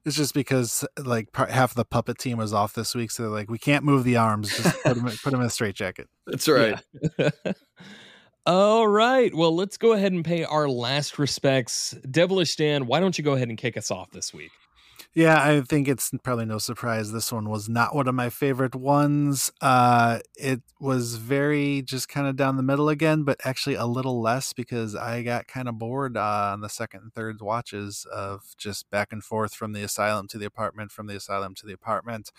It's 0.05 0.15
just 0.15 0.33
because 0.33 0.85
like 0.97 1.31
part, 1.31 1.49
half 1.49 1.73
the 1.73 1.85
puppet 1.85 2.17
team 2.17 2.37
was 2.37 2.53
off 2.53 2.73
this 2.73 2.95
week, 2.95 3.11
so 3.11 3.23
they're 3.23 3.31
like, 3.31 3.49
we 3.49 3.57
can't 3.57 3.83
move 3.83 4.03
the 4.03 4.17
arms. 4.17 4.55
Just 4.55 4.83
put 4.83 4.95
them, 4.95 5.05
put 5.05 5.31
them 5.31 5.41
in 5.41 5.47
a 5.47 5.49
straight 5.49 5.75
jacket. 5.75 6.07
That's 6.25 6.47
right. 6.47 6.81
Yeah. 7.17 7.29
All 8.45 8.87
right. 8.87 9.33
Well, 9.33 9.53
let's 9.53 9.77
go 9.77 9.91
ahead 9.91 10.13
and 10.13 10.23
pay 10.23 10.45
our 10.45 10.69
last 10.69 11.19
respects. 11.19 11.95
Devilish 12.09 12.55
Dan, 12.55 12.87
why 12.87 13.01
don't 13.01 13.17
you 13.17 13.23
go 13.23 13.33
ahead 13.33 13.49
and 13.49 13.57
kick 13.57 13.75
us 13.75 13.91
off 13.91 14.11
this 14.11 14.33
week? 14.33 14.51
Yeah, 15.17 15.43
I 15.43 15.61
think 15.61 15.87
it's 15.87 16.11
probably 16.23 16.45
no 16.45 16.59
surprise 16.59 17.11
this 17.11 17.31
one 17.31 17.49
was 17.49 17.67
not 17.67 17.95
one 17.95 18.07
of 18.07 18.13
my 18.13 18.29
favorite 18.29 18.75
ones. 18.75 19.51
Uh 19.61 20.19
it 20.35 20.61
was 20.79 21.15
very 21.15 21.81
just 21.81 22.07
kind 22.07 22.27
of 22.27 22.35
down 22.35 22.55
the 22.55 22.61
middle 22.61 22.87
again, 22.87 23.23
but 23.23 23.39
actually 23.43 23.73
a 23.73 23.87
little 23.87 24.21
less 24.21 24.53
because 24.53 24.93
I 24.95 25.23
got 25.23 25.47
kind 25.47 25.67
of 25.67 25.79
bored 25.79 26.17
uh, 26.17 26.51
on 26.53 26.61
the 26.61 26.69
second 26.69 27.01
and 27.01 27.11
third 27.15 27.41
watches 27.41 28.05
of 28.13 28.43
just 28.59 28.91
back 28.91 29.11
and 29.11 29.23
forth 29.23 29.55
from 29.55 29.73
the 29.73 29.81
asylum 29.81 30.27
to 30.27 30.37
the 30.37 30.45
apartment, 30.45 30.91
from 30.91 31.07
the 31.07 31.15
asylum 31.15 31.55
to 31.55 31.65
the 31.65 31.73
apartment. 31.73 32.31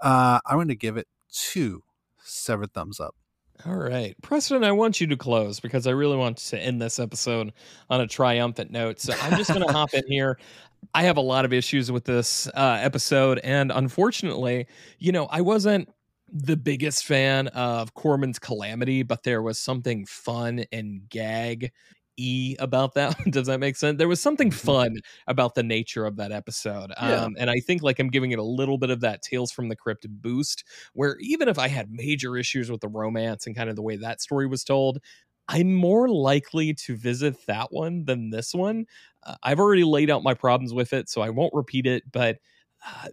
Uh 0.00 0.40
I'm 0.44 0.56
going 0.56 0.66
to 0.68 0.74
give 0.74 0.96
it 0.96 1.06
two 1.30 1.84
severed 2.24 2.72
thumbs 2.72 2.98
up. 2.98 3.14
All 3.64 3.76
right. 3.76 4.20
Preston, 4.20 4.64
I 4.64 4.72
want 4.72 5.00
you 5.00 5.06
to 5.06 5.16
close 5.16 5.60
because 5.60 5.86
I 5.86 5.92
really 5.92 6.16
want 6.16 6.38
to 6.38 6.58
end 6.58 6.82
this 6.82 6.98
episode 6.98 7.52
on 7.88 8.00
a 8.00 8.06
triumphant 8.06 8.70
note. 8.72 9.00
So 9.00 9.14
I'm 9.22 9.36
just 9.36 9.50
going 9.52 9.64
to 9.64 9.72
hop 9.72 9.94
in 9.94 10.02
here. 10.08 10.38
I 10.92 11.04
have 11.04 11.16
a 11.16 11.20
lot 11.22 11.44
of 11.44 11.52
issues 11.52 11.90
with 11.90 12.04
this 12.04 12.46
uh, 12.48 12.78
episode. 12.80 13.38
And 13.44 13.70
unfortunately, 13.72 14.66
you 14.98 15.12
know, 15.12 15.26
I 15.26 15.40
wasn't 15.40 15.88
the 16.32 16.56
biggest 16.56 17.04
fan 17.04 17.48
of 17.48 17.94
Korman's 17.94 18.38
Kalamity, 18.38 19.06
but 19.06 19.22
there 19.22 19.42
was 19.42 19.58
something 19.58 20.04
fun 20.06 20.64
and 20.72 21.08
gag 21.08 21.72
e 22.16 22.54
about 22.60 22.94
that 22.94 23.16
does 23.30 23.48
that 23.48 23.58
make 23.58 23.74
sense 23.74 23.98
there 23.98 24.06
was 24.06 24.20
something 24.20 24.48
fun 24.48 24.94
about 25.26 25.56
the 25.56 25.64
nature 25.64 26.06
of 26.06 26.14
that 26.14 26.30
episode 26.30 26.92
Yeah. 27.02 27.24
um 27.24 27.34
and 27.36 27.50
i 27.50 27.58
think 27.58 27.82
like 27.82 27.98
i'm 27.98 28.08
giving 28.08 28.30
it 28.30 28.38
a 28.38 28.42
little 28.44 28.78
bit 28.78 28.90
of 28.90 29.00
that 29.00 29.20
tales 29.20 29.50
from 29.50 29.68
the 29.68 29.74
crypt 29.74 30.06
boost 30.08 30.62
where 30.92 31.16
even 31.18 31.48
if 31.48 31.58
i 31.58 31.66
had 31.66 31.90
major 31.90 32.36
issues 32.36 32.70
with 32.70 32.80
the 32.82 32.88
romance 32.88 33.48
and 33.48 33.56
kind 33.56 33.68
of 33.68 33.74
the 33.74 33.82
way 33.82 33.96
that 33.96 34.20
story 34.20 34.46
was 34.46 34.62
told 34.62 34.98
i'm 35.48 35.74
more 35.74 36.08
likely 36.08 36.72
to 36.72 36.96
visit 36.96 37.34
that 37.46 37.72
one 37.72 38.04
than 38.04 38.30
this 38.30 38.54
one 38.54 38.86
i've 39.42 39.60
already 39.60 39.84
laid 39.84 40.10
out 40.10 40.22
my 40.22 40.34
problems 40.34 40.72
with 40.72 40.92
it 40.92 41.08
so 41.08 41.20
i 41.20 41.30
won't 41.30 41.54
repeat 41.54 41.86
it 41.86 42.02
but 42.12 42.38
uh, 42.86 43.08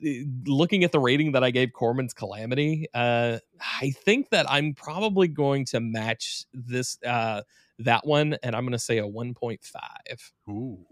looking 0.46 0.84
at 0.84 0.92
the 0.92 1.00
rating 1.00 1.32
that 1.32 1.46
I 1.46 1.52
gave 1.52 1.70
Korman's 1.70 2.14
Kalamity, 2.14 2.86
uh, 2.94 3.38
I 3.82 3.92
think 3.92 4.30
that 4.32 4.46
I'm 4.50 4.74
probably 4.74 5.30
going 5.30 5.64
to 5.68 5.80
match 5.80 6.44
this 6.54 6.98
uh, 7.06 7.44
that 7.80 8.06
one, 8.06 8.36
and 8.44 8.56
I'm 8.56 8.64
going 8.64 8.74
to 8.74 8.80
say 8.80 8.98
a 8.98 9.04
1.5. 9.04 9.60
Ooh. 10.50 10.86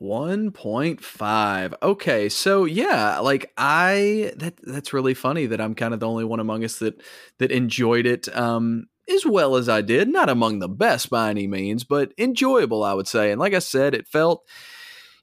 1.5 0.00 1.74
okay 1.82 2.28
so 2.28 2.64
yeah 2.66 3.18
like 3.18 3.50
i 3.56 4.30
that 4.36 4.54
that's 4.62 4.92
really 4.92 5.14
funny 5.14 5.46
that 5.46 5.60
i'm 5.60 5.74
kind 5.74 5.94
of 5.94 6.00
the 6.00 6.08
only 6.08 6.24
one 6.24 6.38
among 6.40 6.64
us 6.64 6.78
that 6.78 7.02
that 7.38 7.50
enjoyed 7.50 8.04
it 8.04 8.28
um 8.36 8.86
as 9.14 9.24
well 9.26 9.56
as 9.56 9.68
i 9.68 9.80
did 9.80 10.08
not 10.08 10.28
among 10.28 10.58
the 10.58 10.68
best 10.68 11.10
by 11.10 11.30
any 11.30 11.46
means 11.46 11.84
but 11.84 12.12
enjoyable 12.18 12.82
i 12.82 12.92
would 12.92 13.08
say. 13.08 13.30
And 13.30 13.40
like 13.40 13.54
i 13.54 13.58
said 13.58 13.94
it 13.94 14.08
felt 14.08 14.46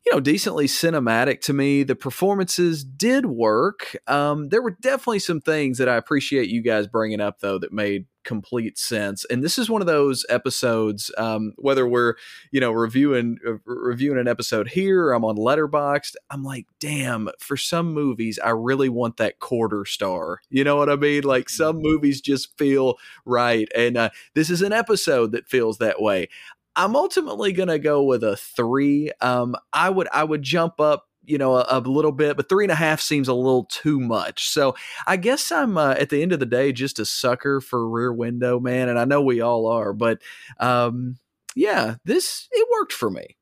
you 0.05 0.11
know 0.11 0.19
decently 0.19 0.67
cinematic 0.67 1.39
to 1.41 1.53
me. 1.53 1.84
The 1.84 1.95
performances 1.95 2.84
did 2.84 3.25
work. 3.25 3.95
Um 4.07 4.49
there 4.49 4.61
were 4.61 4.75
definitely 4.81 5.19
some 5.19 5.39
things 5.41 5.77
that 5.77 5.88
i 5.88 5.95
appreciate 5.95 6.49
you 6.49 6.61
guys 6.61 6.88
bringing 6.88 7.21
up 7.21 7.39
though 7.39 7.57
that 7.59 7.71
made 7.71 8.05
complete 8.24 8.78
sense 8.78 9.26
and 9.26 9.43
this 9.43 9.57
is 9.57 9.69
one 9.69 9.82
of 9.82 9.88
those 9.88 10.26
episodes 10.30 11.11
um 11.17 11.53
whether 11.57 11.88
we're 11.88 12.15
you 12.51 12.59
know 12.59 12.71
reviewing 12.71 13.38
uh, 13.47 13.53
reviewing 13.65 14.17
an 14.17 14.28
episode 14.28 14.69
here 14.69 15.11
i'm 15.11 15.26
on 15.26 15.36
letterboxd 15.36 16.15
i'm 16.30 16.43
like 16.43 16.65
damn 16.80 17.30
for 17.39 17.57
some 17.57 17.93
movies 17.93 18.39
i 18.43 18.49
really 18.49 18.89
want 18.89 19.17
that 19.17 19.39
quarter 19.39 19.86
star. 19.86 20.39
You 20.49 20.63
know 20.63 20.76
what 20.78 20.89
i 20.89 20.95
mean? 20.95 21.24
Like 21.24 21.49
some 21.49 21.78
movies 21.82 22.21
just 22.21 22.57
feel 22.57 22.95
right 23.26 23.67
and 23.76 23.97
uh, 23.97 24.09
this 24.34 24.49
is 24.49 24.61
an 24.61 24.74
episode 24.74 25.32
that 25.34 25.47
feels 25.47 25.78
that 25.78 26.01
way. 26.01 26.30
I'm 26.76 26.95
ultimately 26.95 27.53
gonna 27.53 27.80
go 27.80 28.03
with 28.03 28.24
a 28.24 28.36
three 28.36 29.11
um 29.21 29.55
i 29.71 29.89
would 29.89 30.07
i 30.11 30.24
would 30.24 30.41
jump 30.41 30.80
up 30.80 31.07
you 31.26 31.38
know 31.38 31.55
a, 31.55 31.65
a 31.69 31.80
little 31.80 32.11
bit 32.11 32.36
but 32.36 32.49
three 32.49 32.65
and 32.65 32.71
a 32.71 32.76
half 32.76 32.99
seems 32.99 33.28
a 33.28 33.34
little 33.34 33.65
too 33.65 33.99
much 33.99 34.49
so 34.49 34.76
i 35.07 35.15
guess 35.15 35.51
i'm 35.51 35.78
uh, 35.78 35.91
at 35.91 36.09
the 36.09 36.21
end 36.21 36.32
of 36.32 36.39
the 36.39 36.45
day 36.45 36.71
just 36.71 36.99
a 36.99 37.05
sucker 37.05 37.61
for 37.61 37.88
rear 37.88 38.11
window 38.11 38.59
man 38.59 38.89
and 38.89 38.99
i 38.99 39.05
know 39.05 39.21
we 39.21 39.41
all 39.41 39.67
are 39.67 39.93
but 39.93 40.21
um 40.59 41.17
yeah, 41.55 41.95
this 42.05 42.47
it 42.51 42.67
worked 42.71 42.93
for 42.93 43.09
me. 43.09 43.36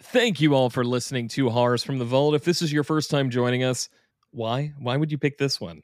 Thank 0.00 0.40
you 0.40 0.54
all 0.54 0.68
for 0.68 0.84
listening 0.84 1.28
to 1.28 1.48
Horrors 1.48 1.82
from 1.82 1.98
the 1.98 2.04
Vault. 2.04 2.34
If 2.34 2.44
this 2.44 2.60
is 2.60 2.70
your 2.72 2.84
first 2.84 3.10
time 3.10 3.30
joining 3.30 3.64
us, 3.64 3.88
why? 4.30 4.74
Why 4.78 4.96
would 4.96 5.10
you 5.10 5.16
pick 5.16 5.38
this 5.38 5.58
one? 5.58 5.82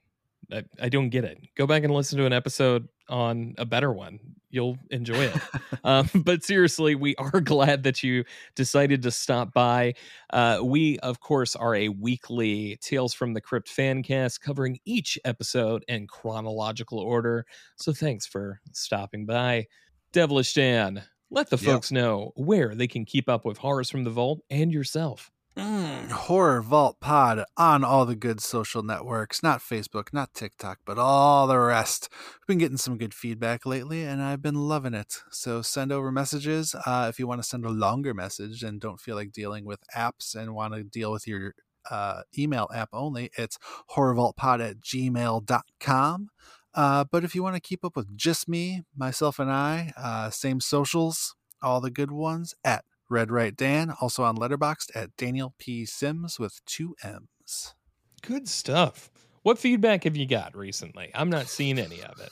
I, 0.53 0.65
I 0.81 0.89
don't 0.89 1.11
get 1.11 1.25
it. 1.25 1.39
Go 1.57 1.67
back 1.67 1.85
and 1.85 1.93
listen 1.93 2.19
to 2.19 2.27
an 2.27 2.33
episode 2.33 2.89
on 3.09 3.55
a 3.59 3.65
better 3.65 3.93
one. 3.93 4.19
You'll 4.51 4.79
enjoy 4.91 5.25
it. 5.25 5.37
um, 5.85 6.09
but 6.25 6.43
seriously, 6.43 6.95
we 6.95 7.15
are 7.17 7.41
glad 7.43 7.83
that 7.83 8.03
you 8.03 8.25
decided 8.55 9.03
to 9.03 9.11
stop 9.11 9.53
by. 9.53 9.95
Uh, 10.31 10.61
we, 10.63 10.99
of 11.01 11.21
course, 11.21 11.55
are 11.55 11.75
a 11.75 11.89
weekly 11.91 12.79
Tales 12.81 13.13
from 13.13 13.35
the 13.35 13.41
Crypt 13.41 13.69
fan 13.69 14.03
cast 14.03 14.41
covering 14.41 14.79
each 14.85 15.19
episode 15.25 15.85
in 15.89 16.07
chronological 16.07 16.99
order. 16.99 17.45
So 17.77 17.93
thanks 17.93 18.27
for 18.27 18.61
stopping 18.73 19.27
by. 19.27 19.67
Devilish 20.13 20.55
Dan, 20.55 21.03
let 21.31 21.51
the 21.51 21.59
Yep. 21.59 21.65
folks 21.65 21.93
know 21.93 22.33
where 22.37 22.75
they 22.75 22.87
can 22.87 23.05
keep 23.05 23.29
up 23.29 23.45
with 23.45 23.59
Horrors 23.59 23.91
from 23.91 24.05
the 24.05 24.11
Vault 24.11 24.41
and 24.49 24.73
yourself. 24.73 25.31
Mm, 25.59 26.09
Horror 26.13 26.63
Vault 26.63 27.01
Pod 27.01 27.45
on 27.57 27.83
all 27.83 28.07
the 28.07 28.15
good 28.15 28.41
social 28.41 28.85
networks, 28.85 29.43
not 29.43 29.59
Facebook, 29.59 30.13
not 30.13 30.33
TikTok, 30.33 30.79
but 30.87 30.99
all 30.99 31.49
the 31.49 31.59
rest. 31.59 32.09
We've 32.13 32.47
been 32.47 32.59
getting 32.59 32.77
some 32.77 32.97
good 32.97 33.13
feedback 33.13 33.67
lately, 33.67 34.05
and 34.05 34.23
I've 34.23 34.41
been 34.41 34.55
loving 34.55 34.95
it. 34.95 35.17
So 35.33 35.61
send 35.61 35.91
over 35.91 36.13
messages 36.13 36.77
uh, 36.87 37.09
if 37.09 37.19
you 37.19 37.27
want 37.27 37.43
to 37.43 37.49
send 37.49 37.65
a 37.65 37.71
longer 37.71 38.15
message 38.15 38.63
and 38.63 38.81
don't 38.81 39.01
feel 39.01 39.17
like 39.17 39.33
dealing 39.33 39.65
with 39.65 39.81
apps 39.97 40.37
and 40.37 40.55
want 40.55 40.75
to 40.75 40.85
deal 40.85 41.11
with 41.11 41.27
your 41.27 41.57
uh, 41.91 42.23
email 42.39 42.69
app 42.73 42.91
only. 42.93 43.31
It's 43.37 43.59
horrorvaultpod 43.97 44.65
at 44.65 44.81
gmail.com. 44.81 46.29
Uh, 46.73 47.05
but 47.11 47.25
if 47.25 47.35
you 47.35 47.43
want 47.43 47.57
to 47.57 47.61
keep 47.61 47.85
up 47.85 47.97
with 47.97 48.17
just 48.17 48.49
me, 48.49 48.85
myself, 48.97 49.41
and 49.41 49.51
I, 49.51 49.93
uh, 49.97 50.31
same 50.31 50.61
socials, 50.61 51.35
all 51.61 51.81
the 51.81 51.91
good 51.91 52.13
ones 52.13 52.55
at 52.65 52.85
Red 53.09 53.31
Right 53.31 53.57
Dan, 53.57 53.95
also 54.01 54.23
on 54.23 54.37
Letterboxd 54.37 54.91
at 54.95 55.17
Daniel 55.17 55.55
P. 55.59 55.85
Sims 55.87 56.39
with 56.39 56.61
two 56.67 56.95
M's. 57.03 57.75
Good 58.23 58.49
stuff. 58.49 59.11
What 59.43 59.59
feedback 59.59 60.05
have 60.05 60.17
you 60.17 60.27
got 60.27 60.57
recently? 60.57 61.11
I'm 61.15 61.31
not 61.31 61.49
seeing 61.49 61.79
any 61.79 62.03
of 62.03 62.21
it. 62.21 62.31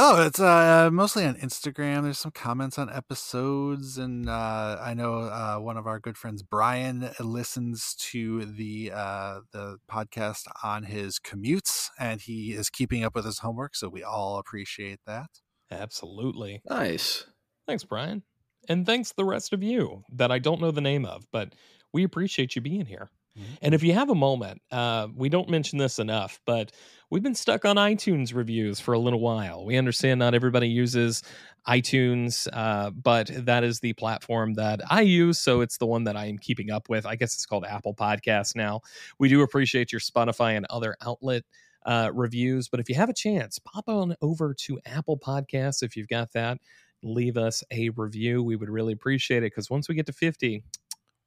Oh, 0.00 0.24
it's 0.24 0.38
uh, 0.38 0.90
mostly 0.92 1.24
on 1.24 1.34
Instagram. 1.34 2.04
There's 2.04 2.20
some 2.20 2.30
comments 2.30 2.78
on 2.78 2.88
episodes, 2.88 3.98
and 3.98 4.28
uh, 4.28 4.78
I 4.80 4.94
know 4.94 5.22
uh, 5.22 5.56
one 5.56 5.76
of 5.76 5.88
our 5.88 5.98
good 5.98 6.16
friends, 6.16 6.40
Brian, 6.44 7.10
listens 7.18 7.96
to 8.10 8.44
the 8.44 8.92
uh, 8.94 9.40
the 9.52 9.78
podcast 9.90 10.44
on 10.62 10.84
his 10.84 11.18
commutes, 11.18 11.88
and 11.98 12.20
he 12.20 12.52
is 12.52 12.70
keeping 12.70 13.02
up 13.02 13.16
with 13.16 13.24
his 13.24 13.40
homework. 13.40 13.74
So 13.74 13.88
we 13.88 14.04
all 14.04 14.38
appreciate 14.38 15.00
that. 15.06 15.30
Absolutely. 15.68 16.62
Nice. 16.64 17.24
Thanks, 17.66 17.82
Brian. 17.82 18.22
And 18.68 18.84
thanks 18.86 19.12
the 19.12 19.24
rest 19.24 19.52
of 19.52 19.62
you 19.62 20.04
that 20.12 20.30
I 20.30 20.38
don't 20.38 20.60
know 20.60 20.70
the 20.70 20.80
name 20.80 21.04
of, 21.04 21.24
but 21.32 21.54
we 21.92 22.04
appreciate 22.04 22.54
you 22.54 22.62
being 22.62 22.86
here. 22.86 23.08
Mhm. 23.36 23.58
And 23.62 23.74
if 23.74 23.82
you 23.82 23.92
have 23.94 24.10
a 24.10 24.14
moment, 24.14 24.60
uh, 24.70 25.08
we 25.14 25.28
don't 25.28 25.48
mention 25.48 25.78
this 25.78 25.98
enough, 25.98 26.40
but 26.44 26.72
we've 27.10 27.22
been 27.22 27.34
stuck 27.34 27.64
on 27.64 27.76
iTunes 27.76 28.34
reviews 28.34 28.80
for 28.80 28.92
a 28.94 28.98
little 28.98 29.20
while. 29.20 29.64
We 29.64 29.76
understand 29.76 30.18
not 30.18 30.34
everybody 30.34 30.68
uses 30.68 31.22
iTunes, 31.66 32.46
uh, 32.52 32.90
but 32.90 33.30
that 33.34 33.64
is 33.64 33.80
the 33.80 33.92
platform 33.94 34.54
that 34.54 34.80
I 34.90 35.02
use. 35.02 35.38
So 35.38 35.60
it's 35.60 35.78
the 35.78 35.86
one 35.86 36.04
that 36.04 36.16
I 36.16 36.26
am 36.26 36.38
keeping 36.38 36.70
up 36.70 36.88
with. 36.88 37.06
I 37.06 37.16
guess 37.16 37.34
it's 37.34 37.46
called 37.46 37.64
Apple 37.64 37.94
Podcasts 37.94 38.54
now. 38.56 38.80
We 39.18 39.28
do 39.28 39.42
appreciate 39.42 39.92
your 39.92 40.00
Spotify 40.00 40.56
and 40.56 40.66
other 40.70 40.96
outlet 41.02 41.44
uh, 41.86 42.10
reviews, 42.12 42.68
but 42.68 42.80
if 42.80 42.88
you 42.88 42.94
have 42.96 43.08
a 43.08 43.14
chance, 43.14 43.58
pop 43.60 43.88
on 43.88 44.14
over 44.20 44.52
to 44.52 44.78
Apple 44.84 45.18
Podcasts 45.18 45.82
if 45.82 45.96
you've 45.96 46.08
got 46.08 46.32
that. 46.32 46.58
Leave 47.02 47.36
us 47.36 47.62
a 47.70 47.90
review. 47.90 48.42
We 48.42 48.56
would 48.56 48.70
really 48.70 48.92
appreciate 48.92 49.38
it 49.38 49.52
because 49.52 49.70
once 49.70 49.88
we 49.88 49.94
get 49.94 50.06
to 50.06 50.12
50, 50.12 50.62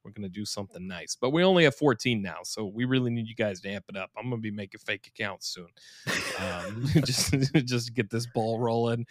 we're 0.03 0.11
going 0.11 0.23
to 0.23 0.29
do 0.29 0.45
something 0.45 0.87
nice. 0.87 1.15
But 1.19 1.31
we 1.31 1.43
only 1.43 1.63
have 1.63 1.75
14 1.75 2.21
now, 2.21 2.39
so 2.43 2.65
we 2.65 2.85
really 2.85 3.11
need 3.11 3.27
you 3.27 3.35
guys 3.35 3.61
to 3.61 3.69
amp 3.69 3.85
it 3.89 3.97
up. 3.97 4.09
I'm 4.17 4.29
going 4.29 4.41
to 4.41 4.41
be 4.41 4.51
making 4.51 4.79
fake 4.79 5.07
accounts 5.07 5.47
soon. 5.47 5.67
Um, 6.39 6.85
just, 7.05 7.31
just 7.65 7.93
get 7.93 8.09
this 8.09 8.27
ball 8.27 8.59
rolling. 8.59 9.05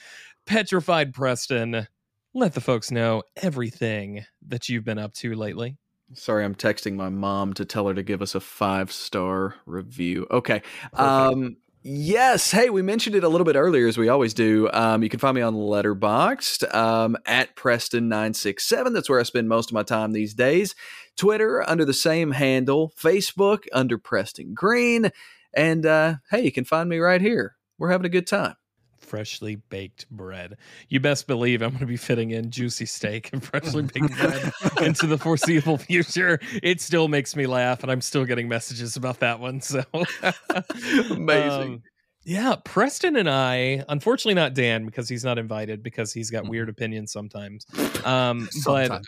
Petrified 0.46 1.12
Preston, 1.12 1.86
let 2.34 2.54
the 2.54 2.60
folks 2.60 2.90
know 2.90 3.22
everything 3.36 4.24
that 4.46 4.68
you've 4.68 4.84
been 4.84 4.98
up 4.98 5.14
to 5.14 5.34
lately. 5.34 5.76
Sorry, 6.12 6.44
I'm 6.44 6.56
texting 6.56 6.96
my 6.96 7.08
mom 7.08 7.52
to 7.54 7.64
tell 7.64 7.86
her 7.86 7.94
to 7.94 8.02
give 8.02 8.20
us 8.20 8.34
a 8.34 8.40
five 8.40 8.90
star 8.90 9.54
review. 9.64 10.26
Okay. 10.30 10.60
Um, 10.92 11.56
yes. 11.82 12.50
Hey, 12.50 12.70
we 12.70 12.82
mentioned 12.82 13.16
it 13.16 13.24
a 13.24 13.28
little 13.28 13.44
bit 13.44 13.56
earlier, 13.56 13.86
as 13.86 13.98
we 13.98 14.08
always 14.08 14.34
do. 14.34 14.68
Um, 14.72 15.02
you 15.02 15.08
can 15.08 15.20
find 15.20 15.34
me 15.34 15.42
on 15.42 15.54
Letterboxd 15.54 16.74
um, 16.74 17.16
at 17.26 17.56
Preston967. 17.56 18.92
That's 18.92 19.08
where 19.08 19.20
I 19.20 19.24
spend 19.24 19.48
most 19.48 19.70
of 19.70 19.74
my 19.74 19.82
time 19.82 20.12
these 20.12 20.34
days. 20.34 20.74
Twitter 21.16 21.68
under 21.68 21.84
the 21.84 21.94
same 21.94 22.32
handle, 22.32 22.92
Facebook 22.98 23.64
under 23.72 23.98
Preston 23.98 24.54
Green. 24.54 25.10
And 25.54 25.84
uh, 25.86 26.16
hey, 26.30 26.42
you 26.42 26.52
can 26.52 26.64
find 26.64 26.88
me 26.88 26.98
right 26.98 27.20
here. 27.20 27.56
We're 27.78 27.90
having 27.90 28.06
a 28.06 28.10
good 28.10 28.26
time. 28.26 28.56
Freshly 29.10 29.56
baked 29.56 30.08
bread. 30.08 30.56
You 30.88 31.00
best 31.00 31.26
believe 31.26 31.62
I'm 31.62 31.70
going 31.70 31.80
to 31.80 31.86
be 31.86 31.96
fitting 31.96 32.30
in 32.30 32.52
juicy 32.52 32.86
steak 32.86 33.30
and 33.32 33.42
freshly 33.42 33.82
baked 33.82 34.16
bread 34.20 34.52
into 34.82 35.08
the 35.08 35.18
foreseeable 35.18 35.78
future. 35.78 36.38
It 36.62 36.80
still 36.80 37.08
makes 37.08 37.34
me 37.34 37.48
laugh, 37.48 37.82
and 37.82 37.90
I'm 37.90 38.02
still 38.02 38.24
getting 38.24 38.48
messages 38.48 38.94
about 38.94 39.18
that 39.18 39.40
one. 39.40 39.62
So 39.62 39.82
Amazing. 41.10 41.74
Um, 41.74 41.82
yeah, 42.22 42.54
Preston 42.64 43.16
and 43.16 43.28
I, 43.28 43.84
unfortunately 43.88 44.34
not 44.34 44.54
Dan 44.54 44.86
because 44.86 45.08
he's 45.08 45.24
not 45.24 45.40
invited 45.40 45.82
because 45.82 46.12
he's 46.12 46.30
got 46.30 46.46
weird 46.46 46.68
opinions 46.68 47.10
sometimes. 47.10 47.66
Um, 48.04 48.48
but 48.64 49.02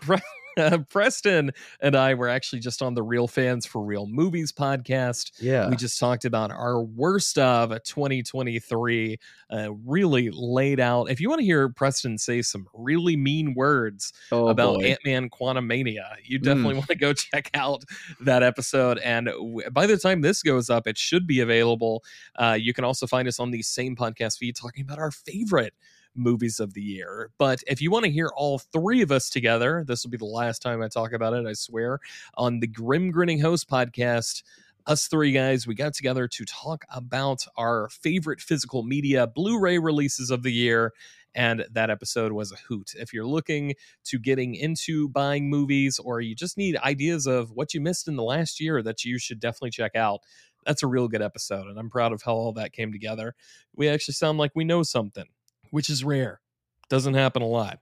Pre- 0.00 0.18
Preston 0.90 1.52
and 1.80 1.96
I 1.96 2.14
were 2.14 2.28
actually 2.28 2.60
just 2.60 2.82
on 2.82 2.94
the 2.94 3.02
Real 3.02 3.26
Fans 3.26 3.66
for 3.66 3.82
Real 3.82 4.06
Movies 4.06 4.52
podcast. 4.52 5.32
Yeah. 5.40 5.68
We 5.68 5.76
just 5.76 5.98
talked 5.98 6.24
about 6.24 6.50
our 6.50 6.82
worst 6.82 7.38
of 7.38 7.70
2023, 7.82 9.18
uh, 9.50 9.72
really 9.84 10.30
laid 10.32 10.80
out. 10.80 11.10
If 11.10 11.20
you 11.20 11.28
want 11.28 11.40
to 11.40 11.44
hear 11.44 11.68
Preston 11.68 12.18
say 12.18 12.42
some 12.42 12.66
really 12.74 13.16
mean 13.16 13.54
words 13.54 14.12
oh, 14.32 14.48
about. 14.48 14.82
Ant 14.84 15.00
Man 15.04 15.30
Quantumania, 15.30 16.16
you 16.22 16.38
definitely 16.38 16.74
want 16.74 16.88
to 16.88 16.94
go 16.94 17.12
check 17.12 17.50
out 17.54 17.84
that 18.20 18.42
episode. 18.42 18.98
And 18.98 19.26
w- 19.26 19.68
by 19.70 19.86
the 19.86 19.96
time 19.96 20.20
this 20.20 20.42
goes 20.42 20.70
up, 20.70 20.86
it 20.86 20.98
should 20.98 21.26
be 21.26 21.40
available. 21.40 22.04
Uh, 22.36 22.56
you 22.60 22.72
can 22.72 22.84
also 22.84 23.06
find 23.06 23.28
us 23.28 23.40
on 23.40 23.50
the 23.50 23.62
same 23.62 23.96
podcast 23.96 24.38
feed 24.38 24.56
talking 24.56 24.82
about 24.82 24.98
our 24.98 25.10
favorite 25.10 25.74
movies 26.14 26.60
of 26.60 26.74
the 26.74 26.82
year. 26.82 27.30
But 27.38 27.62
if 27.66 27.80
you 27.80 27.90
want 27.90 28.04
to 28.04 28.10
hear 28.10 28.30
all 28.36 28.58
three 28.58 29.02
of 29.02 29.10
us 29.10 29.28
together, 29.28 29.84
this 29.86 30.04
will 30.04 30.10
be 30.10 30.16
the 30.16 30.24
last 30.24 30.62
time 30.62 30.82
I 30.82 30.88
talk 30.88 31.12
about 31.12 31.34
it, 31.34 31.46
I 31.46 31.52
swear, 31.52 31.98
on 32.36 32.60
the 32.60 32.66
Grim 32.66 33.10
Grinning 33.10 33.40
Host 33.40 33.68
podcast. 33.68 34.42
Us 34.86 35.06
three 35.06 35.32
guys, 35.32 35.66
we 35.66 35.74
got 35.74 35.94
together 35.94 36.28
to 36.28 36.44
talk 36.44 36.84
about 36.94 37.46
our 37.56 37.88
favorite 37.88 38.40
physical 38.40 38.82
media 38.82 39.26
Blu 39.26 39.58
ray 39.58 39.78
releases 39.78 40.30
of 40.30 40.42
the 40.42 40.52
year. 40.52 40.92
And 41.34 41.64
that 41.72 41.90
episode 41.90 42.32
was 42.32 42.52
a 42.52 42.56
hoot. 42.56 42.92
If 42.94 43.12
you're 43.12 43.26
looking 43.26 43.74
to 44.04 44.18
getting 44.18 44.54
into 44.54 45.08
buying 45.08 45.48
movies 45.48 45.98
or 45.98 46.20
you 46.20 46.34
just 46.34 46.58
need 46.58 46.76
ideas 46.76 47.26
of 47.26 47.50
what 47.50 47.74
you 47.74 47.80
missed 47.80 48.08
in 48.08 48.16
the 48.16 48.22
last 48.22 48.60
year 48.60 48.82
that 48.82 49.04
you 49.04 49.18
should 49.18 49.40
definitely 49.40 49.70
check 49.70 49.96
out, 49.96 50.20
that's 50.66 50.82
a 50.82 50.86
real 50.86 51.08
good 51.08 51.22
episode. 51.22 51.66
And 51.66 51.78
I'm 51.78 51.90
proud 51.90 52.12
of 52.12 52.22
how 52.22 52.34
all 52.34 52.52
that 52.52 52.72
came 52.72 52.92
together. 52.92 53.34
We 53.74 53.88
actually 53.88 54.14
sound 54.14 54.38
like 54.38 54.52
we 54.54 54.64
know 54.64 54.82
something 54.82 55.26
which 55.70 55.90
is 55.90 56.04
rare. 56.04 56.40
Doesn't 56.88 57.14
happen 57.14 57.42
a 57.42 57.46
lot, 57.46 57.80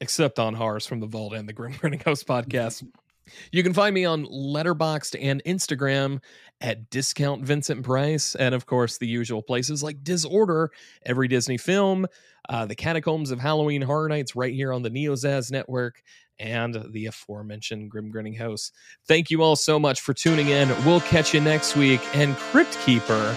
except 0.00 0.38
on 0.38 0.54
Horrors 0.54 0.86
from 0.86 1.00
the 1.00 1.06
Vault 1.06 1.34
and 1.34 1.48
the 1.48 1.52
Grim 1.52 1.72
Grinning 1.78 2.02
Host 2.04 2.26
podcast. 2.26 2.86
You 3.52 3.62
can 3.62 3.72
find 3.72 3.94
me 3.94 4.04
on 4.04 4.26
Letterboxd 4.26 5.16
and 5.22 5.42
Instagram 5.44 6.20
at 6.60 6.90
Discount 6.90 7.44
Vincent 7.44 7.84
Price, 7.84 8.34
and 8.34 8.52
of 8.52 8.66
course 8.66 8.98
the 8.98 9.06
usual 9.06 9.42
places 9.42 9.80
like 9.80 10.02
Disorder, 10.02 10.72
every 11.06 11.28
Disney 11.28 11.56
film, 11.56 12.06
uh, 12.48 12.66
the 12.66 12.74
Catacombs 12.74 13.30
of 13.30 13.38
Halloween 13.38 13.80
Horror 13.80 14.08
Nights 14.08 14.34
right 14.34 14.52
here 14.52 14.72
on 14.72 14.82
the 14.82 14.90
NeoZaz 14.90 15.52
network, 15.52 16.02
and 16.38 16.84
the 16.90 17.06
aforementioned 17.06 17.90
Grim 17.90 18.10
Grinning 18.10 18.34
Host. 18.34 18.74
Thank 19.06 19.30
you 19.30 19.42
all 19.42 19.56
so 19.56 19.78
much 19.78 20.00
for 20.00 20.12
tuning 20.12 20.48
in. 20.48 20.68
We'll 20.84 21.00
catch 21.02 21.32
you 21.32 21.40
next 21.40 21.76
week. 21.76 22.00
And 22.14 22.36
Crypt 22.36 22.76
Keeper, 22.84 23.36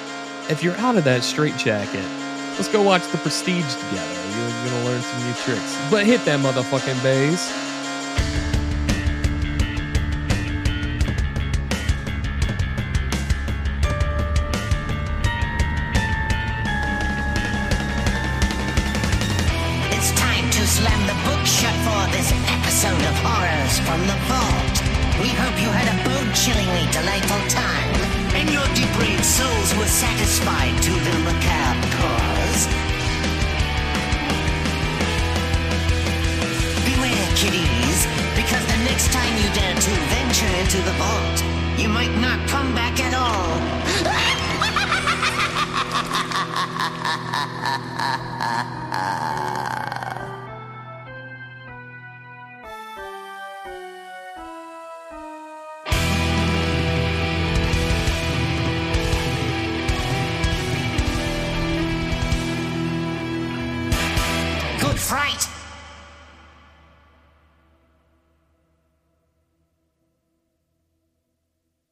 if 0.50 0.64
you're 0.64 0.78
out 0.78 0.98
of 0.98 1.04
that 1.04 1.24
straitjacket, 1.24 2.25
let's 2.58 2.70
go 2.70 2.82
watch 2.82 3.06
The 3.12 3.18
Prestige 3.18 3.74
together. 3.76 4.14
You're 4.36 4.72
gonna 4.72 4.86
learn 4.86 5.02
some 5.02 5.26
new 5.26 5.34
tricks. 5.34 5.78
But 5.92 6.06
hit 6.06 6.24
that 6.26 6.40
motherfucking 6.40 7.02
bass. 7.04 7.75